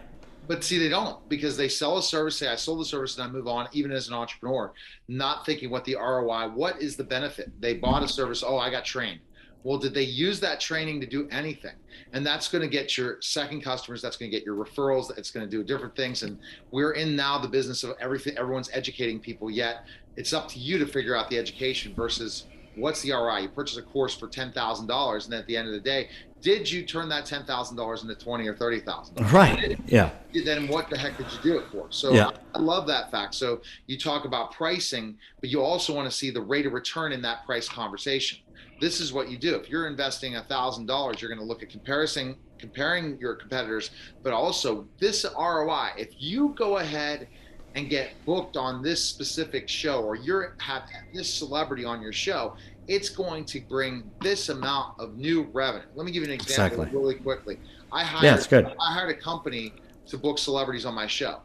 But 0.49 0.63
see, 0.63 0.79
they 0.79 0.89
don't 0.89 1.29
because 1.29 1.57
they 1.57 1.69
sell 1.69 1.99
a 1.99 2.03
service. 2.03 2.39
Say, 2.39 2.49
I 2.49 2.57
sold 2.57 2.81
the 2.81 2.85
service 2.85 3.17
and 3.19 3.27
I 3.27 3.31
move 3.31 3.49
on, 3.49 3.69
even 3.73 3.91
as 3.91 4.09
an 4.09 4.15
entrepreneur, 4.15 4.73
not 5.09 5.45
thinking 5.45 5.71
what 5.71 5.85
the 5.85 5.97
ROI, 5.97 6.51
what 6.51 6.81
is 6.81 6.97
the 6.97 7.05
benefit? 7.05 7.51
They 7.61 7.75
bought 7.75 8.03
a 8.03 8.09
service. 8.09 8.45
Oh, 8.47 8.59
I 8.59 8.71
got 8.71 8.85
trained. 8.85 9.21
Well, 9.67 9.79
did 9.79 9.95
they 9.95 10.05
use 10.05 10.39
that 10.41 10.61
training 10.61 11.01
to 11.01 11.09
do 11.09 11.27
anything? 11.33 11.75
And 12.13 12.25
that's 12.25 12.49
going 12.49 12.63
to 12.63 12.69
get 12.69 12.97
your 12.97 13.21
second 13.21 13.63
customers. 13.63 14.01
That's 14.01 14.17
going 14.17 14.31
to 14.31 14.37
get 14.37 14.47
your 14.47 14.55
referrals. 14.55 15.17
It's 15.19 15.33
going 15.33 15.45
to 15.45 15.51
do 15.51 15.65
different 15.65 15.97
things. 15.97 16.23
And 16.23 16.39
we're 16.71 16.93
in 16.93 17.17
now 17.17 17.39
the 17.39 17.49
business 17.49 17.83
of 17.83 17.97
everything. 17.99 18.39
Everyone's 18.39 18.71
educating 18.73 19.19
people. 19.19 19.51
Yet 19.51 19.85
it's 20.17 20.33
up 20.33 20.47
to 20.51 20.61
you 20.61 20.79
to 20.79 20.87
figure 20.87 21.17
out 21.17 21.29
the 21.31 21.39
education 21.39 21.95
versus 21.97 22.47
what's 22.77 23.03
the 23.03 23.13
ROI? 23.13 23.39
You 23.39 23.49
purchase 23.49 23.77
a 23.77 23.83
course 23.83 24.15
for 24.15 24.29
ten 24.29 24.53
thousand 24.53 24.87
dollars, 24.87 25.27
and 25.27 25.35
at 25.35 25.47
the 25.47 25.57
end 25.57 25.67
of 25.67 25.75
the 25.75 25.81
day, 25.81 26.09
did 26.41 26.71
you 26.71 26.85
turn 26.85 27.09
that 27.09 27.27
ten 27.27 27.45
thousand 27.45 27.77
dollars 27.77 28.03
into 28.03 28.15
twenty 28.15 28.47
or 28.47 28.55
thirty 28.55 28.81
thousand? 28.81 29.21
Right. 29.33 29.79
Yeah. 29.87 30.11
Then 30.45 30.69
what 30.69 30.89
the 30.91 30.97
heck 30.97 31.17
did 31.17 31.27
you 31.33 31.39
do 31.43 31.59
it 31.59 31.67
for? 31.73 31.87
So 31.91 32.13
yeah. 32.13 32.31
I 32.55 32.59
love 32.59 32.87
that 32.87 33.11
fact. 33.11 33.35
So 33.35 33.63
you 33.87 33.99
talk 33.99 34.25
about 34.25 34.53
pricing, 34.53 35.17
but 35.41 35.51
you 35.51 35.63
also 35.63 35.95
want 35.95 36.09
to 36.11 36.17
see 36.17 36.31
the 36.31 36.41
rate 36.41 36.67
of 36.67 36.73
return 36.73 37.13
in 37.13 37.23
that 37.23 37.45
price 37.47 37.69
conversation. 37.69 38.39
This 38.81 39.01
is 39.01 39.13
what 39.13 39.31
you 39.31 39.39
do. 39.39 39.55
If 39.57 39.71
you're 39.71 39.87
investing 39.87 40.37
a 40.37 40.43
thousand 40.43 40.87
dollars, 40.87 41.21
you're 41.21 41.31
going 41.31 41.41
to 41.41 41.47
look 41.47 41.63
at 41.63 41.71
comparison 41.71 42.37
comparing 42.59 43.19
your 43.19 43.35
competitors, 43.35 43.91
but 44.23 44.33
also 44.33 44.87
this 44.99 45.27
ROI. 45.39 45.91
If 45.97 46.11
you 46.19 46.55
go 46.57 46.79
ahead 46.79 47.29
and 47.77 47.91
get 47.91 48.13
booked 48.25 48.57
on 48.57 48.83
this 48.83 49.05
specific 49.05 49.69
show 49.69 50.03
or 50.03 50.17
you're 50.17 50.55
have 50.59 50.85
this 51.15 51.33
celebrity 51.33 51.85
on 51.85 52.01
your 52.01 52.13
show 52.13 52.57
it's 52.89 53.11
going 53.11 53.45
to 53.45 53.61
bring 53.61 54.11
this 54.23 54.49
amount 54.49 54.99
of 54.99 55.17
new 55.17 55.43
revenue 55.53 55.85
let 55.95 56.07
me 56.07 56.11
give 56.11 56.23
you 56.23 56.29
an 56.29 56.35
example 56.35 56.83
exactly. 56.83 56.99
really 56.99 57.15
quickly 57.15 57.59
i 57.93 58.03
hired 58.03 58.25
yeah, 58.25 58.35
it's 58.35 58.47
good. 58.47 58.67
i 58.81 58.93
hired 58.93 59.11
a 59.11 59.21
company 59.21 59.73
to 60.07 60.17
book 60.17 60.39
celebrities 60.39 60.87
on 60.87 60.95
my 60.95 61.07
show 61.07 61.41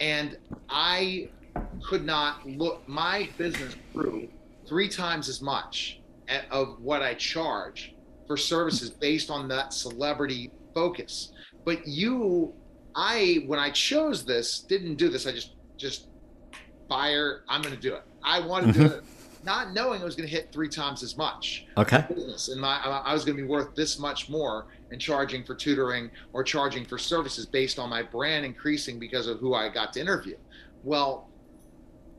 and 0.00 0.36
i 0.68 1.28
could 1.82 2.04
not 2.04 2.46
look 2.46 2.86
my 2.88 3.28
business 3.38 3.76
grew 3.94 4.28
three 4.66 4.88
times 4.88 5.28
as 5.28 5.40
much 5.40 6.00
of 6.50 6.80
what 6.80 7.00
i 7.00 7.14
charge 7.14 7.94
for 8.26 8.36
services 8.36 8.90
based 8.90 9.30
on 9.30 9.46
that 9.46 9.72
celebrity 9.72 10.50
focus 10.74 11.32
but 11.64 11.86
you 11.86 12.52
I 12.94 13.44
when 13.46 13.58
I 13.58 13.70
chose 13.70 14.24
this 14.24 14.60
didn't 14.60 14.96
do 14.96 15.08
this. 15.08 15.26
I 15.26 15.32
just 15.32 15.54
just 15.80 16.06
fire. 16.88 17.42
I'm 17.48 17.62
going 17.62 17.74
to 17.74 17.80
do 17.80 17.94
it. 17.94 18.02
I 18.22 18.40
want 18.40 18.66
to 18.66 18.72
mm-hmm. 18.72 18.88
do 18.88 18.94
it, 18.96 19.04
not 19.44 19.72
knowing 19.72 20.02
it 20.02 20.04
was 20.04 20.14
going 20.14 20.28
to 20.28 20.34
hit 20.34 20.52
three 20.52 20.68
times 20.68 21.02
as 21.02 21.16
much. 21.16 21.66
Okay. 21.78 22.04
Business 22.08 22.48
and 22.48 22.60
my, 22.60 22.76
I 22.76 23.14
was 23.14 23.24
going 23.24 23.36
to 23.36 23.42
be 23.42 23.48
worth 23.48 23.74
this 23.74 23.98
much 23.98 24.28
more 24.28 24.66
and 24.90 25.00
charging 25.00 25.42
for 25.44 25.54
tutoring 25.54 26.10
or 26.32 26.44
charging 26.44 26.84
for 26.84 26.98
services 26.98 27.46
based 27.46 27.78
on 27.78 27.88
my 27.88 28.02
brand 28.02 28.44
increasing 28.44 28.98
because 28.98 29.26
of 29.26 29.38
who 29.38 29.54
I 29.54 29.68
got 29.70 29.92
to 29.94 30.00
interview. 30.00 30.36
Well, 30.84 31.30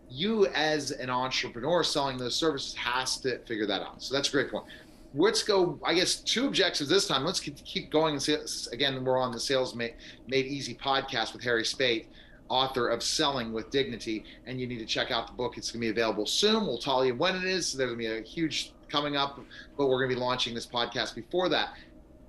you 0.09 0.47
as 0.47 0.91
an 0.91 1.09
entrepreneur 1.09 1.83
selling 1.83 2.17
those 2.17 2.35
services 2.35 2.73
has 2.75 3.17
to 3.19 3.39
figure 3.45 3.67
that 3.67 3.81
out. 3.81 4.01
So 4.01 4.13
that's 4.15 4.29
a 4.29 4.31
great 4.31 4.49
point. 4.51 4.65
Let's 5.13 5.43
go. 5.43 5.79
I 5.83 5.93
guess 5.93 6.15
two 6.15 6.47
objectives 6.47 6.89
this 6.89 7.07
time. 7.07 7.25
Let's 7.25 7.39
keep 7.39 7.91
going 7.91 8.13
and 8.13 8.23
see. 8.23 8.37
Again, 8.71 9.03
we're 9.03 9.19
on 9.19 9.31
the 9.31 9.39
Sales 9.39 9.75
Made, 9.75 9.95
Made 10.27 10.45
Easy 10.45 10.73
podcast 10.73 11.33
with 11.33 11.43
Harry 11.43 11.63
Spaight 11.63 12.07
author 12.51 12.89
of 12.89 13.01
Selling 13.01 13.53
with 13.53 13.71
Dignity, 13.71 14.25
and 14.45 14.59
you 14.59 14.67
need 14.67 14.79
to 14.79 14.85
check 14.85 15.09
out 15.09 15.27
the 15.27 15.33
book. 15.33 15.57
It's 15.57 15.71
going 15.71 15.81
to 15.81 15.85
be 15.85 15.89
available 15.89 16.25
soon. 16.25 16.67
We'll 16.67 16.77
tell 16.77 17.05
you 17.05 17.15
when 17.15 17.35
it 17.35 17.45
is. 17.45 17.73
There's 17.73 17.93
going 17.93 17.99
to 17.99 18.07
be 18.09 18.19
a 18.19 18.21
huge 18.21 18.73
coming 18.89 19.15
up, 19.15 19.39
but 19.77 19.87
we're 19.87 19.99
going 19.99 20.09
to 20.09 20.15
be 20.15 20.21
launching 20.21 20.53
this 20.53 20.67
podcast 20.67 21.15
before 21.15 21.47
that. 21.49 21.69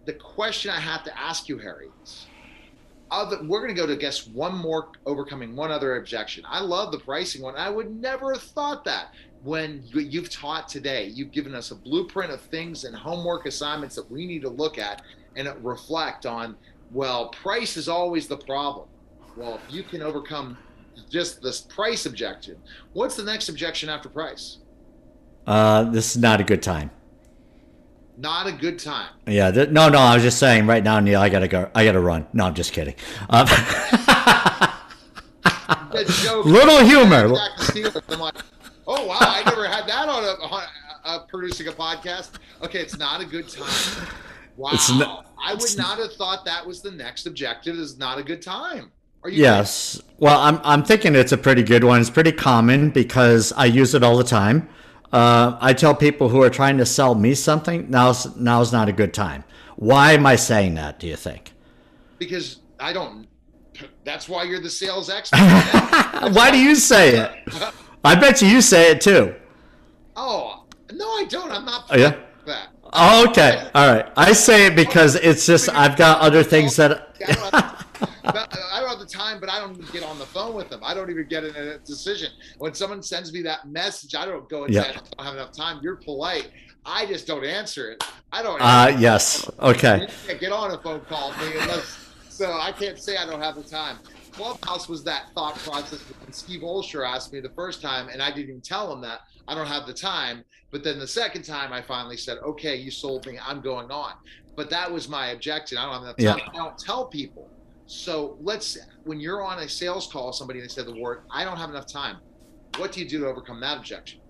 The 0.05 0.13
question 0.13 0.71
I 0.71 0.79
have 0.79 1.03
to 1.05 1.19
ask 1.19 1.49
you, 1.49 1.59
Harry, 1.59 1.89
is 2.05 2.27
other, 3.11 3.43
we're 3.43 3.59
going 3.59 3.75
to 3.75 3.81
go 3.81 3.87
to 3.87 3.97
guess 3.97 4.29
one 4.29 4.57
more 4.57 4.89
overcoming 5.07 5.57
one 5.57 5.73
other 5.73 5.97
objection. 5.97 6.45
I 6.49 6.61
love 6.61 6.93
the 6.93 6.99
pricing 6.99 7.43
one. 7.43 7.57
I 7.57 7.69
would 7.69 8.01
never 8.01 8.33
have 8.33 8.43
thought 8.43 8.85
that 8.85 9.09
when 9.43 9.83
you've 9.93 10.31
taught 10.31 10.69
today. 10.69 11.07
You've 11.07 11.33
given 11.33 11.55
us 11.55 11.73
a 11.73 11.75
blueprint 11.75 12.31
of 12.31 12.41
things 12.41 12.85
and 12.85 12.95
homework 12.95 13.47
assignments 13.47 13.97
that 13.97 14.09
we 14.09 14.25
need 14.25 14.43
to 14.43 14.49
look 14.49 14.79
at 14.79 15.03
and 15.35 15.53
reflect 15.65 16.27
on. 16.27 16.57
Well, 16.93 17.31
price 17.31 17.77
is 17.77 17.89
always 17.89 18.29
the 18.29 18.37
problem 18.37 18.87
well, 19.37 19.61
if 19.67 19.75
you 19.75 19.83
can 19.83 20.03
overcome 20.03 20.57
just 21.11 21.43
this 21.43 21.61
price 21.61 22.07
objection, 22.07 22.57
what's 22.93 23.17
the 23.17 23.25
next 23.25 23.49
objection 23.49 23.89
after 23.89 24.09
price? 24.09 24.59
Uh, 25.47 25.85
this 25.85 26.15
is 26.15 26.23
not 26.23 26.41
a 26.41 26.45
good 26.45 26.63
time. 26.63 26.91
Not 28.19 28.47
a 28.47 28.53
good 28.53 28.79
time. 28.79 29.09
Yeah. 29.27 29.51
Th- 29.51 29.71
no, 29.71 29.89
no. 29.89 29.99
I 29.99 30.15
was 30.15 30.23
just 30.23 30.39
saying 30.39 30.67
right 30.67 30.85
now, 30.85 31.01
Neil. 31.01 31.21
I 31.21 31.29
gotta 31.29 31.49
go. 31.49 31.71
I 31.75 31.85
gotta 31.85 32.01
run. 32.01 32.27
No, 32.33 32.45
I'm 32.45 32.55
just 32.55 32.73
kidding. 32.73 32.95
Um, 33.31 33.47
little 36.45 36.85
humor. 36.85 37.25
I'm 37.25 38.21
like, 38.21 38.35
oh 38.87 39.07
wow, 39.07 39.17
I 39.19 39.43
never 39.47 39.67
had 39.67 39.87
that 39.89 40.09
on, 40.09 40.25
a, 40.25 40.33
on 40.45 40.63
a, 41.05 41.21
producing 41.27 41.69
a 41.69 41.73
podcast. 41.73 42.33
Okay, 42.63 42.81
it's 42.81 42.99
not 42.99 43.23
a 43.23 43.25
good 43.25 43.49
time. 43.49 44.07
Wow, 44.57 44.73
not, 44.91 45.27
I 45.43 45.55
would 45.55 45.77
not 45.79 45.99
have 45.99 46.13
thought 46.13 46.45
that 46.45 46.65
was 46.65 46.83
the 46.83 46.91
next 46.91 47.27
objective. 47.27 47.77
Is 47.77 47.97
not 47.97 48.19
a 48.19 48.23
good 48.23 48.43
time 48.43 48.93
yes. 49.29 49.97
Kidding? 49.97 50.09
Well, 50.19 50.39
I'm 50.41 50.61
I'm 50.63 50.85
thinking 50.85 51.15
it's 51.15 51.33
a 51.33 51.39
pretty 51.39 51.63
good 51.63 51.85
one. 51.85 52.01
It's 52.01 52.11
pretty 52.11 52.33
common 52.33 52.91
because 52.91 53.53
I 53.53 53.65
use 53.65 53.95
it 53.95 54.03
all 54.03 54.17
the 54.17 54.25
time. 54.25 54.69
Uh, 55.13 55.59
I 55.61 55.73
tell 55.75 55.95
people 55.95 56.29
who 56.29 56.43
are 56.43 56.51
trying 56.51 56.79
to 56.79 56.87
sell 56.87 57.15
me 57.15 57.35
something 57.35 57.91
now's 57.91 58.35
now's 58.37 58.73
not 58.73 58.89
a 58.89 58.93
good 58.93 59.13
time. 59.13 59.45
Why 59.77 60.13
am 60.13 60.27
I 60.27 60.37
saying 60.37 60.75
that? 60.75 60.99
Do 60.99 61.07
you 61.07 61.17
think? 61.17 61.53
Because 62.19 62.61
I 62.79 62.93
don't. 62.93 63.27
That's 64.05 64.29
why 64.29 64.45
you're 64.45 64.61
the 64.61 64.71
sales 64.71 65.11
expert. 65.17 65.39
why 66.33 66.51
do 66.51 66.59
you 66.59 66.75
say 66.77 67.19
it? 67.19 67.75
I 68.05 68.15
bet 68.15 68.43
you 68.43 68.49
you 68.49 68.61
say 68.61 68.91
it 68.91 69.01
too. 69.01 69.35
Oh 70.15 70.65
no, 70.93 71.07
I 71.07 71.25
don't. 71.25 71.51
I'm 71.51 71.65
not. 71.65 71.87
Oh, 71.91 71.97
yeah. 71.97 72.17
That. 72.47 72.69
Oh, 72.93 73.29
okay. 73.29 73.71
All 73.75 73.93
right. 73.93 74.11
I 74.17 74.33
say 74.33 74.67
it 74.67 74.77
because 74.77 75.15
it's 75.17 75.47
just 75.47 75.69
I've 75.71 75.97
got 75.97 76.21
other 76.21 76.43
things 76.43 76.77
that. 76.77 77.09
I 79.03 79.05
don't 79.05 79.09
have 79.09 79.09
the 79.09 79.15
time, 79.15 79.41
but 79.41 79.49
I 79.49 79.59
don't 79.59 79.73
even 79.73 79.93
get 79.93 80.03
on 80.03 80.19
the 80.19 80.27
phone 80.27 80.55
with 80.55 80.69
them. 80.69 80.81
I 80.83 80.95
don't 80.95 81.11
even 81.11 81.27
get 81.29 81.45
in 81.45 81.55
a 81.57 81.79
decision. 81.79 82.31
When 82.59 82.75
someone 82.75 83.03
sends 83.03 83.33
me 83.33 83.43
that 83.43 83.69
message, 83.69 84.15
I 84.15 84.25
don't 84.25 84.49
go 84.49 84.65
and 84.65 84.75
say, 84.75 84.81
I 84.81 84.93
don't 84.93 85.27
have 85.27 85.35
enough 85.35 85.53
time. 85.53 85.81
You're 85.83 85.97
polite. 85.97 86.51
I 86.85 87.07
just 87.07 87.27
don't 87.27 87.45
answer 87.45 87.93
it. 87.93 88.05
I 88.33 88.43
don't. 88.43 88.61
Uh, 88.61 88.97
yes. 88.99 89.49
Okay. 89.61 90.09
get 90.41 90.53
on 90.53 90.73
a 90.73 90.79
phone 90.79 91.01
call 91.03 91.33
unless, 91.33 92.11
so 92.29 92.53
I 92.53 92.73
can't 92.73 92.99
say 92.99 93.17
I 93.17 93.27
don't 93.27 93.41
have 93.41 93.55
the 93.55 93.63
time. 93.63 93.99
Clubhouse 94.33 94.89
was 94.89 95.05
that 95.05 95.27
thought 95.35 95.57
process 95.59 96.01
when 96.01 96.33
Steve 96.33 96.63
Olsher 96.63 97.07
asked 97.07 97.33
me 97.33 97.41
the 97.41 97.51
first 97.51 97.83
time, 97.83 98.09
and 98.09 98.23
I 98.23 98.31
didn't 98.31 98.49
even 98.49 98.61
tell 98.63 98.91
him 98.93 99.03
that 99.03 99.21
I 99.47 99.55
don't 99.55 99.67
have 99.67 99.87
the 99.87 99.93
time. 99.93 100.43
But 100.71 100.83
then 100.83 100.99
the 100.99 101.07
second 101.07 101.43
time, 101.43 101.73
I 101.73 101.83
finally 101.83 102.17
said, 102.17 102.39
"Okay, 102.39 102.77
you 102.77 102.91
sold 102.91 103.27
me. 103.27 103.39
I'm 103.47 103.61
going 103.61 103.91
on." 103.91 104.15
But 104.57 104.71
that 104.71 104.91
was 104.91 105.09
my 105.09 105.29
objection. 105.29 105.79
I 105.79 105.85
don't 105.85 105.93
have 105.95 106.03
enough 106.03 106.17
time. 106.17 106.39
Yeah. 106.39 106.61
I 106.61 106.65
don't 106.65 106.79
tell 106.79 107.07
people 107.07 107.49
so 107.87 108.37
let's 108.41 108.79
when 109.05 109.21
you're 109.21 109.43
on 109.43 109.59
a 109.59 109.69
sales 109.69 110.07
call, 110.07 110.33
somebody 110.33 110.61
and 110.61 110.69
they 110.69 110.73
said 110.73 110.87
the 110.87 111.01
word, 111.01 111.23
I 111.31 111.45
don't 111.45 111.57
have 111.57 111.71
enough 111.71 111.87
time. 111.87 112.19
What 112.79 112.93
do 112.93 113.01
you 113.01 113.09
do 113.09 113.21
to 113.21 113.27
overcome 113.27 113.61
that 113.61 113.79
objection? 113.79 114.21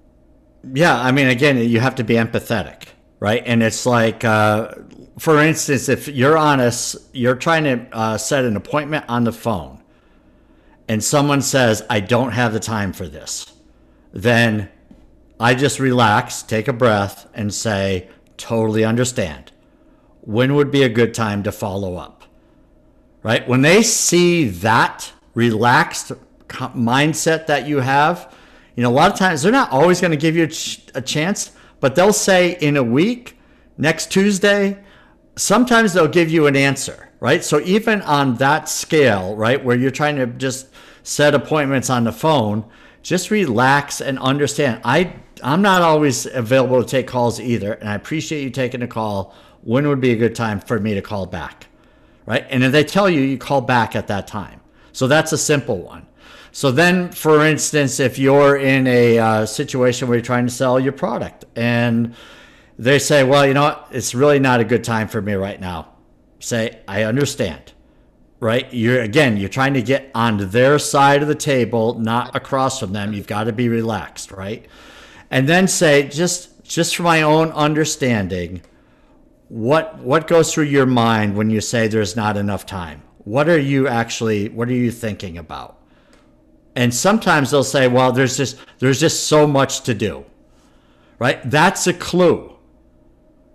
Yeah, 0.74 1.00
I 1.00 1.12
mean, 1.12 1.28
again, 1.28 1.58
you 1.58 1.80
have 1.80 1.94
to 1.96 2.04
be 2.04 2.14
empathetic, 2.14 2.84
right? 3.20 3.42
And 3.44 3.62
it's 3.62 3.84
like, 3.84 4.24
uh, 4.24 4.74
for 5.18 5.40
instance, 5.42 5.88
if 5.88 6.08
you're 6.08 6.38
on 6.38 6.60
a, 6.60 6.72
you're 7.12 7.36
trying 7.36 7.64
to 7.64 7.88
uh, 7.92 8.18
set 8.18 8.44
an 8.44 8.56
appointment 8.56 9.04
on 9.08 9.24
the 9.24 9.32
phone, 9.32 9.82
and 10.88 11.02
someone 11.02 11.42
says, 11.42 11.84
"I 11.90 12.00
don't 12.00 12.32
have 12.32 12.52
the 12.52 12.60
time 12.60 12.92
for 12.92 13.08
this," 13.08 13.52
then 14.12 14.68
I 15.40 15.54
just 15.54 15.78
relax, 15.78 16.42
take 16.42 16.68
a 16.68 16.72
breath, 16.72 17.28
and 17.34 17.52
say, 17.52 18.08
"Totally 18.36 18.84
understand." 18.84 19.52
When 20.20 20.54
would 20.54 20.70
be 20.70 20.84
a 20.84 20.88
good 20.88 21.14
time 21.14 21.42
to 21.42 21.50
follow 21.50 21.96
up? 21.96 22.21
Right? 23.22 23.46
When 23.48 23.62
they 23.62 23.82
see 23.82 24.48
that 24.48 25.12
relaxed 25.34 26.12
mindset 26.48 27.46
that 27.46 27.66
you 27.66 27.80
have, 27.80 28.34
you 28.76 28.82
know, 28.82 28.90
a 28.90 28.92
lot 28.92 29.12
of 29.12 29.18
times 29.18 29.42
they're 29.42 29.52
not 29.52 29.70
always 29.70 30.00
going 30.00 30.10
to 30.10 30.16
give 30.16 30.36
you 30.36 30.44
a, 30.44 30.48
ch- 30.48 30.86
a 30.94 31.02
chance, 31.02 31.52
but 31.80 31.94
they'll 31.94 32.12
say 32.12 32.56
in 32.60 32.76
a 32.76 32.82
week, 32.82 33.38
next 33.76 34.10
Tuesday, 34.10 34.78
sometimes 35.36 35.92
they'll 35.92 36.08
give 36.08 36.30
you 36.30 36.46
an 36.46 36.56
answer, 36.56 37.10
right? 37.20 37.44
So 37.44 37.60
even 37.60 38.02
on 38.02 38.36
that 38.36 38.68
scale, 38.68 39.36
right, 39.36 39.62
where 39.62 39.76
you're 39.76 39.90
trying 39.90 40.16
to 40.16 40.26
just 40.26 40.68
set 41.02 41.34
appointments 41.34 41.90
on 41.90 42.04
the 42.04 42.12
phone, 42.12 42.64
just 43.02 43.30
relax 43.30 44.00
and 44.00 44.18
understand. 44.18 44.80
I 44.84 45.14
I'm 45.42 45.60
not 45.60 45.82
always 45.82 46.26
available 46.26 46.82
to 46.82 46.88
take 46.88 47.08
calls 47.08 47.40
either, 47.40 47.72
and 47.72 47.88
I 47.88 47.94
appreciate 47.96 48.44
you 48.44 48.50
taking 48.50 48.82
a 48.82 48.86
call. 48.86 49.34
When 49.62 49.88
would 49.88 50.00
be 50.00 50.12
a 50.12 50.16
good 50.16 50.36
time 50.36 50.60
for 50.60 50.78
me 50.78 50.94
to 50.94 51.02
call 51.02 51.26
back? 51.26 51.66
Right? 52.26 52.46
And 52.50 52.62
if 52.64 52.72
they 52.72 52.84
tell 52.84 53.08
you, 53.08 53.20
you 53.20 53.38
call 53.38 53.60
back 53.60 53.96
at 53.96 54.08
that 54.08 54.26
time. 54.26 54.60
So 54.92 55.06
that's 55.06 55.32
a 55.32 55.38
simple 55.38 55.78
one. 55.78 56.06
So 56.52 56.70
then, 56.70 57.10
for 57.12 57.46
instance, 57.46 57.98
if 57.98 58.18
you're 58.18 58.56
in 58.56 58.86
a 58.86 59.18
uh, 59.18 59.46
situation 59.46 60.08
where 60.08 60.18
you're 60.18 60.24
trying 60.24 60.46
to 60.46 60.52
sell 60.52 60.78
your 60.78 60.92
product 60.92 61.46
and 61.56 62.14
they 62.78 62.98
say, 62.98 63.24
well, 63.24 63.46
you 63.46 63.54
know 63.54 63.62
what? 63.62 63.88
It's 63.90 64.14
really 64.14 64.38
not 64.38 64.60
a 64.60 64.64
good 64.64 64.84
time 64.84 65.08
for 65.08 65.22
me 65.22 65.32
right 65.32 65.58
now. 65.58 65.94
Say, 66.40 66.80
I 66.86 67.04
understand. 67.04 67.72
Right? 68.38 68.72
You're 68.74 69.00
again, 69.00 69.36
you're 69.36 69.48
trying 69.48 69.74
to 69.74 69.82
get 69.82 70.10
on 70.16 70.50
their 70.50 70.78
side 70.78 71.22
of 71.22 71.28
the 71.28 71.34
table, 71.34 71.98
not 72.00 72.34
across 72.34 72.80
from 72.80 72.92
them. 72.92 73.12
You've 73.12 73.28
got 73.28 73.44
to 73.44 73.52
be 73.52 73.68
relaxed, 73.68 74.32
right? 74.32 74.66
And 75.30 75.48
then 75.48 75.68
say, 75.68 76.08
just 76.08 76.64
just 76.64 76.96
for 76.96 77.04
my 77.04 77.22
own 77.22 77.52
understanding, 77.52 78.62
what 79.52 79.98
what 79.98 80.26
goes 80.26 80.52
through 80.52 80.64
your 80.64 80.86
mind 80.86 81.36
when 81.36 81.50
you 81.50 81.60
say 81.60 81.86
there's 81.86 82.16
not 82.16 82.36
enough 82.36 82.64
time? 82.64 83.02
What 83.24 83.48
are 83.48 83.58
you 83.58 83.86
actually 83.86 84.48
what 84.48 84.68
are 84.68 84.74
you 84.74 84.90
thinking 84.90 85.36
about? 85.38 85.78
And 86.74 86.94
sometimes 86.94 87.50
they'll 87.50 87.62
say, 87.62 87.86
well, 87.86 88.12
there's 88.12 88.36
just 88.36 88.56
there's 88.78 88.98
just 88.98 89.26
so 89.26 89.46
much 89.46 89.82
to 89.82 89.94
do. 89.94 90.24
Right? 91.18 91.38
That's 91.48 91.86
a 91.86 91.92
clue 91.92 92.52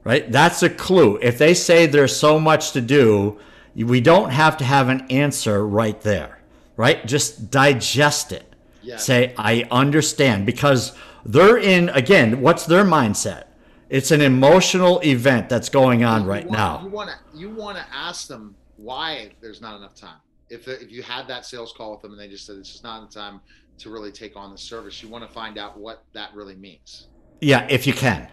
right? 0.08 0.32
That's 0.32 0.64
a 0.64 0.70
clue. 0.70 1.20
If 1.22 1.38
they 1.38 1.54
say 1.54 1.86
there's 1.86 2.16
so 2.16 2.40
much 2.40 2.72
to 2.72 2.80
do, 2.80 3.40
we 3.76 4.00
don't 4.00 4.30
have 4.30 4.56
to 4.58 4.64
have 4.64 4.88
an 4.88 5.06
answer 5.10 5.68
right 5.68 6.00
there, 6.00 6.40
right? 6.78 7.06
Just 7.06 7.52
digest 7.52 8.32
it. 8.32 8.56
Yeah. 8.82 8.96
Say, 8.96 9.34
I 9.38 9.68
understand 9.70 10.46
because 10.46 10.96
they're 11.26 11.58
in, 11.58 11.90
again, 11.90 12.40
what's 12.40 12.66
their 12.66 12.86
mindset? 12.86 13.47
It's 13.90 14.12
an 14.12 14.22
emotional 14.22 15.00
event 15.04 15.50
that's 15.50 15.70
going 15.70 16.04
on 16.04 16.24
you 16.24 16.30
right 16.30 16.46
want, 16.46 16.58
now. 16.58 16.82
You 16.84 16.90
want 16.90 17.10
to 17.10 17.38
you 17.38 17.50
want 17.50 17.78
to 17.78 17.86
ask 17.94 18.28
them 18.28 18.56
why 18.76 19.32
there's 19.42 19.62
not 19.62 19.78
enough 19.78 19.96
time. 19.96 20.20
If 20.50 20.68
if 20.68 20.92
you 20.92 21.04
had 21.04 21.28
that 21.28 21.46
sales 21.46 21.74
call 21.76 21.92
with 21.92 22.02
them 22.02 22.12
and 22.12 22.20
they 22.20 22.28
just 22.28 22.46
said 22.46 22.58
it's 22.58 22.72
just 22.72 22.84
not 22.84 23.00
enough 23.00 23.12
time 23.12 23.42
to 23.80 23.90
really 23.90 24.12
take 24.12 24.36
on 24.36 24.52
the 24.52 24.58
service, 24.58 25.02
you 25.02 25.10
want 25.10 25.26
to 25.26 25.32
find 25.32 25.58
out 25.58 25.78
what 25.78 26.04
that 26.14 26.34
really 26.34 26.56
means. 26.56 27.08
Yeah, 27.40 27.68
if 27.70 27.86
you 27.86 27.94
can 27.94 28.28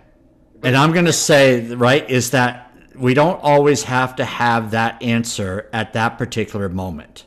and 0.63 0.77
I'm 0.77 0.93
going 0.93 1.05
to 1.05 1.13
say, 1.13 1.75
right, 1.75 2.09
is 2.09 2.31
that 2.31 2.73
we 2.95 3.15
don't 3.15 3.41
always 3.43 3.85
have 3.85 4.17
to 4.17 4.25
have 4.25 4.71
that 4.71 5.03
answer 5.03 5.69
at 5.73 5.93
that 5.95 6.17
particular 6.17 6.69
moment. 6.69 7.25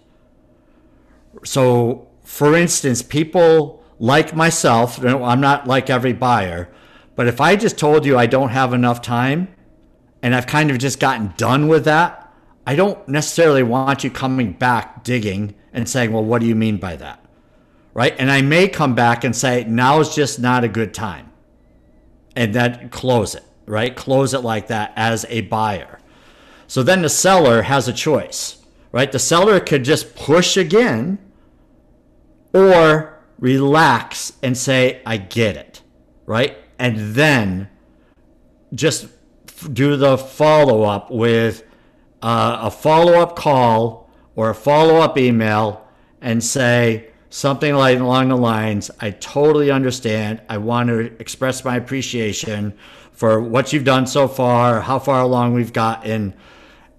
So, 1.44 2.08
for 2.24 2.56
instance, 2.56 3.02
people 3.02 3.84
like 4.00 4.36
myself, 4.36 5.04
I'm 5.04 5.42
not 5.42 5.68
like 5.68 5.90
every 5.90 6.14
buyer, 6.14 6.70
but 7.18 7.28
if 7.28 7.41
I 7.41 7.55
just 7.55 7.80
told 7.80 8.05
you 8.05 8.15
I 8.15 8.28
don't 8.28 8.49
have 8.49 8.74
enough 8.74 9.01
time 9.01 9.47
and 10.22 10.36
I've 10.36 10.45
kind 10.45 10.70
of 10.70 10.78
just 10.78 10.99
gotten 10.99 11.34
done 11.36 11.68
with 11.68 11.84
that, 11.86 12.32
I 12.65 12.76
don't 12.76 13.07
necessarily 13.09 13.63
want 13.63 14.03
you 14.03 14.11
coming 14.11 14.53
back 14.53 15.03
digging 15.03 15.55
and 15.74 15.89
saying, 15.89 16.13
well, 16.13 16.24
what 16.24 16.41
do 16.41 16.47
you 16.47 16.55
mean 16.55 16.78
by 16.78 16.95
that? 16.97 17.26
Right? 17.95 18.15
And 18.20 18.30
I 18.30 18.43
may 18.43 18.68
come 18.68 18.93
back 18.93 19.24
and 19.24 19.36
say, 19.36 19.63
now 19.63 19.99
is 19.99 20.13
just 20.13 20.39
not 20.39 20.63
a 20.63 20.68
good 20.68 20.93
time 20.93 21.32
and 22.36 22.53
then 22.53 22.89
close 22.89 23.34
it, 23.34 23.43
right? 23.65 23.95
Close 23.95 24.36
it 24.36 24.41
like 24.41 24.68
that 24.68 24.93
as 24.95 25.26
a 25.30 25.41
buyer. 25.41 25.99
So 26.68 26.84
then 26.84 27.01
the 27.01 27.09
seller 27.09 27.63
has 27.63 27.88
a 27.88 27.93
choice, 27.93 28.63
right? 28.91 29.11
The 29.11 29.18
seller 29.18 29.59
could 29.59 29.84
just 29.84 30.15
push 30.15 30.55
again 30.55 31.18
or 32.53 33.18
relax 33.39 34.34
and 34.43 34.55
say, 34.55 35.01
I 35.03 35.18
get 35.18 35.57
it, 35.57 35.82
right? 36.28 36.57
And 36.80 37.16
then 37.16 37.70
just 38.74 39.08
do 39.74 39.96
the 39.96 40.18
follow 40.18 40.84
up 40.84 41.10
with 41.10 41.64
uh, 42.22 42.60
a 42.62 42.72
follow 42.72 43.14
up 43.14 43.36
call 43.36 44.10
or 44.36 44.50
a 44.50 44.56
follow 44.56 44.98
up 44.98 45.18
email 45.18 45.88
and 46.22 46.44
say, 46.44 47.10
something 47.30 47.76
like 47.76 48.00
along 48.00 48.30
the 48.30 48.38
lines 48.38 48.90
I 49.00 49.12
totally 49.12 49.72
understand. 49.72 50.42
I 50.50 50.58
want 50.58 50.90
to 50.90 51.00
express 51.20 51.64
my 51.64 51.76
appreciation 51.76 52.78
for 53.12 53.42
what 53.42 53.74
you've 53.74 53.84
done 53.84 54.08
so 54.08 54.28
far, 54.28 54.82
how 54.82 55.00
far 55.00 55.22
along 55.22 55.54
we've 55.54 55.74
gotten, 55.74 56.34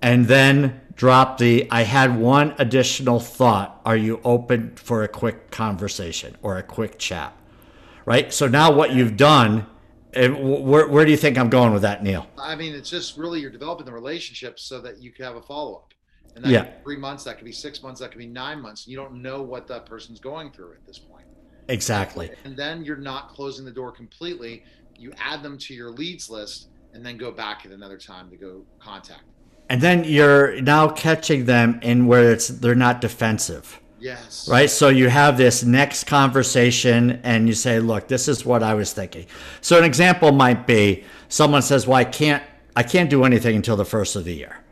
and 0.02 0.26
then 0.26 0.80
drop 0.94 1.38
the 1.38 1.68
I 1.70 1.82
had 1.82 2.18
one 2.18 2.54
additional 2.58 3.20
thought. 3.20 3.80
Are 3.84 3.96
you 3.96 4.20
open 4.24 4.74
for 4.76 5.02
a 5.02 5.08
quick 5.08 5.50
conversation 5.50 6.36
or 6.42 6.58
a 6.58 6.62
quick 6.62 6.98
chat? 6.98 7.37
Right? 8.08 8.32
So 8.32 8.48
now 8.48 8.72
what 8.72 8.94
you've 8.94 9.18
done 9.18 9.66
eh, 10.14 10.28
where, 10.28 10.88
where 10.88 11.04
do 11.04 11.10
you 11.10 11.16
think 11.16 11.36
I'm 11.36 11.50
going 11.50 11.74
with 11.74 11.82
that, 11.82 12.02
Neil? 12.02 12.26
I 12.38 12.56
mean, 12.56 12.74
it's 12.74 12.88
just 12.88 13.18
really 13.18 13.40
you're 13.40 13.50
developing 13.50 13.84
the 13.84 13.92
relationship 13.92 14.58
so 14.58 14.80
that 14.80 15.02
you 15.02 15.12
can 15.12 15.26
have 15.26 15.36
a 15.36 15.42
follow 15.42 15.74
up. 15.74 15.94
And 16.34 16.44
that 16.44 16.50
yeah. 16.50 16.70
three 16.82 16.96
months, 16.96 17.24
that 17.24 17.36
could 17.36 17.44
be 17.44 17.52
six 17.52 17.82
months, 17.82 18.00
that 18.00 18.10
could 18.10 18.18
be 18.18 18.26
nine 18.26 18.62
months. 18.62 18.86
And 18.86 18.92
you 18.92 18.96
don't 18.96 19.20
know 19.20 19.42
what 19.42 19.66
that 19.66 19.84
person's 19.84 20.20
going 20.20 20.52
through 20.52 20.72
at 20.72 20.86
this 20.86 20.98
point. 20.98 21.26
Exactly. 21.68 22.30
And 22.44 22.56
then 22.56 22.82
you're 22.82 22.96
not 22.96 23.28
closing 23.28 23.64
the 23.64 23.70
door 23.70 23.92
completely. 23.92 24.64
You 24.96 25.12
add 25.18 25.42
them 25.42 25.58
to 25.58 25.74
your 25.74 25.90
leads 25.90 26.30
list 26.30 26.68
and 26.94 27.04
then 27.04 27.18
go 27.18 27.30
back 27.30 27.66
at 27.66 27.72
another 27.72 27.98
time 27.98 28.30
to 28.30 28.36
go 28.36 28.64
contact. 28.78 29.24
And 29.68 29.82
then 29.82 30.04
you're 30.04 30.60
now 30.62 30.88
catching 30.88 31.44
them 31.44 31.78
in 31.82 32.06
where 32.06 32.32
it's 32.32 32.48
they're 32.48 32.74
not 32.74 33.02
defensive. 33.02 33.80
Yes. 34.00 34.48
Right. 34.48 34.70
So 34.70 34.88
you 34.88 35.08
have 35.08 35.36
this 35.36 35.64
next 35.64 36.04
conversation 36.04 37.20
and 37.24 37.48
you 37.48 37.54
say, 37.54 37.80
look, 37.80 38.08
this 38.08 38.28
is 38.28 38.44
what 38.44 38.62
I 38.62 38.74
was 38.74 38.92
thinking. 38.92 39.26
So 39.60 39.76
an 39.76 39.84
example 39.84 40.30
might 40.30 40.66
be 40.66 41.04
someone 41.28 41.62
says, 41.62 41.86
Well, 41.86 41.96
I 41.96 42.04
can't 42.04 42.42
I 42.76 42.84
can't 42.84 43.10
do 43.10 43.24
anything 43.24 43.56
until 43.56 43.76
the 43.76 43.84
first 43.84 44.14
of 44.14 44.24
the 44.24 44.34
year 44.34 44.62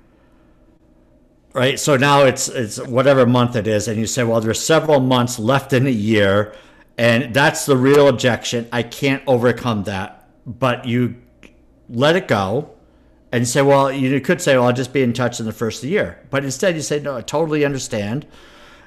right? 1.56 1.80
So 1.80 1.96
now 1.96 2.24
it's 2.24 2.48
it's 2.48 2.78
whatever 2.86 3.24
month 3.24 3.56
it 3.56 3.66
is, 3.66 3.88
and 3.88 3.98
you 3.98 4.06
say, 4.06 4.22
well, 4.22 4.42
there's 4.42 4.60
several 4.60 5.00
months 5.00 5.38
left 5.38 5.72
in 5.72 5.86
a 5.86 5.90
year, 5.90 6.54
and 6.98 7.32
that's 7.32 7.64
the 7.64 7.78
real 7.78 8.08
objection. 8.08 8.68
I 8.72 8.82
can't 8.82 9.22
overcome 9.26 9.84
that, 9.84 10.28
but 10.44 10.84
you 10.84 11.16
let 11.88 12.14
it 12.14 12.28
go, 12.28 12.76
and 13.32 13.48
say, 13.48 13.62
well, 13.62 13.90
you 13.90 14.20
could 14.20 14.42
say, 14.42 14.56
well, 14.56 14.66
I'll 14.66 14.72
just 14.74 14.92
be 14.92 15.02
in 15.02 15.14
touch 15.14 15.40
in 15.40 15.46
the 15.46 15.52
first 15.52 15.78
of 15.78 15.82
the 15.82 15.88
year, 15.88 16.22
but 16.30 16.44
instead 16.44 16.74
you 16.74 16.82
say, 16.82 17.00
no, 17.00 17.16
I 17.16 17.22
totally 17.22 17.64
understand, 17.64 18.26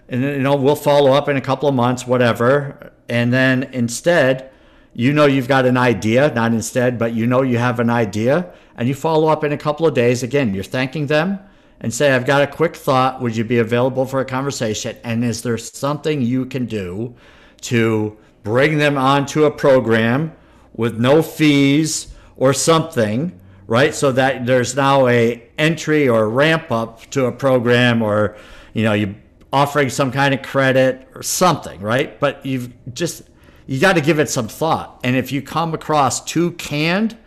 and 0.09 0.21
you 0.21 0.39
know 0.39 0.55
we'll 0.55 0.75
follow 0.75 1.11
up 1.11 1.29
in 1.29 1.37
a 1.37 1.41
couple 1.41 1.69
of 1.69 1.75
months, 1.75 2.05
whatever, 2.05 2.91
and 3.07 3.33
then 3.33 3.63
instead. 3.73 4.51
You 4.93 5.13
know 5.13 5.27
you've 5.27 5.47
got 5.47 5.65
an 5.65 5.77
idea, 5.77 6.33
not 6.33 6.51
instead, 6.51 6.97
but 6.97 7.13
you 7.13 7.27
know 7.27 7.43
you 7.43 7.59
have 7.59 7.79
an 7.79 7.89
idea, 7.89 8.51
and 8.75 8.87
you 8.87 8.95
follow 8.95 9.27
up 9.27 9.43
in 9.43 9.51
a 9.51 9.57
couple 9.57 9.85
of 9.85 9.93
days. 9.93 10.23
Again, 10.23 10.53
you're 10.53 10.63
thanking 10.63 11.05
them, 11.07 11.39
and 11.81 11.93
say, 11.93 12.11
I've 12.11 12.25
got 12.25 12.41
a 12.41 12.47
quick 12.47 12.75
thought. 12.75 13.21
Would 13.21 13.35
you 13.37 13.43
be 13.43 13.59
available 13.59 14.05
for 14.05 14.19
a 14.19 14.25
conversation? 14.25 14.97
And 15.03 15.23
is 15.23 15.41
there 15.41 15.57
something 15.57 16.21
you 16.21 16.45
can 16.45 16.65
do 16.65 17.15
to 17.61 18.17
bring 18.43 18.77
them 18.77 18.97
onto 18.97 19.45
a 19.45 19.51
program 19.51 20.33
with 20.73 20.99
no 20.99 21.21
fees 21.21 22.13
or 22.35 22.53
something, 22.53 23.39
right? 23.67 23.93
So 23.93 24.11
that 24.11 24.45
there's 24.45 24.75
now 24.75 25.07
a 25.07 25.43
entry 25.57 26.07
or 26.07 26.29
ramp 26.29 26.71
up 26.71 27.09
to 27.11 27.25
a 27.25 27.31
program 27.31 28.01
or, 28.01 28.37
you 28.73 28.83
know, 28.83 28.93
you 28.93 29.15
offering 29.51 29.89
some 29.89 30.11
kind 30.11 30.33
of 30.33 30.41
credit 30.41 31.07
or 31.15 31.23
something, 31.23 31.81
right? 31.81 32.19
But 32.19 32.45
you've 32.45 32.71
just, 32.93 33.23
you 33.65 33.79
got 33.79 33.93
to 33.93 34.01
give 34.01 34.19
it 34.19 34.29
some 34.29 34.47
thought. 34.47 34.99
And 35.03 35.15
if 35.15 35.31
you 35.31 35.41
come 35.41 35.73
across 35.73 36.23
too 36.23 36.51
canned, 36.51 37.17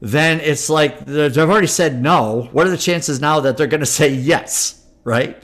then 0.00 0.40
it's 0.40 0.70
like 0.70 1.04
they've 1.04 1.36
already 1.38 1.66
said 1.66 2.00
no. 2.02 2.48
What 2.52 2.66
are 2.66 2.70
the 2.70 2.78
chances 2.78 3.20
now 3.20 3.40
that 3.40 3.56
they're 3.56 3.66
going 3.66 3.80
to 3.80 3.86
say 3.86 4.08
yes, 4.08 4.84
right? 5.04 5.42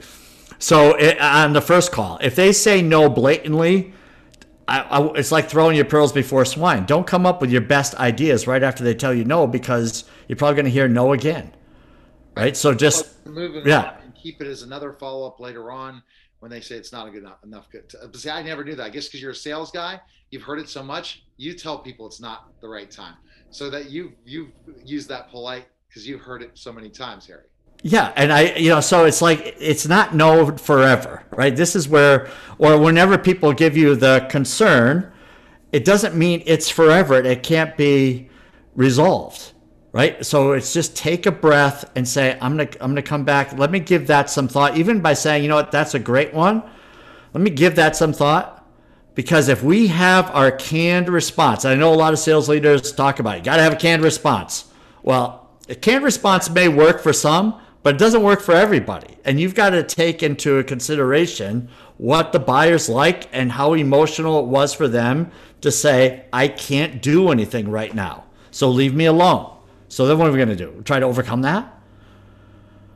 So 0.59 0.95
it, 0.95 1.19
on 1.21 1.53
the 1.53 1.61
first 1.61 1.91
call, 1.91 2.17
if 2.21 2.35
they 2.35 2.51
say 2.51 2.81
no 2.81 3.09
blatantly, 3.09 3.93
I, 4.67 4.81
I, 4.81 5.05
it's 5.13 5.31
like 5.31 5.49
throwing 5.49 5.75
your 5.75 5.85
pearls 5.85 6.11
before 6.11 6.43
swine. 6.43 6.85
Don't 6.85 7.07
come 7.07 7.25
up 7.25 7.39
with 7.39 7.51
your 7.51 7.61
best 7.61 7.95
ideas 7.95 8.47
right 8.47 8.63
after 8.63 8.83
they 8.83 8.95
tell 8.95 9.13
you 9.13 9.23
no 9.23 9.47
because 9.47 10.05
you're 10.27 10.35
probably 10.35 10.55
going 10.55 10.65
to 10.65 10.71
hear 10.71 10.87
no 10.87 11.13
again, 11.13 11.55
right? 12.35 12.57
So 12.57 12.73
just 12.73 13.07
yeah, 13.65 13.96
keep 14.27 14.41
it 14.41 14.47
as 14.47 14.61
another 14.61 14.91
follow 14.91 15.25
up 15.25 15.39
later 15.39 15.71
on 15.71 16.03
when 16.39 16.51
they 16.51 16.59
say 16.59 16.75
it's 16.75 16.91
not 16.91 17.07
a 17.07 17.11
good 17.11 17.21
enough, 17.21 17.43
enough 17.43 17.69
good. 17.71 17.87
To, 17.89 18.17
see, 18.17 18.29
I 18.29 18.43
never 18.43 18.63
knew 18.63 18.75
that. 18.75 18.83
I 18.83 18.89
guess 18.89 19.07
because 19.07 19.21
you're 19.21 19.31
a 19.31 19.35
sales 19.35 19.71
guy, 19.71 20.01
you've 20.31 20.43
heard 20.43 20.59
it 20.59 20.69
so 20.69 20.83
much, 20.83 21.23
you 21.37 21.53
tell 21.53 21.79
people 21.79 22.05
it's 22.05 22.19
not 22.19 22.51
the 22.59 22.67
right 22.67 22.91
time 22.91 23.15
so 23.49 23.69
that 23.69 23.89
you 23.89 24.11
you've 24.25 24.49
used 24.83 25.07
that 25.07 25.29
polite 25.29 25.67
because 25.87 26.05
you've 26.05 26.19
heard 26.21 26.41
it 26.41 26.51
so 26.55 26.73
many 26.73 26.89
times, 26.89 27.25
Harry. 27.27 27.45
Yeah, 27.83 28.11
and 28.15 28.33
I, 28.33 28.55
you 28.55 28.69
know, 28.69 28.81
so 28.81 29.05
it's 29.05 29.21
like 29.21 29.55
it's 29.59 29.87
not 29.87 30.13
no 30.13 30.57
forever, 30.57 31.23
right? 31.31 31.55
This 31.55 31.75
is 31.75 31.87
where, 31.87 32.27
or 32.57 32.77
whenever 32.77 33.17
people 33.17 33.53
give 33.53 33.77
you 33.77 33.95
the 33.95 34.27
concern, 34.29 35.11
it 35.71 35.85
doesn't 35.85 36.15
mean 36.15 36.43
it's 36.45 36.69
forever. 36.69 37.15
It 37.15 37.43
can't 37.43 37.77
be 37.77 38.29
resolved, 38.75 39.53
right? 39.97 40.23
So 40.23 40.51
it's 40.51 40.73
just 40.73 40.95
take 40.95 41.25
a 41.25 41.31
breath 41.31 41.89
and 41.95 42.07
say, 42.07 42.37
I'm 42.39 42.55
gonna, 42.55 42.69
I'm 42.79 42.91
gonna 42.91 43.01
come 43.01 43.23
back. 43.23 43.57
Let 43.57 43.71
me 43.71 43.79
give 43.79 44.05
that 44.07 44.29
some 44.29 44.47
thought. 44.47 44.77
Even 44.77 45.01
by 45.01 45.13
saying, 45.13 45.41
you 45.41 45.49
know 45.49 45.55
what, 45.55 45.71
that's 45.71 45.95
a 45.95 45.99
great 45.99 46.35
one. 46.35 46.61
Let 47.33 47.41
me 47.41 47.49
give 47.49 47.75
that 47.77 47.95
some 47.95 48.13
thought 48.13 48.63
because 49.15 49.49
if 49.49 49.63
we 49.63 49.87
have 49.87 50.29
our 50.35 50.51
canned 50.51 51.09
response, 51.09 51.65
I 51.65 51.73
know 51.73 51.91
a 51.91 51.95
lot 51.95 52.13
of 52.13 52.19
sales 52.19 52.47
leaders 52.47 52.91
talk 52.91 53.17
about 53.17 53.37
it, 53.37 53.39
you 53.39 53.45
got 53.45 53.55
to 53.55 53.63
have 53.63 53.73
a 53.73 53.77
canned 53.77 54.03
response. 54.03 54.65
Well, 55.01 55.49
a 55.67 55.73
canned 55.73 56.03
response 56.03 56.47
may 56.47 56.67
work 56.67 57.01
for 57.01 57.11
some, 57.11 57.59
but 57.81 57.95
it 57.95 57.97
doesn't 57.97 58.21
work 58.21 58.41
for 58.41 58.53
everybody. 58.53 59.17
And 59.25 59.39
you've 59.39 59.55
got 59.55 59.71
to 59.71 59.81
take 59.81 60.21
into 60.21 60.63
consideration 60.65 61.69
what 61.97 62.33
the 62.33 62.39
buyers 62.39 62.87
like 62.87 63.29
and 63.33 63.51
how 63.51 63.73
emotional 63.73 64.41
it 64.41 64.45
was 64.45 64.75
for 64.75 64.87
them 64.87 65.31
to 65.61 65.71
say, 65.71 66.25
I 66.31 66.49
can't 66.49 67.01
do 67.01 67.31
anything 67.31 67.71
right 67.71 67.95
now. 67.95 68.25
So 68.51 68.69
leave 68.69 68.93
me 68.93 69.05
alone. 69.05 69.56
So 69.89 70.05
then 70.05 70.17
what 70.17 70.27
are 70.27 70.31
we 70.31 70.37
going 70.37 70.49
to 70.49 70.55
do? 70.55 70.81
Try 70.83 70.99
to 70.99 71.05
overcome 71.05 71.41
that? 71.41 71.73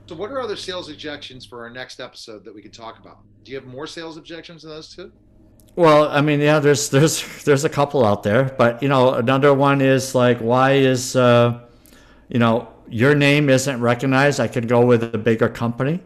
So 0.07 0.15
what 0.15 0.31
are 0.31 0.41
other 0.41 0.57
sales 0.57 0.89
objections 0.89 1.45
for 1.45 1.61
our 1.61 1.69
next 1.69 1.99
episode 1.99 2.43
that 2.43 2.53
we 2.53 2.61
can 2.61 2.71
talk 2.71 2.99
about? 2.99 3.19
Do 3.43 3.51
you 3.51 3.57
have 3.57 3.65
more 3.65 3.87
sales 3.87 4.17
objections 4.17 4.63
than 4.63 4.71
those 4.71 4.93
two? 4.93 5.11
Well, 5.75 6.09
I 6.09 6.19
mean, 6.19 6.41
yeah, 6.41 6.59
there's 6.59 6.89
there's 6.89 7.43
there's 7.45 7.63
a 7.63 7.69
couple 7.69 8.05
out 8.05 8.23
there, 8.23 8.53
but 8.57 8.83
you 8.83 8.89
know, 8.89 9.13
another 9.13 9.53
one 9.53 9.79
is 9.79 10.13
like, 10.13 10.39
why 10.39 10.73
is 10.73 11.15
uh, 11.15 11.61
you 12.27 12.39
know 12.39 12.67
your 12.89 13.15
name 13.15 13.49
isn't 13.49 13.79
recognized? 13.79 14.41
I 14.41 14.49
could 14.49 14.67
go 14.67 14.85
with 14.85 15.15
a 15.15 15.17
bigger 15.17 15.47
company, 15.47 16.01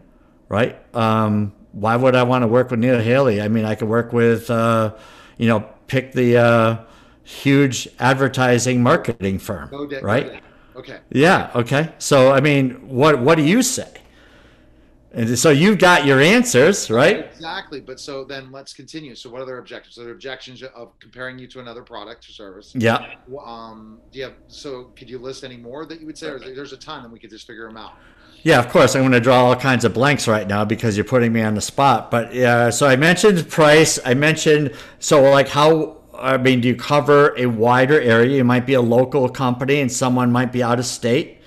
right? 0.48 0.78
Um, 0.94 1.52
why 1.72 1.96
would 1.96 2.14
I 2.14 2.22
want 2.22 2.42
to 2.42 2.48
work 2.48 2.70
with 2.70 2.80
Neil 2.80 3.00
Haley? 3.00 3.42
I 3.42 3.48
mean, 3.48 3.64
I 3.66 3.74
could 3.74 3.88
work 3.88 4.12
with, 4.12 4.50
uh, 4.50 4.94
you 5.36 5.46
know, 5.46 5.68
pick 5.88 6.12
the 6.12 6.38
uh, 6.38 6.84
huge 7.22 7.86
advertising 7.98 8.82
marketing 8.82 9.38
firm, 9.38 9.68
right? 10.00 10.42
Okay. 10.76 10.98
Yeah. 11.10 11.50
Okay. 11.54 11.92
So, 11.98 12.30
I 12.30 12.40
mean, 12.40 12.88
what 12.88 13.18
what 13.18 13.36
do 13.36 13.42
you 13.42 13.62
say? 13.62 13.90
And 15.12 15.38
so 15.38 15.48
you've 15.48 15.78
got 15.78 16.04
your 16.04 16.20
answers, 16.20 16.90
right? 16.90 17.30
Exactly. 17.32 17.80
But 17.80 17.98
so 17.98 18.22
then 18.22 18.52
let's 18.52 18.74
continue. 18.74 19.14
So 19.14 19.30
what 19.30 19.40
other 19.40 19.56
objectives? 19.56 19.94
So 19.94 20.04
the 20.04 20.10
objections 20.10 20.62
of 20.62 20.92
comparing 21.00 21.38
you 21.38 21.46
to 21.46 21.60
another 21.60 21.82
product 21.82 22.28
or 22.28 22.32
service. 22.32 22.74
Yeah. 22.74 23.14
Um, 23.42 23.98
do 24.12 24.18
you 24.18 24.24
have, 24.26 24.34
so 24.48 24.92
could 24.94 25.08
you 25.08 25.18
list 25.18 25.42
any 25.42 25.56
more 25.56 25.86
that 25.86 26.00
you 26.00 26.06
would 26.06 26.18
say, 26.18 26.26
or 26.26 26.38
there's 26.38 26.74
a 26.74 26.76
ton 26.76 27.04
and 27.04 27.10
we 27.10 27.18
could 27.18 27.30
just 27.30 27.46
figure 27.46 27.66
them 27.66 27.78
out? 27.78 27.94
Yeah, 28.42 28.58
of 28.58 28.68
course. 28.68 28.94
I'm 28.94 29.00
going 29.00 29.12
to 29.12 29.20
draw 29.20 29.46
all 29.46 29.56
kinds 29.56 29.86
of 29.86 29.94
blanks 29.94 30.28
right 30.28 30.46
now 30.46 30.66
because 30.66 30.98
you're 30.98 31.04
putting 31.04 31.32
me 31.32 31.40
on 31.40 31.54
the 31.54 31.62
spot. 31.62 32.10
But 32.10 32.34
yeah, 32.34 32.68
so 32.68 32.86
I 32.86 32.96
mentioned 32.96 33.48
price. 33.48 33.98
I 34.04 34.12
mentioned, 34.12 34.74
so 34.98 35.22
like 35.22 35.48
how, 35.48 35.95
I 36.18 36.36
mean, 36.36 36.60
do 36.60 36.68
you 36.68 36.76
cover 36.76 37.34
a 37.36 37.46
wider 37.46 38.00
area? 38.00 38.36
You 38.36 38.44
might 38.44 38.66
be 38.66 38.74
a 38.74 38.80
local 38.80 39.28
company 39.28 39.80
and 39.80 39.90
someone 39.90 40.32
might 40.32 40.52
be 40.52 40.62
out 40.62 40.78
of 40.78 40.86
state 40.86 41.38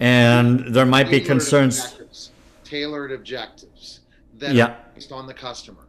and 0.00 0.74
there 0.74 0.86
might 0.86 1.10
be 1.10 1.20
concerns 1.20 1.94
tailored 2.64 3.12
objectives 3.12 4.00
that 4.36 4.54
yeah. 4.54 4.76
based 4.94 5.10
on 5.12 5.26
the 5.26 5.34
customer. 5.34 5.88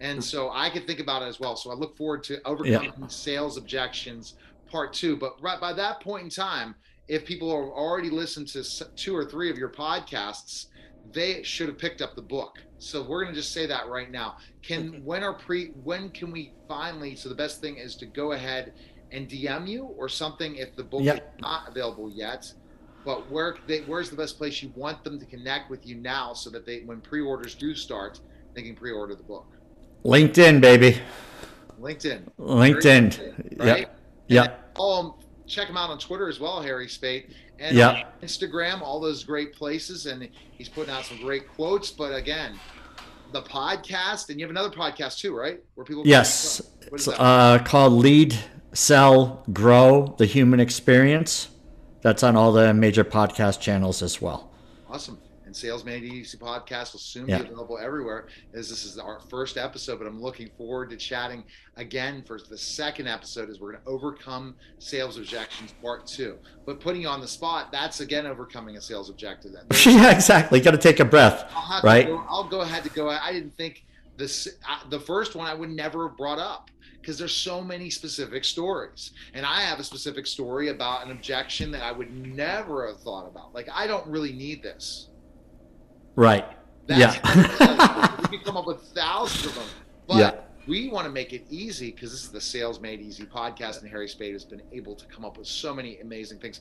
And 0.00 0.22
so 0.22 0.50
I 0.52 0.70
can 0.70 0.86
think 0.86 1.00
about 1.00 1.22
it 1.22 1.26
as 1.26 1.40
well. 1.40 1.56
So 1.56 1.70
I 1.70 1.74
look 1.74 1.96
forward 1.96 2.22
to 2.24 2.40
overcoming 2.46 2.92
yeah. 2.98 3.06
sales 3.08 3.56
objections 3.56 4.34
part 4.70 4.92
two. 4.92 5.16
But 5.16 5.40
right 5.42 5.60
by 5.60 5.72
that 5.74 6.00
point 6.00 6.24
in 6.24 6.30
time, 6.30 6.74
if 7.08 7.24
people 7.24 7.50
have 7.50 7.70
already 7.70 8.08
listened 8.08 8.48
to 8.48 8.64
two 8.94 9.14
or 9.14 9.24
three 9.24 9.50
of 9.50 9.58
your 9.58 9.68
podcasts, 9.68 10.66
they 11.12 11.42
should 11.42 11.68
have 11.68 11.76
picked 11.76 12.00
up 12.00 12.14
the 12.14 12.22
book. 12.22 12.58
So 12.80 13.02
we're 13.02 13.22
going 13.22 13.34
to 13.34 13.40
just 13.40 13.52
say 13.52 13.66
that 13.66 13.88
right 13.88 14.10
now. 14.10 14.36
Can 14.62 15.04
when 15.04 15.22
are 15.22 15.34
pre 15.34 15.68
when 15.84 16.10
can 16.10 16.30
we 16.30 16.52
finally? 16.66 17.14
So 17.14 17.28
the 17.28 17.34
best 17.34 17.60
thing 17.60 17.76
is 17.76 17.94
to 17.96 18.06
go 18.06 18.32
ahead 18.32 18.72
and 19.12 19.28
DM 19.28 19.68
you 19.68 19.84
or 19.84 20.08
something 20.08 20.56
if 20.56 20.74
the 20.76 20.84
book 20.84 21.02
is 21.02 21.20
not 21.40 21.68
available 21.68 22.10
yet. 22.10 22.52
But 23.04 23.30
where 23.30 23.56
they, 23.66 23.80
where's 23.80 24.10
the 24.10 24.16
best 24.16 24.36
place 24.36 24.62
you 24.62 24.72
want 24.74 25.04
them 25.04 25.18
to 25.18 25.26
connect 25.26 25.70
with 25.70 25.86
you 25.86 25.96
now 25.96 26.32
so 26.32 26.50
that 26.50 26.66
they 26.66 26.80
when 26.80 27.00
pre-orders 27.00 27.54
do 27.54 27.74
start 27.74 28.20
they 28.54 28.62
can 28.62 28.74
pre-order 28.74 29.14
the 29.14 29.22
book? 29.22 29.46
Linkedin 30.04 30.60
baby. 30.60 31.00
Linkedin. 31.80 32.22
Linkedin. 32.38 33.58
Right? 33.58 33.80
Yeah 33.80 33.84
yeah 34.30 34.54
um, 34.78 35.14
check 35.50 35.68
him 35.68 35.76
out 35.76 35.90
on 35.90 35.98
twitter 35.98 36.28
as 36.28 36.40
well 36.40 36.62
harry 36.62 36.86
Spaight 36.86 37.32
and 37.58 37.76
yeah. 37.76 38.04
instagram 38.22 38.80
all 38.80 39.00
those 39.00 39.22
great 39.22 39.52
places 39.52 40.06
and 40.06 40.28
he's 40.60 40.68
putting 40.68 40.92
out 40.92 41.04
some 41.04 41.18
great 41.18 41.48
quotes. 41.48 41.90
But 41.90 42.14
again 42.14 42.58
the 43.32 43.42
podcast 43.42 44.28
and 44.28 44.40
you 44.40 44.44
have 44.44 44.50
another 44.50 44.74
podcast 44.74 45.18
too 45.20 45.36
right? 45.36 45.60
Where 45.74 45.84
people 45.84 46.06
yes. 46.06 46.60
it's 46.92 47.06
uh, 47.06 47.58
called 47.64 47.92
lead 47.92 48.36
sell 48.72 49.44
grow 49.52 50.14
the 50.18 50.26
human 50.26 50.60
experience. 50.60 51.48
That's 52.02 52.22
on 52.22 52.36
all 52.36 52.52
the 52.52 52.72
major 52.72 53.04
podcast 53.04 53.60
channels 53.60 54.02
as 54.02 54.20
well. 54.20 54.50
Awesome. 54.88 55.18
And 55.50 55.56
Sales 55.56 55.84
Made 55.84 56.04
Easy 56.04 56.38
podcast 56.38 56.92
will 56.92 57.00
soon 57.00 57.26
yeah. 57.26 57.38
be 57.38 57.46
available 57.48 57.76
everywhere 57.76 58.28
as 58.54 58.70
this 58.70 58.84
is 58.84 58.98
our 58.98 59.18
first 59.18 59.56
episode, 59.56 59.98
but 59.98 60.06
I'm 60.06 60.22
looking 60.22 60.48
forward 60.56 60.90
to 60.90 60.96
chatting 60.96 61.42
again 61.76 62.22
for 62.24 62.38
the 62.38 62.56
second 62.56 63.08
episode 63.08 63.50
as 63.50 63.58
we're 63.58 63.72
going 63.72 63.82
to 63.82 63.90
overcome 63.90 64.54
sales 64.78 65.18
objections 65.18 65.74
part 65.82 66.06
two. 66.06 66.38
But 66.66 66.78
putting 66.78 67.02
you 67.02 67.08
on 67.08 67.20
the 67.20 67.26
spot, 67.26 67.72
that's 67.72 67.98
again 67.98 68.26
overcoming 68.26 68.76
a 68.76 68.80
sales 68.80 69.10
objective. 69.10 69.50
yeah, 69.86 70.12
exactly. 70.12 70.60
Got 70.60 70.70
to 70.70 70.78
take 70.78 71.00
a 71.00 71.04
breath, 71.04 71.52
right? 71.82 72.06
Go, 72.06 72.24
I'll 72.28 72.48
go 72.48 72.60
ahead 72.60 72.84
to 72.84 72.90
go. 72.90 73.10
I 73.10 73.32
didn't 73.32 73.56
think 73.56 73.84
this, 74.16 74.46
the 74.88 75.00
first 75.00 75.34
one 75.34 75.48
I 75.48 75.54
would 75.54 75.70
never 75.70 76.06
have 76.06 76.16
brought 76.16 76.38
up 76.38 76.70
because 77.00 77.18
there's 77.18 77.34
so 77.34 77.60
many 77.60 77.90
specific 77.90 78.44
stories. 78.44 79.10
And 79.34 79.44
I 79.44 79.62
have 79.62 79.80
a 79.80 79.84
specific 79.84 80.28
story 80.28 80.68
about 80.68 81.04
an 81.04 81.10
objection 81.10 81.72
that 81.72 81.82
I 81.82 81.90
would 81.90 82.12
never 82.12 82.86
have 82.86 83.00
thought 83.00 83.26
about. 83.26 83.52
Like, 83.52 83.68
I 83.72 83.88
don't 83.88 84.06
really 84.06 84.32
need 84.32 84.62
this. 84.62 85.08
Right. 86.16 86.46
That's 86.86 87.16
yeah. 87.16 88.16
we 88.30 88.38
can 88.38 88.44
come 88.44 88.56
up 88.56 88.66
with 88.66 88.80
thousands 88.94 89.46
of 89.46 89.54
them. 89.54 89.64
But 90.08 90.16
yeah. 90.16 90.40
we 90.66 90.88
want 90.88 91.06
to 91.06 91.12
make 91.12 91.32
it 91.32 91.46
easy 91.50 91.92
because 91.92 92.10
this 92.10 92.22
is 92.22 92.30
the 92.30 92.40
Sales 92.40 92.80
Made 92.80 93.00
Easy 93.00 93.24
podcast, 93.24 93.80
and 93.80 93.88
Harry 93.88 94.08
Spaight 94.08 94.32
has 94.32 94.44
been 94.44 94.62
able 94.72 94.94
to 94.96 95.06
come 95.06 95.24
up 95.24 95.38
with 95.38 95.46
so 95.46 95.72
many 95.72 96.00
amazing 96.00 96.38
things. 96.38 96.60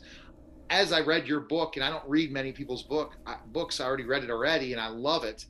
As 0.69 0.93
I 0.93 1.01
read 1.01 1.27
your 1.27 1.39
book, 1.39 1.77
and 1.77 1.83
I 1.83 1.89
don't 1.89 2.07
read 2.07 2.31
many 2.31 2.51
people's 2.51 2.83
book 2.83 3.17
books, 3.47 3.79
I 3.79 3.85
already 3.85 4.03
read 4.03 4.23
it 4.23 4.29
already, 4.29 4.71
and 4.73 4.81
I 4.81 4.87
love 4.87 5.23
it. 5.23 5.45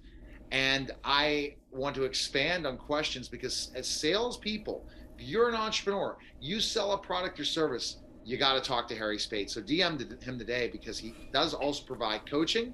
And 0.51 0.91
I 1.03 1.55
want 1.71 1.95
to 1.95 2.03
expand 2.03 2.65
on 2.65 2.77
questions 2.77 3.27
because 3.27 3.71
as 3.75 3.87
salespeople, 3.87 4.87
if 5.17 5.25
you're 5.25 5.49
an 5.49 5.55
entrepreneur, 5.55 6.17
you 6.39 6.59
sell 6.59 6.93
a 6.93 6.97
product 6.97 7.39
or 7.39 7.45
service, 7.45 7.97
you 8.23 8.37
got 8.37 8.53
to 8.53 8.61
talk 8.61 8.87
to 8.87 8.95
Harry 8.95 9.17
Spaight. 9.17 9.49
So 9.49 9.61
DM 9.61 10.23
him 10.23 10.39
today 10.39 10.69
because 10.71 10.97
he 10.97 11.13
does 11.33 11.53
also 11.53 11.83
provide 11.83 12.29
coaching 12.29 12.73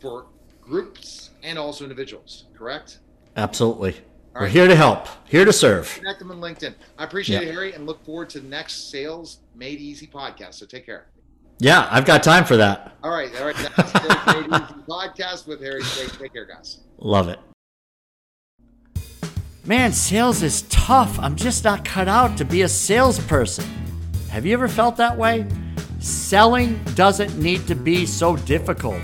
for 0.00 0.26
groups 0.62 1.30
and 1.42 1.58
also 1.58 1.84
individuals, 1.84 2.46
correct? 2.56 2.98
Absolutely. 3.36 3.92
All 4.34 4.40
We're 4.40 4.46
right. 4.46 4.52
here 4.52 4.66
to 4.66 4.76
help, 4.76 5.08
here 5.28 5.44
to 5.44 5.52
serve. 5.52 5.92
Connect 5.98 6.18
them 6.18 6.30
on 6.30 6.38
LinkedIn. 6.40 6.74
I 6.96 7.04
appreciate 7.04 7.42
it, 7.46 7.52
Harry, 7.52 7.74
and 7.74 7.86
look 7.86 8.02
forward 8.04 8.30
to 8.30 8.40
the 8.40 8.48
next 8.48 8.90
Sales 8.90 9.40
Made 9.54 9.78
Easy 9.80 10.06
podcast. 10.06 10.54
So 10.54 10.64
take 10.66 10.86
care. 10.86 11.06
Yeah, 11.58 11.86
I've 11.90 12.06
got 12.06 12.22
time 12.22 12.44
for 12.44 12.56
that. 12.56 12.96
All 13.02 13.10
right, 13.10 13.30
all 13.38 13.46
right. 13.46 13.56
That's 13.76 13.92
Sales 13.92 14.26
Made 14.26 14.46
Easy 14.46 14.74
podcast 14.88 15.46
with 15.46 15.60
Harry 15.60 15.82
Spaight. 15.82 16.18
Take 16.18 16.32
care, 16.32 16.46
guys. 16.46 16.80
Love 16.98 17.28
it. 17.28 17.38
Man, 19.64 19.92
sales 19.92 20.42
is 20.42 20.62
tough. 20.62 21.18
I'm 21.20 21.36
just 21.36 21.62
not 21.62 21.84
cut 21.84 22.08
out 22.08 22.36
to 22.38 22.44
be 22.44 22.62
a 22.62 22.68
salesperson. 22.68 23.64
Have 24.30 24.44
you 24.46 24.54
ever 24.54 24.66
felt 24.66 24.96
that 24.96 25.16
way? 25.16 25.46
Selling 26.00 26.82
doesn't 26.94 27.38
need 27.38 27.66
to 27.68 27.74
be 27.76 28.06
so 28.06 28.34
difficult. 28.34 29.00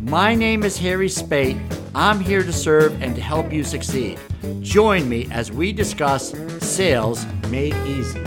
My 0.00 0.34
name 0.34 0.62
is 0.62 0.78
Harry 0.78 1.08
Spaight. 1.08 1.60
I'm 1.94 2.20
here 2.20 2.42
to 2.42 2.52
serve 2.54 3.02
and 3.02 3.14
to 3.16 3.20
help 3.20 3.52
you 3.52 3.62
succeed. 3.62 4.18
Join 4.62 5.06
me 5.06 5.28
as 5.30 5.52
we 5.52 5.74
discuss 5.74 6.34
sales 6.60 7.26
made 7.48 7.74
easy. 7.86 8.18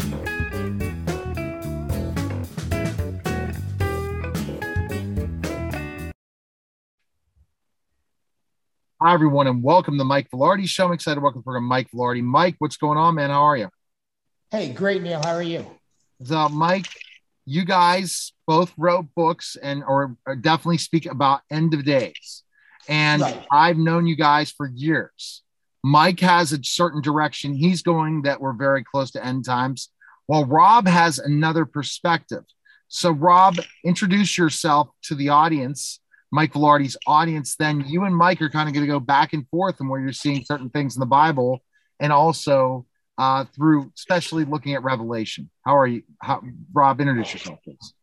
Hi, 9.01 9.13
everyone, 9.13 9.47
and 9.47 9.63
welcome 9.63 9.97
to 9.97 10.03
Mike 10.03 10.29
Vilardi 10.29 10.67
Show. 10.67 10.85
I'm 10.85 10.93
excited 10.93 11.15
to 11.15 11.21
welcome 11.21 11.41
for 11.41 11.59
Mike 11.59 11.89
Vilardi. 11.89 12.21
Mike, 12.21 12.55
what's 12.59 12.77
going 12.77 12.99
on, 12.99 13.15
man? 13.15 13.31
How 13.31 13.41
are 13.41 13.57
you? 13.57 13.69
Hey, 14.51 14.71
great, 14.71 15.01
Neil. 15.01 15.23
How 15.23 15.33
are 15.33 15.41
you? 15.41 15.65
So, 16.23 16.49
Mike, 16.49 16.87
you 17.45 17.65
guys 17.65 18.32
both 18.47 18.73
wrote 18.77 19.07
books 19.15 19.55
and 19.61 19.83
or, 19.83 20.15
or 20.25 20.35
definitely 20.35 20.77
speak 20.77 21.05
about 21.05 21.41
end 21.51 21.73
of 21.73 21.85
days. 21.85 22.43
And 22.87 23.21
right. 23.21 23.45
I've 23.51 23.77
known 23.77 24.05
you 24.05 24.15
guys 24.15 24.51
for 24.51 24.67
years. 24.67 25.41
Mike 25.83 26.19
has 26.19 26.53
a 26.53 26.63
certain 26.63 27.01
direction 27.01 27.53
he's 27.53 27.81
going 27.81 28.23
that 28.23 28.39
we're 28.39 28.53
very 28.53 28.83
close 28.83 29.11
to 29.11 29.25
end 29.25 29.45
times, 29.45 29.89
while 30.27 30.45
Rob 30.45 30.87
has 30.87 31.19
another 31.19 31.65
perspective. 31.65 32.43
So, 32.87 33.11
Rob, 33.11 33.57
introduce 33.83 34.37
yourself 34.37 34.89
to 35.03 35.15
the 35.15 35.29
audience 35.29 35.99
Mike 36.33 36.53
Vilardi's 36.53 36.97
audience, 37.05 37.55
then 37.55 37.85
you 37.87 38.05
and 38.05 38.17
Mike 38.17 38.41
are 38.41 38.49
kind 38.49 38.67
of 38.67 38.73
going 38.73 38.87
to 38.87 38.91
go 38.91 38.99
back 38.99 39.33
and 39.33 39.47
forth 39.49 39.79
and 39.79 39.87
where 39.87 40.01
you're 40.01 40.11
seeing 40.11 40.43
certain 40.43 40.67
things 40.71 40.95
in 40.95 40.99
the 40.99 41.05
Bible 41.05 41.61
and 41.99 42.11
also 42.11 42.87
uh, 43.19 43.45
through, 43.55 43.91
especially 43.95 44.43
looking 44.43 44.73
at 44.73 44.81
Revelation. 44.81 45.51
How 45.63 45.77
are 45.77 45.85
you? 45.85 46.01
How, 46.23 46.41
Rob, 46.73 46.99
introduce 46.99 47.33
yourself, 47.33 47.59
please. 47.63 47.93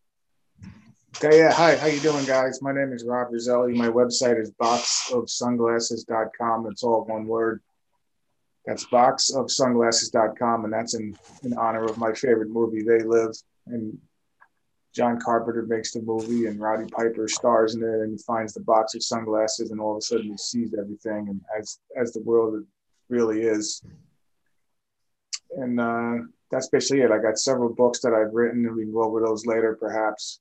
Okay, 1.17 1.39
yeah. 1.39 1.51
Hi, 1.51 1.75
how 1.75 1.87
you 1.87 1.99
doing, 1.99 2.23
guys? 2.25 2.61
My 2.61 2.71
name 2.71 2.93
is 2.93 3.03
Rob 3.03 3.33
Roselli. 3.33 3.73
My 3.73 3.89
website 3.89 4.39
is 4.39 4.49
boxofsunglasses.com. 4.51 6.67
It's 6.71 6.83
all 6.83 7.03
one 7.03 7.27
word. 7.27 7.61
That's 8.65 8.85
boxofsunglasses.com, 8.85 10.63
and 10.63 10.73
that's 10.73 10.95
in, 10.95 11.17
in 11.43 11.51
honor 11.57 11.83
of 11.83 11.97
my 11.97 12.13
favorite 12.13 12.49
movie, 12.49 12.81
They 12.81 13.03
Live. 13.03 13.35
And 13.67 13.97
John 14.95 15.19
Carpenter 15.19 15.63
makes 15.63 15.91
the 15.91 16.01
movie 16.01 16.45
and 16.47 16.61
Roddy 16.61 16.89
Piper 16.89 17.27
stars 17.27 17.75
in 17.75 17.83
it 17.83 17.87
and 17.87 18.11
he 18.11 18.17
finds 18.25 18.53
the 18.53 18.61
box 18.61 18.95
of 18.95 19.03
sunglasses 19.03 19.71
and 19.71 19.79
all 19.79 19.91
of 19.91 19.97
a 19.97 20.01
sudden 20.01 20.31
he 20.31 20.37
sees 20.37 20.73
everything 20.77 21.27
and 21.29 21.39
as 21.57 21.79
as 21.95 22.11
the 22.11 22.19
world 22.21 22.65
really 23.09 23.41
is. 23.41 23.81
And 25.51 25.79
uh, 25.79 26.15
that's 26.49 26.67
basically 26.69 27.03
it. 27.03 27.11
I 27.11 27.19
got 27.19 27.37
several 27.37 27.73
books 27.73 28.01
that 28.01 28.13
I've 28.13 28.33
written, 28.33 28.65
and 28.65 28.75
we 28.75 28.83
can 28.83 28.93
go 28.93 29.03
over 29.03 29.21
those 29.21 29.45
later, 29.45 29.77
perhaps. 29.79 30.39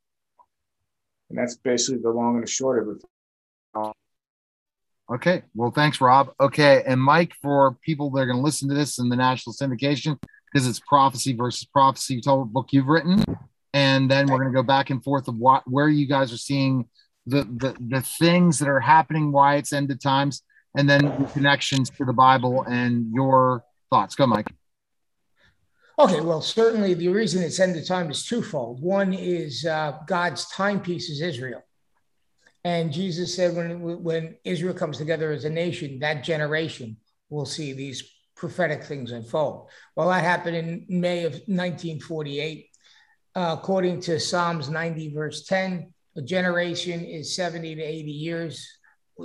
And 1.31 1.39
that's 1.39 1.57
basically 1.57 2.03
the 2.03 2.11
long 2.11 2.35
and 2.35 2.43
the 2.43 2.51
short 2.51 2.83
of 2.83 2.97
it. 2.97 3.03
Okay. 5.13 5.43
Well, 5.55 5.71
thanks, 5.71 6.01
Rob. 6.01 6.33
Okay. 6.41 6.83
And 6.87 7.01
Mike, 7.01 7.33
for 7.43 7.77
people 7.83 8.11
that 8.11 8.21
are 8.21 8.27
going 8.27 8.39
to 8.39 8.43
listen 8.43 8.69
to 8.69 8.75
this 8.75 8.99
in 8.99 9.09
the 9.09 9.17
national 9.17 9.55
syndication, 9.55 10.19
because 10.53 10.69
it's 10.69 10.81
prophecy 10.81 11.33
versus 11.33 11.65
prophecy, 11.65 12.21
what 12.25 12.45
book 12.47 12.69
you've 12.71 12.87
written. 12.87 13.25
And 13.73 14.11
then 14.11 14.27
we're 14.27 14.39
going 14.39 14.53
to 14.53 14.57
go 14.57 14.63
back 14.63 14.91
and 14.91 15.03
forth 15.03 15.29
of 15.29 15.37
what, 15.37 15.63
where 15.67 15.89
you 15.89 16.07
guys 16.07 16.33
are 16.33 16.37
seeing 16.37 16.89
the, 17.27 17.43
the, 17.43 17.77
the 17.89 18.03
things 18.03 18.59
that 18.59 18.69
are 18.69 18.81
happening, 18.81 19.31
why 19.33 19.57
it's 19.57 19.73
end 19.73 19.91
of 19.91 20.01
times, 20.01 20.43
and 20.77 20.89
then 20.89 21.05
the 21.05 21.29
connections 21.33 21.91
to 21.91 22.05
the 22.05 22.13
Bible 22.13 22.63
and 22.63 23.13
your 23.13 23.65
thoughts. 23.91 24.15
Go, 24.15 24.27
Mike. 24.27 24.53
Okay, 26.01 26.23
well, 26.23 26.41
certainly 26.41 26.95
the 26.95 27.09
reason 27.09 27.43
it's 27.43 27.61
end 27.61 27.77
of 27.77 27.87
time 27.87 28.11
is 28.11 28.25
twofold. 28.25 28.81
One 28.81 29.13
is 29.13 29.67
uh, 29.67 29.99
God's 30.07 30.49
timepiece 30.49 31.11
is 31.11 31.21
Israel. 31.21 31.63
And 32.65 32.91
Jesus 32.91 33.37
said, 33.37 33.55
when, 33.55 34.03
when 34.03 34.37
Israel 34.43 34.73
comes 34.73 34.97
together 34.97 35.31
as 35.31 35.45
a 35.45 35.51
nation, 35.51 35.99
that 35.99 36.25
generation 36.25 36.97
will 37.29 37.45
see 37.45 37.75
these 37.75 38.15
prophetic 38.35 38.83
things 38.83 39.13
unfold. 39.13 39.69
Well, 39.95 40.09
that 40.09 40.25
happened 40.25 40.57
in 40.57 40.87
May 40.89 41.25
of 41.25 41.33
1948. 41.33 42.71
Uh, 43.35 43.57
according 43.59 44.01
to 44.01 44.19
Psalms 44.19 44.71
90, 44.71 45.13
verse 45.13 45.45
10, 45.45 45.93
a 46.17 46.23
generation 46.23 47.05
is 47.05 47.37
70 47.37 47.75
to 47.75 47.83
80 47.83 48.11
years. 48.11 48.67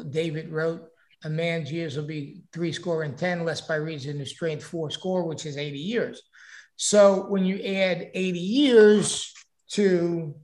David 0.10 0.52
wrote, 0.52 0.90
A 1.24 1.30
man's 1.30 1.72
years 1.72 1.96
will 1.96 2.06
be 2.06 2.42
three 2.52 2.74
score 2.74 3.04
and 3.04 3.18
10, 3.18 3.46
less 3.46 3.62
by 3.62 3.76
reason 3.76 4.20
of 4.20 4.28
strength, 4.28 4.66
four 4.66 4.92
score, 4.92 5.24
which 5.24 5.46
is 5.46 5.56
80 5.56 5.80
years. 5.80 6.22
So 6.78 7.26
when 7.28 7.46
you 7.46 7.56
add 7.64 8.12
80 8.14 8.40
years 8.40 9.34
to 9.72 10.36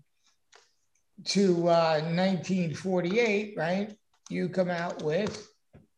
to 1.24 1.58
uh, 1.68 2.02
1948, 2.02 3.54
right, 3.56 3.96
you 4.30 4.50
come 4.50 4.70
out 4.70 5.04
with 5.04 5.48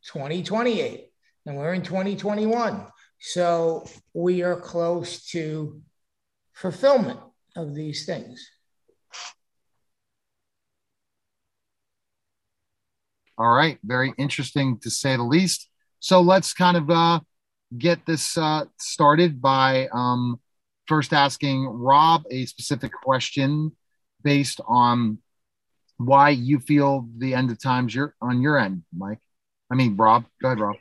2028. 0.06 1.10
And 1.46 1.58
we're 1.58 1.74
in 1.74 1.82
2021. 1.82 2.86
So 3.20 3.86
we 4.14 4.44
are 4.44 4.60
close 4.60 5.26
to 5.28 5.82
fulfillment 6.54 7.20
of 7.56 7.74
these 7.74 8.06
things. 8.06 8.50
All 13.38 13.52
right. 13.52 13.80
Very 13.84 14.14
interesting 14.18 14.80
to 14.80 14.90
say 14.90 15.16
the 15.16 15.24
least. 15.24 15.70
So 16.00 16.22
let's 16.22 16.54
kind 16.54 16.78
of 16.78 16.90
uh, 16.90 17.20
get 17.78 18.06
this 18.06 18.38
uh, 18.38 18.66
started 18.80 19.42
by 19.42 19.88
um, 19.94 20.40
first 20.88 21.14
asking 21.14 21.66
Rob 21.66 22.24
a 22.30 22.46
specific 22.46 22.92
question 22.92 23.72
based 24.24 24.62
on 24.68 25.20
why 25.98 26.30
you 26.30 26.60
feel 26.60 27.08
the 27.18 27.34
end 27.34 27.52
of 27.52 27.62
times 27.62 27.94
you're 27.94 28.16
on 28.22 28.42
your 28.42 28.58
end, 28.58 28.84
Mike. 28.96 29.20
I 29.72 29.76
mean, 29.76 29.96
Rob. 29.96 30.26
Go 30.42 30.50
ahead, 30.50 30.60
Rob. 30.60 30.76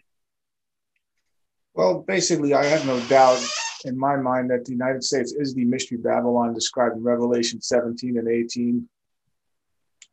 Well, 1.75 2.05
basically, 2.07 2.55
I 2.55 2.65
have 2.65 2.87
no 2.87 3.01
doubt 3.09 3.43
in 3.85 3.99
my 3.99 4.17
mind 4.17 4.51
that 4.51 4.65
the 4.65 4.73
United 4.73 5.03
States 5.03 5.33
is 5.33 5.55
the 5.55 5.65
mystery 5.65 5.99
Babylon 5.99 6.55
described 6.55 6.97
in 6.97 7.03
Revelation 7.03 7.61
17 7.61 8.19
and 8.19 8.29
18. 8.29 8.89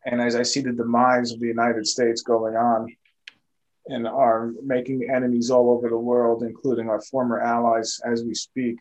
And 0.06 0.22
as 0.22 0.36
I 0.36 0.44
see 0.44 0.62
the 0.62 0.72
demise 0.72 1.34
of 1.34 1.40
the 1.40 1.48
United 1.48 1.86
States 1.86 2.22
going 2.22 2.56
on 2.56 2.88
and 3.90 4.08
are 4.08 4.54
making 4.64 5.10
enemies 5.14 5.50
all 5.50 5.72
over 5.72 5.90
the 5.90 5.98
world, 5.98 6.44
including 6.44 6.90
our 6.90 7.02
former 7.02 7.40
allies 7.42 8.00
as 8.06 8.24
we 8.24 8.34
speak, 8.34 8.78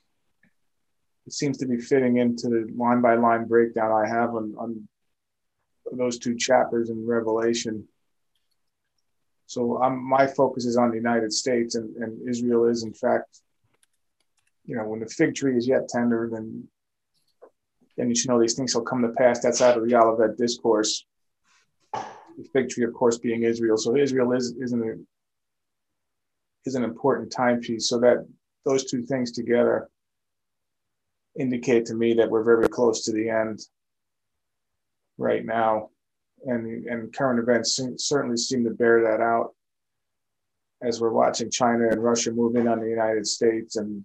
it 1.26 1.32
seems 1.32 1.58
to 1.58 1.66
be 1.66 1.78
fitting 1.78 2.18
into 2.18 2.48
the 2.48 2.72
line 2.76 3.00
by 3.00 3.14
line 3.14 3.46
breakdown 3.46 3.90
I 3.92 4.08
have 4.08 4.34
on, 4.34 4.54
on 4.58 4.88
those 5.92 6.18
two 6.18 6.36
chapters 6.36 6.90
in 6.90 7.06
Revelation. 7.06 7.88
So 9.46 9.82
I'm, 9.82 10.06
my 10.06 10.26
focus 10.26 10.66
is 10.66 10.76
on 10.76 10.90
the 10.90 10.96
United 10.96 11.32
States, 11.32 11.74
and, 11.74 11.96
and 11.96 12.28
Israel 12.28 12.66
is, 12.66 12.82
in 12.82 12.92
fact, 12.92 13.40
you 14.66 14.76
know, 14.76 14.84
when 14.84 15.00
the 15.00 15.06
fig 15.06 15.34
tree 15.34 15.56
is 15.56 15.66
yet 15.66 15.88
tender, 15.88 16.28
then 16.30 16.68
then 17.96 18.08
you 18.08 18.14
should 18.14 18.28
know 18.28 18.40
these 18.40 18.54
things 18.54 18.74
will 18.74 18.82
come 18.82 19.02
to 19.02 19.08
pass. 19.08 19.40
That's 19.40 19.60
out 19.60 19.76
of 19.76 19.88
the 19.88 19.94
Olivet 19.96 20.36
discourse. 20.36 21.04
The 22.38 22.44
fig 22.52 22.70
tree, 22.70 22.84
of 22.84 22.94
course, 22.94 23.18
being 23.18 23.42
Israel. 23.42 23.76
So 23.76 23.96
Israel 23.96 24.32
is 24.32 24.54
is 24.58 24.72
an 24.72 25.06
is 26.64 26.76
an 26.76 26.84
important 26.84 27.32
timepiece. 27.32 27.88
So 27.88 27.98
that 27.98 28.26
those 28.64 28.84
two 28.84 29.02
things 29.02 29.32
together 29.32 29.90
indicate 31.38 31.84
to 31.86 31.94
me 31.94 32.14
that 32.14 32.30
we're 32.30 32.44
very 32.44 32.68
close 32.68 33.04
to 33.04 33.12
the 33.12 33.28
end 33.28 33.60
right 35.18 35.44
now, 35.44 35.90
and 36.46 36.86
and 36.86 37.12
current 37.12 37.40
events 37.40 37.80
certainly 37.96 38.36
seem 38.36 38.64
to 38.64 38.70
bear 38.70 39.02
that 39.02 39.20
out 39.20 39.54
as 40.80 41.00
we're 41.00 41.10
watching 41.10 41.50
China 41.50 41.88
and 41.88 42.02
Russia 42.02 42.30
move 42.30 42.54
in 42.54 42.68
on 42.68 42.80
the 42.80 42.88
United 42.88 43.26
States 43.26 43.74
and 43.76 44.04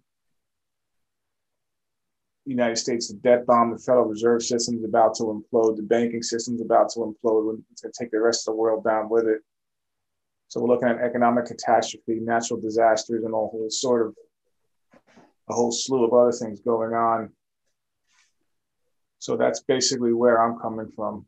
United 2.45 2.77
States 2.77 3.07
the 3.07 3.15
debt 3.15 3.45
bomb, 3.45 3.71
the 3.71 3.77
Federal 3.77 4.05
Reserve 4.05 4.43
System 4.43 4.77
is 4.77 4.83
about 4.83 5.15
to 5.15 5.23
implode, 5.23 5.77
the 5.77 5.83
banking 5.83 6.23
system 6.23 6.55
is 6.55 6.61
about 6.61 6.89
to 6.89 6.99
implode, 6.99 7.61
it's 7.71 7.81
going 7.81 7.91
to 7.91 8.03
take 8.03 8.11
the 8.11 8.19
rest 8.19 8.47
of 8.47 8.53
the 8.53 8.59
world 8.59 8.83
down 8.83 9.09
with 9.09 9.27
it. 9.27 9.41
So 10.49 10.61
we're 10.61 10.67
looking 10.67 10.89
at 10.89 10.99
economic 10.99 11.45
catastrophe, 11.45 12.19
natural 12.19 12.59
disasters, 12.59 13.23
and 13.23 13.33
a 13.33 13.37
whole 13.37 13.67
sort 13.69 14.07
of 14.07 14.15
a 15.49 15.53
whole 15.53 15.71
slew 15.71 16.05
of 16.05 16.13
other 16.13 16.31
things 16.31 16.61
going 16.61 16.93
on. 16.93 17.31
So 19.19 19.35
that's 19.35 19.61
basically 19.63 20.13
where 20.13 20.41
I'm 20.41 20.59
coming 20.59 20.91
from. 20.95 21.25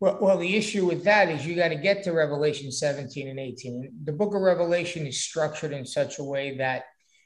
Well, 0.00 0.18
well, 0.20 0.38
the 0.38 0.56
issue 0.56 0.86
with 0.86 1.04
that 1.04 1.28
is 1.28 1.46
you 1.46 1.54
got 1.54 1.68
to 1.68 1.76
get 1.76 2.02
to 2.04 2.12
Revelation 2.12 2.70
17 2.72 3.28
and 3.28 3.38
18. 3.38 3.92
The 4.04 4.12
book 4.12 4.34
of 4.34 4.42
Revelation 4.42 5.06
is 5.06 5.22
structured 5.22 5.72
in 5.72 5.86
such 5.86 6.18
a 6.18 6.24
way 6.24 6.56
that 6.58 6.84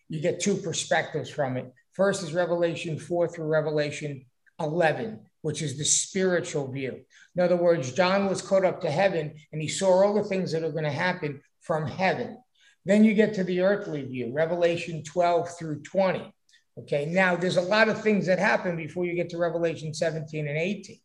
you 0.08 0.20
get 0.20 0.40
two 0.40 0.56
perspectives 0.56 1.30
from 1.30 1.56
it. 1.56 1.72
First 1.98 2.22
is 2.22 2.32
Revelation 2.32 2.96
4 2.96 3.26
through 3.26 3.46
Revelation 3.46 4.24
11, 4.60 5.18
which 5.42 5.62
is 5.62 5.76
the 5.76 5.84
spiritual 5.84 6.70
view. 6.70 7.00
In 7.34 7.42
other 7.42 7.56
words, 7.56 7.92
John 7.92 8.28
was 8.28 8.40
caught 8.40 8.64
up 8.64 8.80
to 8.82 8.90
heaven 8.90 9.34
and 9.52 9.60
he 9.60 9.66
saw 9.66 10.04
all 10.04 10.14
the 10.14 10.22
things 10.22 10.52
that 10.52 10.62
are 10.62 10.70
going 10.70 10.84
to 10.84 10.92
happen 10.92 11.42
from 11.60 11.88
heaven. 11.88 12.38
Then 12.84 13.02
you 13.02 13.14
get 13.14 13.34
to 13.34 13.42
the 13.42 13.62
earthly 13.62 14.04
view, 14.04 14.32
Revelation 14.32 15.02
12 15.02 15.58
through 15.58 15.82
20. 15.82 16.32
Okay, 16.78 17.06
now 17.06 17.34
there's 17.34 17.56
a 17.56 17.62
lot 17.62 17.88
of 17.88 18.00
things 18.00 18.26
that 18.26 18.38
happen 18.38 18.76
before 18.76 19.04
you 19.04 19.16
get 19.16 19.28
to 19.30 19.36
Revelation 19.36 19.92
17 19.92 20.46
and 20.46 20.56
18. 20.56 21.00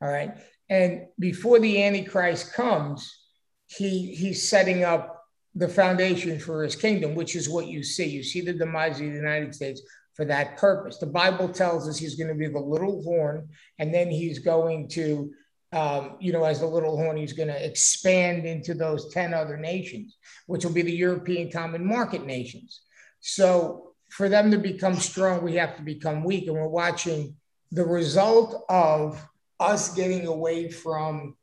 All 0.00 0.08
right. 0.08 0.30
And 0.70 1.06
before 1.18 1.58
the 1.58 1.82
Antichrist 1.82 2.52
comes, 2.52 3.12
he 3.66 4.14
he's 4.14 4.48
setting 4.48 4.84
up 4.84 5.24
the 5.56 5.68
foundation 5.68 6.38
for 6.38 6.62
his 6.62 6.76
kingdom, 6.76 7.16
which 7.16 7.34
is 7.34 7.48
what 7.48 7.66
you 7.66 7.82
see. 7.82 8.06
You 8.06 8.22
see 8.22 8.42
the 8.42 8.52
demise 8.52 9.00
of 9.00 9.06
the 9.06 9.12
United 9.12 9.52
States 9.52 9.82
for 10.16 10.24
that 10.24 10.56
purpose. 10.56 10.98
The 10.98 11.06
Bible 11.06 11.48
tells 11.48 11.88
us 11.88 11.98
he's 11.98 12.16
going 12.16 12.28
to 12.28 12.34
be 12.34 12.48
the 12.48 12.58
little 12.58 13.02
horn, 13.02 13.48
and 13.78 13.94
then 13.94 14.10
he's 14.10 14.38
going 14.38 14.88
to 14.90 15.32
um, 15.72 16.16
you 16.20 16.32
know, 16.32 16.44
as 16.44 16.60
the 16.60 16.66
little 16.66 16.96
horn, 16.96 17.16
he's 17.16 17.32
going 17.32 17.48
to 17.48 17.64
expand 17.66 18.46
into 18.46 18.72
those 18.72 19.12
10 19.12 19.34
other 19.34 19.56
nations, 19.56 20.16
which 20.46 20.64
will 20.64 20.72
be 20.72 20.82
the 20.82 20.92
European 20.92 21.50
common 21.50 21.84
market 21.84 22.24
nations. 22.24 22.82
So 23.20 23.92
for 24.10 24.28
them 24.28 24.50
to 24.52 24.58
become 24.58 24.94
strong, 24.94 25.42
we 25.42 25.56
have 25.56 25.76
to 25.76 25.82
become 25.82 26.24
weak. 26.24 26.46
And 26.46 26.54
we're 26.54 26.68
watching 26.68 27.36
the 27.72 27.84
result 27.84 28.64
of 28.68 29.22
us 29.58 29.94
getting 29.94 30.26
away 30.26 30.70
from 30.70 31.36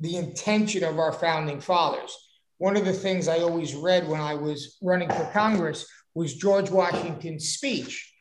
the 0.00 0.16
intention 0.16 0.82
of 0.82 0.98
our 0.98 1.12
founding 1.12 1.60
fathers. 1.60 2.16
One 2.58 2.76
of 2.76 2.86
the 2.86 2.92
things 2.92 3.28
I 3.28 3.38
always 3.38 3.74
read 3.74 4.08
when 4.08 4.20
I 4.20 4.34
was 4.34 4.78
running 4.82 5.10
for 5.10 5.30
Congress 5.32 5.86
was 6.14 6.34
George 6.34 6.70
Washington's 6.70 7.50
speech. 7.50 8.14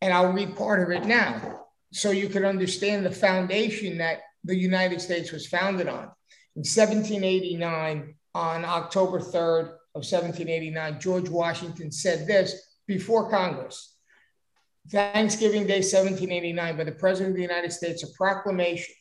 And 0.00 0.12
I'll 0.12 0.32
read 0.32 0.56
part 0.56 0.82
of 0.82 0.90
it 0.90 1.06
now 1.06 1.64
so 1.92 2.10
you 2.10 2.28
can 2.28 2.44
understand 2.44 3.04
the 3.04 3.10
foundation 3.10 3.98
that 3.98 4.20
the 4.44 4.56
United 4.56 5.00
States 5.00 5.32
was 5.32 5.46
founded 5.46 5.88
on. 5.88 6.10
In 6.54 6.64
1789, 6.64 8.14
on 8.34 8.64
October 8.64 9.18
3rd 9.18 9.68
of 9.94 10.04
1789, 10.04 11.00
George 11.00 11.28
Washington 11.28 11.90
said 11.90 12.26
this 12.26 12.76
before 12.86 13.30
Congress. 13.30 13.94
Thanksgiving 14.90 15.66
Day 15.66 15.80
1789 15.80 16.76
by 16.76 16.84
the 16.84 16.92
President 16.92 17.30
of 17.30 17.36
the 17.36 17.42
United 17.42 17.72
States, 17.72 18.04
a 18.04 18.12
proclamation. 18.16 18.94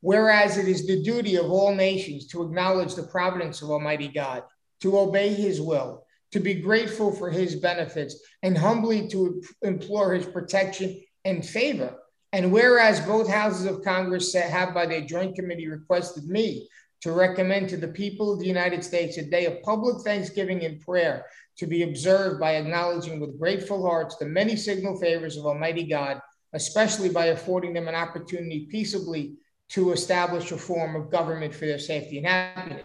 Whereas 0.00 0.56
it 0.56 0.68
is 0.68 0.86
the 0.86 1.02
duty 1.02 1.36
of 1.36 1.50
all 1.50 1.74
nations 1.74 2.26
to 2.28 2.42
acknowledge 2.42 2.94
the 2.94 3.02
providence 3.02 3.60
of 3.60 3.70
Almighty 3.70 4.08
God, 4.08 4.44
to 4.80 4.98
obey 4.98 5.34
his 5.34 5.60
will, 5.60 6.06
to 6.32 6.40
be 6.40 6.54
grateful 6.54 7.12
for 7.12 7.30
his 7.30 7.56
benefits, 7.56 8.16
and 8.42 8.56
humbly 8.56 9.08
to 9.08 9.42
implore 9.62 10.14
his 10.14 10.26
protection 10.26 11.00
and 11.24 11.44
favor 11.44 11.96
and 12.32 12.52
whereas 12.52 13.00
both 13.00 13.28
houses 13.28 13.66
of 13.66 13.84
Congress 13.84 14.34
have 14.34 14.72
by 14.72 14.86
their 14.86 15.00
joint 15.00 15.34
committee 15.34 15.66
requested 15.66 16.28
me 16.28 16.68
to 17.00 17.12
recommend 17.12 17.68
to 17.68 17.76
the 17.76 17.88
people 17.88 18.32
of 18.32 18.38
the 18.38 18.46
United 18.46 18.84
States 18.84 19.16
a 19.16 19.22
day 19.22 19.46
of 19.46 19.62
public 19.62 20.02
thanksgiving 20.04 20.64
and 20.64 20.80
prayer 20.80 21.24
to 21.56 21.66
be 21.66 21.82
observed 21.82 22.38
by 22.38 22.56
acknowledging 22.56 23.18
with 23.18 23.38
grateful 23.38 23.84
hearts 23.84 24.16
the 24.16 24.26
many 24.26 24.54
signal 24.54 24.98
favors 24.98 25.36
of 25.36 25.46
Almighty 25.46 25.84
God, 25.84 26.20
especially 26.52 27.08
by 27.08 27.26
affording 27.26 27.72
them 27.72 27.88
an 27.88 27.94
opportunity 27.94 28.66
peaceably 28.70 29.34
to 29.70 29.92
establish 29.92 30.52
a 30.52 30.58
form 30.58 30.94
of 30.94 31.10
government 31.10 31.54
for 31.54 31.66
their 31.66 31.78
safety 31.78 32.18
and 32.18 32.26
happiness. 32.26 32.84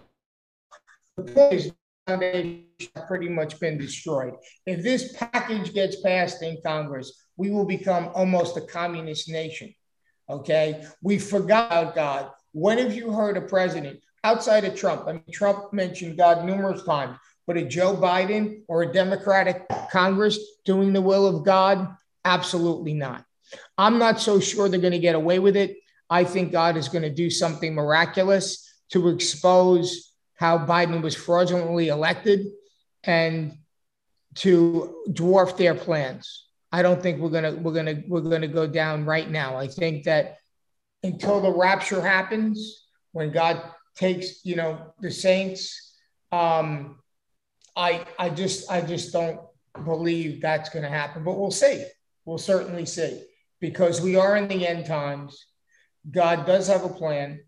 The 1.17 1.23
point 1.23 1.53
is, 1.53 1.71
have 2.07 2.21
pretty 3.07 3.29
much 3.29 3.59
been 3.59 3.77
destroyed. 3.77 4.33
If 4.65 4.83
this 4.83 5.15
package 5.17 5.73
gets 5.73 6.01
passed 6.01 6.43
in 6.43 6.57
Congress, 6.63 7.25
we 7.35 7.49
will 7.49 7.65
become 7.65 8.09
almost 8.13 8.57
a 8.57 8.61
communist 8.61 9.29
nation. 9.29 9.73
Okay, 10.29 10.85
we 11.01 11.17
forgot 11.17 11.71
about 11.71 11.95
God. 11.95 12.31
When 12.51 12.77
have 12.77 12.95
you 12.95 13.11
heard 13.11 13.37
a 13.37 13.41
president 13.41 13.99
outside 14.23 14.65
of 14.65 14.75
Trump? 14.75 15.07
I 15.07 15.13
mean, 15.13 15.23
Trump 15.31 15.73
mentioned 15.73 16.17
God 16.17 16.45
numerous 16.45 16.83
times, 16.83 17.17
but 17.47 17.57
a 17.57 17.65
Joe 17.65 17.95
Biden 17.95 18.61
or 18.67 18.83
a 18.83 18.93
Democratic 18.93 19.65
Congress 19.91 20.39
doing 20.63 20.93
the 20.93 21.01
will 21.01 21.27
of 21.27 21.43
God? 21.43 21.95
Absolutely 22.23 22.93
not. 22.93 23.23
I'm 23.77 23.99
not 23.99 24.19
so 24.19 24.39
sure 24.39 24.69
they're 24.69 24.79
going 24.79 24.93
to 24.93 24.99
get 24.99 25.15
away 25.15 25.39
with 25.39 25.55
it. 25.55 25.77
I 26.09 26.23
think 26.23 26.51
God 26.51 26.77
is 26.77 26.87
going 26.87 27.03
to 27.03 27.13
do 27.13 27.29
something 27.29 27.73
miraculous 27.73 28.61
to 28.91 29.09
expose 29.09 30.04
how 30.35 30.57
Biden 30.57 31.01
was 31.01 31.15
fraudulently 31.15 31.87
elected 31.87 32.47
and 33.03 33.57
to 34.35 34.95
dwarf 35.09 35.57
their 35.57 35.75
plans. 35.75 36.47
I 36.71 36.81
don't 36.81 37.01
think 37.01 37.19
we're 37.19 37.29
gonna 37.29 37.53
we're 37.53 37.73
gonna 37.73 38.03
we're 38.07 38.21
gonna 38.21 38.47
go 38.47 38.67
down 38.67 39.05
right 39.05 39.29
now. 39.29 39.55
I 39.55 39.67
think 39.67 40.03
that 40.05 40.37
until 41.03 41.39
the 41.39 41.53
rapture 41.53 42.01
happens, 42.01 42.85
when 43.13 43.31
God 43.31 43.61
takes 43.95 44.43
you 44.43 44.55
know 44.57 44.93
the 44.99 45.11
saints, 45.11 45.95
um, 46.31 46.99
I 47.75 48.05
I 48.19 48.29
just 48.29 48.69
I 48.69 48.81
just 48.81 49.13
don't 49.13 49.39
believe 49.83 50.41
that's 50.41 50.69
going 50.69 50.83
to 50.83 50.89
happen. 50.89 51.23
But 51.23 51.37
we'll 51.37 51.51
see. 51.51 51.85
We'll 52.25 52.37
certainly 52.37 52.85
see 52.85 53.23
because 53.59 54.01
we 54.01 54.15
are 54.15 54.35
in 54.35 54.47
the 54.47 54.67
end 54.67 54.85
times. 54.85 55.45
God 56.09 56.45
does 56.45 56.67
have 56.67 56.83
a 56.83 56.89
plan. 56.89 57.41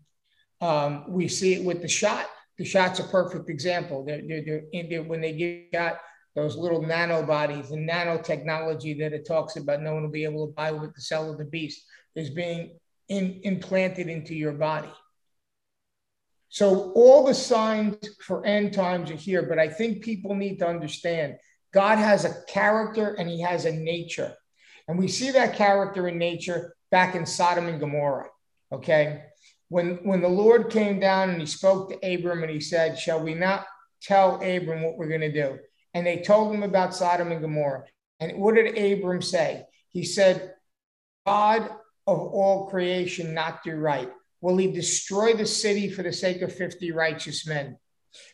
Um, 0.60 1.04
we 1.08 1.28
see 1.28 1.54
it 1.54 1.64
with 1.64 1.82
the 1.82 1.88
shot. 1.88 2.26
The 2.58 2.64
shot's 2.64 2.98
a 2.98 3.04
perfect 3.04 3.48
example. 3.48 4.04
They're, 4.04 4.22
they're, 4.26 4.62
they're, 4.72 5.02
when 5.02 5.20
they 5.20 5.68
got 5.72 6.00
those 6.34 6.56
little 6.56 6.82
nanobodies 6.82 7.70
and 7.70 7.88
nanotechnology 7.88 8.98
that 8.98 9.12
it 9.12 9.26
talks 9.26 9.56
about, 9.56 9.80
no 9.80 9.94
one 9.94 10.02
will 10.02 10.10
be 10.10 10.24
able 10.24 10.46
to 10.46 10.52
buy 10.52 10.72
with 10.72 10.94
the 10.94 11.00
cell 11.00 11.30
of 11.30 11.38
the 11.38 11.44
beast 11.44 11.84
is 12.14 12.30
being 12.30 12.78
in, 13.08 13.40
implanted 13.44 14.08
into 14.08 14.34
your 14.34 14.52
body. 14.52 14.92
So 16.48 16.92
all 16.92 17.24
the 17.24 17.34
signs 17.34 17.96
for 18.20 18.44
end 18.44 18.72
times 18.72 19.10
are 19.10 19.16
here, 19.16 19.42
but 19.42 19.58
I 19.58 19.68
think 19.68 20.02
people 20.02 20.34
need 20.34 20.58
to 20.58 20.66
understand 20.66 21.36
God 21.72 21.98
has 21.98 22.24
a 22.24 22.42
character 22.48 23.14
and 23.14 23.28
he 23.28 23.40
has 23.42 23.64
a 23.66 23.72
nature. 23.72 24.34
And 24.86 24.98
we 24.98 25.08
see 25.08 25.30
that 25.32 25.54
character 25.54 26.06
and 26.06 26.18
nature 26.18 26.74
back 26.90 27.14
in 27.14 27.26
Sodom 27.26 27.66
and 27.66 27.78
Gomorrah. 27.78 28.28
Okay. 28.72 29.22
When, 29.68 29.96
when 30.04 30.20
the 30.20 30.28
Lord 30.28 30.70
came 30.70 30.98
down 30.98 31.30
and 31.30 31.40
he 31.40 31.46
spoke 31.46 31.90
to 31.90 32.14
Abram 32.14 32.42
and 32.42 32.50
he 32.50 32.60
said, 32.60 32.98
Shall 32.98 33.20
we 33.22 33.34
not 33.34 33.66
tell 34.02 34.36
Abram 34.36 34.82
what 34.82 34.96
we're 34.96 35.08
going 35.08 35.20
to 35.20 35.32
do? 35.32 35.58
And 35.94 36.06
they 36.06 36.22
told 36.22 36.54
him 36.54 36.62
about 36.62 36.94
Sodom 36.94 37.32
and 37.32 37.40
Gomorrah. 37.40 37.84
And 38.20 38.38
what 38.38 38.54
did 38.54 38.78
Abram 38.78 39.22
say? 39.22 39.64
He 39.90 40.04
said, 40.04 40.54
God 41.26 41.70
of 42.06 42.18
all 42.18 42.68
creation 42.68 43.34
not 43.34 43.62
do 43.62 43.76
right? 43.76 44.10
Will 44.40 44.56
he 44.56 44.70
destroy 44.70 45.34
the 45.34 45.46
city 45.46 45.90
for 45.90 46.02
the 46.02 46.12
sake 46.12 46.42
of 46.42 46.54
50 46.54 46.92
righteous 46.92 47.46
men? 47.46 47.76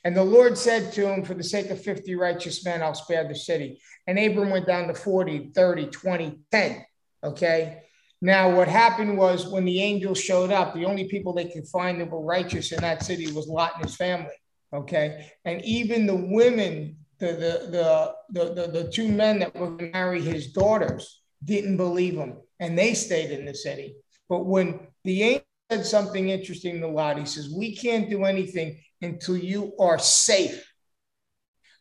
And 0.05 0.17
the 0.17 0.25
Lord 0.25 0.57
said 0.57 0.93
to 0.93 1.09
him, 1.09 1.25
For 1.25 1.35
the 1.35 1.43
sake 1.43 1.71
of 1.71 1.83
50 1.83 2.15
righteous 2.15 2.65
men, 2.65 2.83
I'll 2.83 2.95
spare 2.95 3.27
the 3.27 3.35
city. 3.35 3.81
And 4.07 4.19
Abram 4.19 4.51
went 4.51 4.67
down 4.67 4.89
to 4.89 4.95
40, 4.95 5.53
30, 5.55 5.87
20, 5.87 6.39
10. 6.51 6.87
Okay. 7.25 7.84
Now, 8.25 8.57
what 8.57 8.69
happened 8.69 9.19
was 9.19 9.49
when 9.49 9.67
the 9.67 9.83
angels 9.83 10.19
showed 10.19 10.51
up, 10.51 10.73
the 10.73 10.87
only 10.87 11.05
people 11.09 11.35
they 11.35 11.45
could 11.45 11.69
find 11.69 12.01
that 12.01 12.11
were 12.11 12.25
righteous 12.25 12.73
in 12.73 12.81
that 12.81 13.03
city 13.03 13.31
was 13.31 13.49
Lot 13.49 13.73
and 13.77 13.85
his 13.85 13.97
family. 13.97 14.33
Okay. 14.73 15.31
And 15.45 15.63
even 15.63 16.07
the 16.07 16.17
women, 16.17 16.97
the, 17.19 17.27
the, 17.27 18.15
the, 18.31 18.55
the, 18.55 18.67
the, 18.69 18.91
two 18.91 19.13
men 19.13 19.41
that 19.41 19.55
were 19.55 19.67
going 19.67 19.93
to 19.93 19.99
marry 19.99 20.23
his 20.23 20.53
daughters 20.53 21.21
didn't 21.45 21.77
believe 21.77 22.15
him 22.15 22.39
and 22.61 22.79
they 22.79 22.95
stayed 22.95 23.31
in 23.31 23.45
the 23.45 23.55
city. 23.55 23.95
But 24.31 24.47
when 24.47 24.81
the 25.05 25.23
angel 25.23 25.45
said 25.71 25.85
something 25.85 26.31
interesting 26.31 26.81
to 26.81 26.89
Lot, 26.89 27.19
he 27.19 27.27
says, 27.27 27.51
We 27.55 27.77
can't 27.77 28.09
do 28.09 28.25
anything 28.25 28.81
until 29.03 29.37
you 29.37 29.75
are 29.79 29.99
safe. 29.99 30.67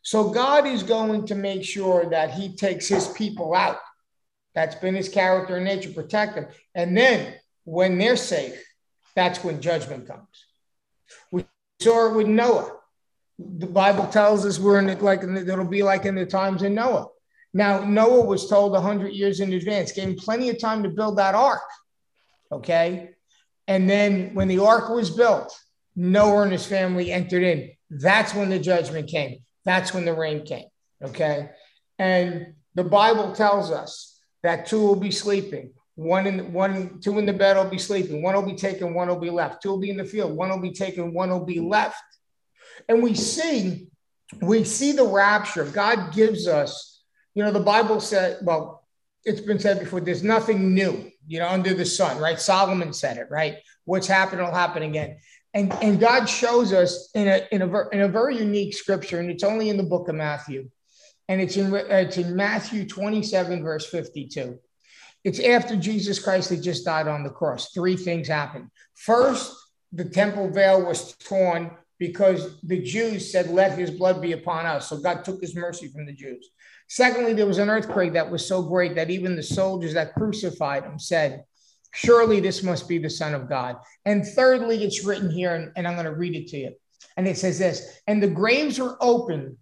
So 0.02 0.28
God 0.28 0.66
is 0.66 0.82
going 0.82 1.26
to 1.28 1.34
make 1.34 1.64
sure 1.64 2.10
that 2.10 2.32
he 2.32 2.54
takes 2.54 2.86
his 2.86 3.08
people 3.08 3.54
out 3.54 3.78
that's 4.54 4.74
been 4.76 4.94
his 4.94 5.08
character 5.08 5.56
and 5.56 5.64
nature, 5.64 5.92
protect 5.92 6.36
them. 6.36 6.46
And 6.74 6.96
then 6.96 7.34
when 7.64 7.98
they're 7.98 8.16
safe, 8.16 8.62
that's 9.16 9.42
when 9.42 9.60
judgment 9.60 10.06
comes. 10.06 10.46
We 11.30 11.44
saw 11.80 12.10
it 12.10 12.16
with 12.16 12.26
Noah. 12.26 12.76
The 13.38 13.66
Bible 13.66 14.06
tells 14.06 14.46
us 14.46 14.58
we're 14.58 14.78
in 14.78 14.88
it 14.88 15.02
like 15.02 15.22
it'll 15.22 15.64
be 15.64 15.82
like 15.82 16.04
in 16.04 16.14
the 16.14 16.26
times 16.26 16.62
in 16.62 16.74
Noah. 16.74 17.08
Now, 17.52 17.84
Noah 17.84 18.24
was 18.24 18.48
told 18.48 18.72
100 18.72 19.12
years 19.12 19.40
in 19.40 19.52
advance, 19.52 19.92
gave 19.92 20.08
him 20.08 20.16
plenty 20.16 20.50
of 20.50 20.58
time 20.58 20.82
to 20.82 20.88
build 20.88 21.18
that 21.18 21.36
ark. 21.36 21.62
Okay. 22.50 23.10
And 23.68 23.88
then 23.88 24.34
when 24.34 24.48
the 24.48 24.58
ark 24.58 24.88
was 24.88 25.10
built, 25.10 25.56
Noah 25.96 26.42
and 26.42 26.52
his 26.52 26.66
family 26.66 27.12
entered 27.12 27.44
in. 27.44 27.70
That's 27.90 28.34
when 28.34 28.50
the 28.50 28.58
judgment 28.58 29.08
came. 29.08 29.38
That's 29.64 29.94
when 29.94 30.04
the 30.04 30.14
rain 30.14 30.44
came. 30.44 30.66
Okay. 31.02 31.50
And 31.98 32.54
the 32.74 32.84
Bible 32.84 33.32
tells 33.34 33.70
us 33.70 34.13
that 34.44 34.66
two 34.66 34.80
will 34.80 34.94
be 34.94 35.10
sleeping. 35.10 35.72
One 35.96 36.26
in 36.26 36.52
one, 36.52 37.00
two 37.00 37.18
in 37.18 37.26
the 37.26 37.32
bed 37.32 37.56
will 37.56 37.70
be 37.70 37.78
sleeping. 37.78 38.22
One 38.22 38.34
will 38.34 38.42
be 38.42 38.54
taken, 38.56 38.94
one 38.94 39.08
will 39.08 39.18
be 39.18 39.30
left. 39.30 39.62
Two 39.62 39.70
will 39.70 39.80
be 39.80 39.90
in 39.90 39.96
the 39.96 40.04
field. 40.04 40.36
One 40.36 40.50
will 40.50 40.60
be 40.60 40.72
taken, 40.72 41.14
one 41.14 41.30
will 41.30 41.46
be 41.46 41.60
left. 41.60 41.96
And 42.88 43.02
we 43.02 43.14
see, 43.14 43.88
we 44.42 44.64
see 44.64 44.92
the 44.92 45.06
rapture. 45.06 45.64
God 45.64 46.12
gives 46.12 46.46
us, 46.46 47.02
you 47.34 47.42
know, 47.42 47.52
the 47.52 47.60
Bible 47.60 48.00
said, 48.00 48.38
well, 48.42 48.86
it's 49.24 49.40
been 49.40 49.58
said 49.58 49.80
before, 49.80 50.00
there's 50.00 50.22
nothing 50.22 50.74
new, 50.74 51.10
you 51.26 51.38
know, 51.38 51.48
under 51.48 51.72
the 51.72 51.86
sun, 51.86 52.18
right? 52.18 52.38
Solomon 52.38 52.92
said 52.92 53.16
it, 53.16 53.28
right? 53.30 53.56
What's 53.86 54.06
happened 54.06 54.42
will 54.42 54.52
happen 54.52 54.82
again. 54.82 55.18
And, 55.54 55.72
and 55.80 55.98
God 55.98 56.26
shows 56.26 56.72
us 56.72 57.10
in 57.14 57.28
a, 57.28 57.46
in, 57.50 57.62
a, 57.62 57.88
in 57.90 58.00
a 58.02 58.08
very 58.08 58.36
unique 58.36 58.74
scripture, 58.74 59.20
and 59.20 59.30
it's 59.30 59.44
only 59.44 59.70
in 59.70 59.78
the 59.78 59.84
book 59.84 60.08
of 60.08 60.16
Matthew 60.16 60.68
and 61.28 61.40
it's 61.40 61.56
in 61.56 61.74
it's 61.74 62.18
in 62.18 62.36
Matthew 62.36 62.86
27 62.86 63.62
verse 63.62 63.86
52. 63.86 64.58
It's 65.24 65.40
after 65.40 65.76
Jesus 65.76 66.18
Christ 66.18 66.50
had 66.50 66.62
just 66.62 66.84
died 66.84 67.08
on 67.08 67.22
the 67.22 67.30
cross. 67.30 67.70
Three 67.72 67.96
things 67.96 68.28
happened. 68.28 68.68
First, 68.94 69.54
the 69.92 70.04
temple 70.04 70.50
veil 70.50 70.84
was 70.84 71.16
torn 71.16 71.70
because 71.98 72.60
the 72.62 72.82
Jews 72.82 73.32
said, 73.32 73.48
"Let 73.48 73.78
His 73.78 73.90
blood 73.90 74.20
be 74.20 74.32
upon 74.32 74.66
us." 74.66 74.88
So 74.88 74.98
God 74.98 75.24
took 75.24 75.40
His 75.40 75.56
mercy 75.56 75.88
from 75.88 76.04
the 76.04 76.12
Jews. 76.12 76.50
Secondly, 76.88 77.32
there 77.32 77.46
was 77.46 77.58
an 77.58 77.70
earthquake 77.70 78.12
that 78.12 78.30
was 78.30 78.46
so 78.46 78.62
great 78.62 78.94
that 78.94 79.10
even 79.10 79.36
the 79.36 79.42
soldiers 79.42 79.94
that 79.94 80.14
crucified 80.14 80.84
him 80.84 80.98
said, 80.98 81.44
Surely 81.94 82.40
this 82.40 82.62
must 82.62 82.88
be 82.88 82.98
the 82.98 83.08
Son 83.08 83.34
of 83.34 83.48
God. 83.48 83.76
And 84.04 84.26
thirdly, 84.26 84.82
it's 84.82 85.04
written 85.04 85.30
here, 85.30 85.54
and, 85.54 85.72
and 85.76 85.86
I'm 85.86 85.94
going 85.94 86.06
to 86.06 86.14
read 86.14 86.34
it 86.34 86.48
to 86.48 86.56
you. 86.58 86.72
And 87.16 87.28
it 87.28 87.38
says 87.38 87.58
this 87.58 88.00
And 88.06 88.22
the 88.22 88.28
graves 88.28 88.80
were 88.80 88.96
opened, 89.00 89.56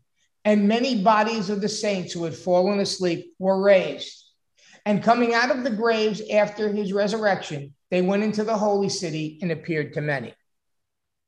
and 0.44 0.68
many 0.68 1.02
bodies 1.02 1.50
of 1.50 1.60
the 1.60 1.68
saints 1.68 2.12
who 2.12 2.24
had 2.24 2.34
fallen 2.34 2.80
asleep 2.80 3.34
were 3.38 3.62
raised. 3.62 4.18
And 4.84 5.02
coming 5.02 5.32
out 5.34 5.50
of 5.50 5.62
the 5.62 5.70
graves 5.70 6.20
after 6.32 6.68
his 6.68 6.92
resurrection, 6.92 7.74
they 7.90 8.02
went 8.02 8.24
into 8.24 8.42
the 8.42 8.56
holy 8.56 8.88
city 8.88 9.38
and 9.42 9.52
appeared 9.52 9.92
to 9.92 10.00
many. 10.00 10.34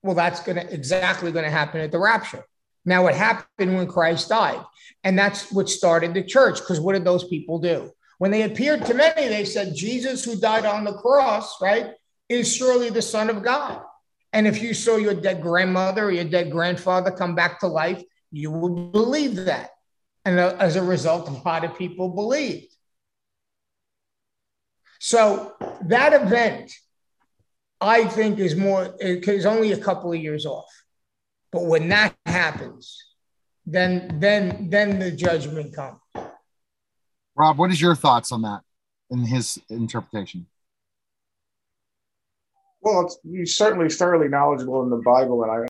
Well, 0.03 0.17
that's 0.17 0.41
going 0.41 0.57
to 0.57 0.75
exactly 0.75 1.31
going 1.31 1.45
to 1.45 1.51
happen 1.51 1.81
at 1.81 1.93
the 1.93 1.99
rapture. 1.99 2.45
Now, 2.85 3.07
it 3.07 3.15
happened 3.15 3.77
when 3.77 3.87
Christ 3.87 4.29
died, 4.29 4.62
and 5.05 5.19
that's 5.19 5.51
what 5.51 5.69
started 5.69 6.12
the 6.12 6.23
church. 6.23 6.59
Because 6.59 6.81
what 6.81 6.93
did 6.93 7.05
those 7.05 7.25
people 7.25 7.59
do? 7.59 7.91
When 8.19 8.31
they 8.31 8.43
appeared 8.43 8.85
to 8.87 8.95
many, 8.95 9.29
they 9.29 9.45
said, 9.45 9.75
Jesus, 9.75 10.25
who 10.25 10.37
died 10.37 10.67
on 10.67 10.85
the 10.85 10.93
cross, 10.93 11.61
right, 11.62 11.93
is 12.29 12.55
surely 12.55 12.91
the 12.91 13.03
Son 13.03 13.31
of 13.31 13.43
God. 13.43 13.83
And 14.33 14.47
if 14.47 14.61
you 14.62 14.75
saw 14.75 14.97
your 14.97 15.15
dead 15.15 15.41
grandmother 15.41 16.07
or 16.07 16.11
your 16.11 16.25
dead 16.25 16.51
grandfather 16.51 17.11
come 17.11 17.35
back 17.35 17.61
to 17.61 17.69
life, 17.69 18.03
you 18.35 18.51
would 18.51 18.93
believe 18.93 19.37
that. 19.37 19.70
And 20.24 20.39
uh, 20.39 20.57
as 20.59 20.76
a 20.76 20.82
result, 20.82 21.28
a 21.28 21.32
lot 21.32 21.64
of 21.64 21.76
people 21.76 22.09
believed. 22.09 22.74
So 24.99 25.55
that 25.82 26.12
event, 26.14 26.72
I 27.80 28.07
think, 28.07 28.39
is 28.39 28.57
more, 28.57 28.95
is 29.01 29.47
only 29.47 29.72
a 29.72 29.78
couple 29.78 30.12
of 30.12 30.18
years 30.18 30.47
off. 30.47 30.70
But 31.53 31.66
when 31.66 31.89
that 31.91 32.14
happens, 32.26 33.01
then 33.66 34.18
then 34.18 34.68
then 34.70 34.99
the 34.99 35.11
judgment 35.11 35.74
comes. 35.74 36.01
Rob, 37.37 37.59
what 37.59 37.70
is 37.70 37.80
your 37.80 37.95
thoughts 37.95 38.32
on 38.32 38.43
that 38.43 38.62
in 39.11 39.20
his 39.20 39.61
interpretation? 39.68 40.47
Well, 42.80 43.09
he's 43.24 43.57
certainly 43.57 43.89
thoroughly 43.89 44.28
knowledgeable 44.28 44.82
in 44.82 44.91
the 44.91 44.97
Bible, 44.97 45.43
and 45.43 45.53
I, 45.53 45.66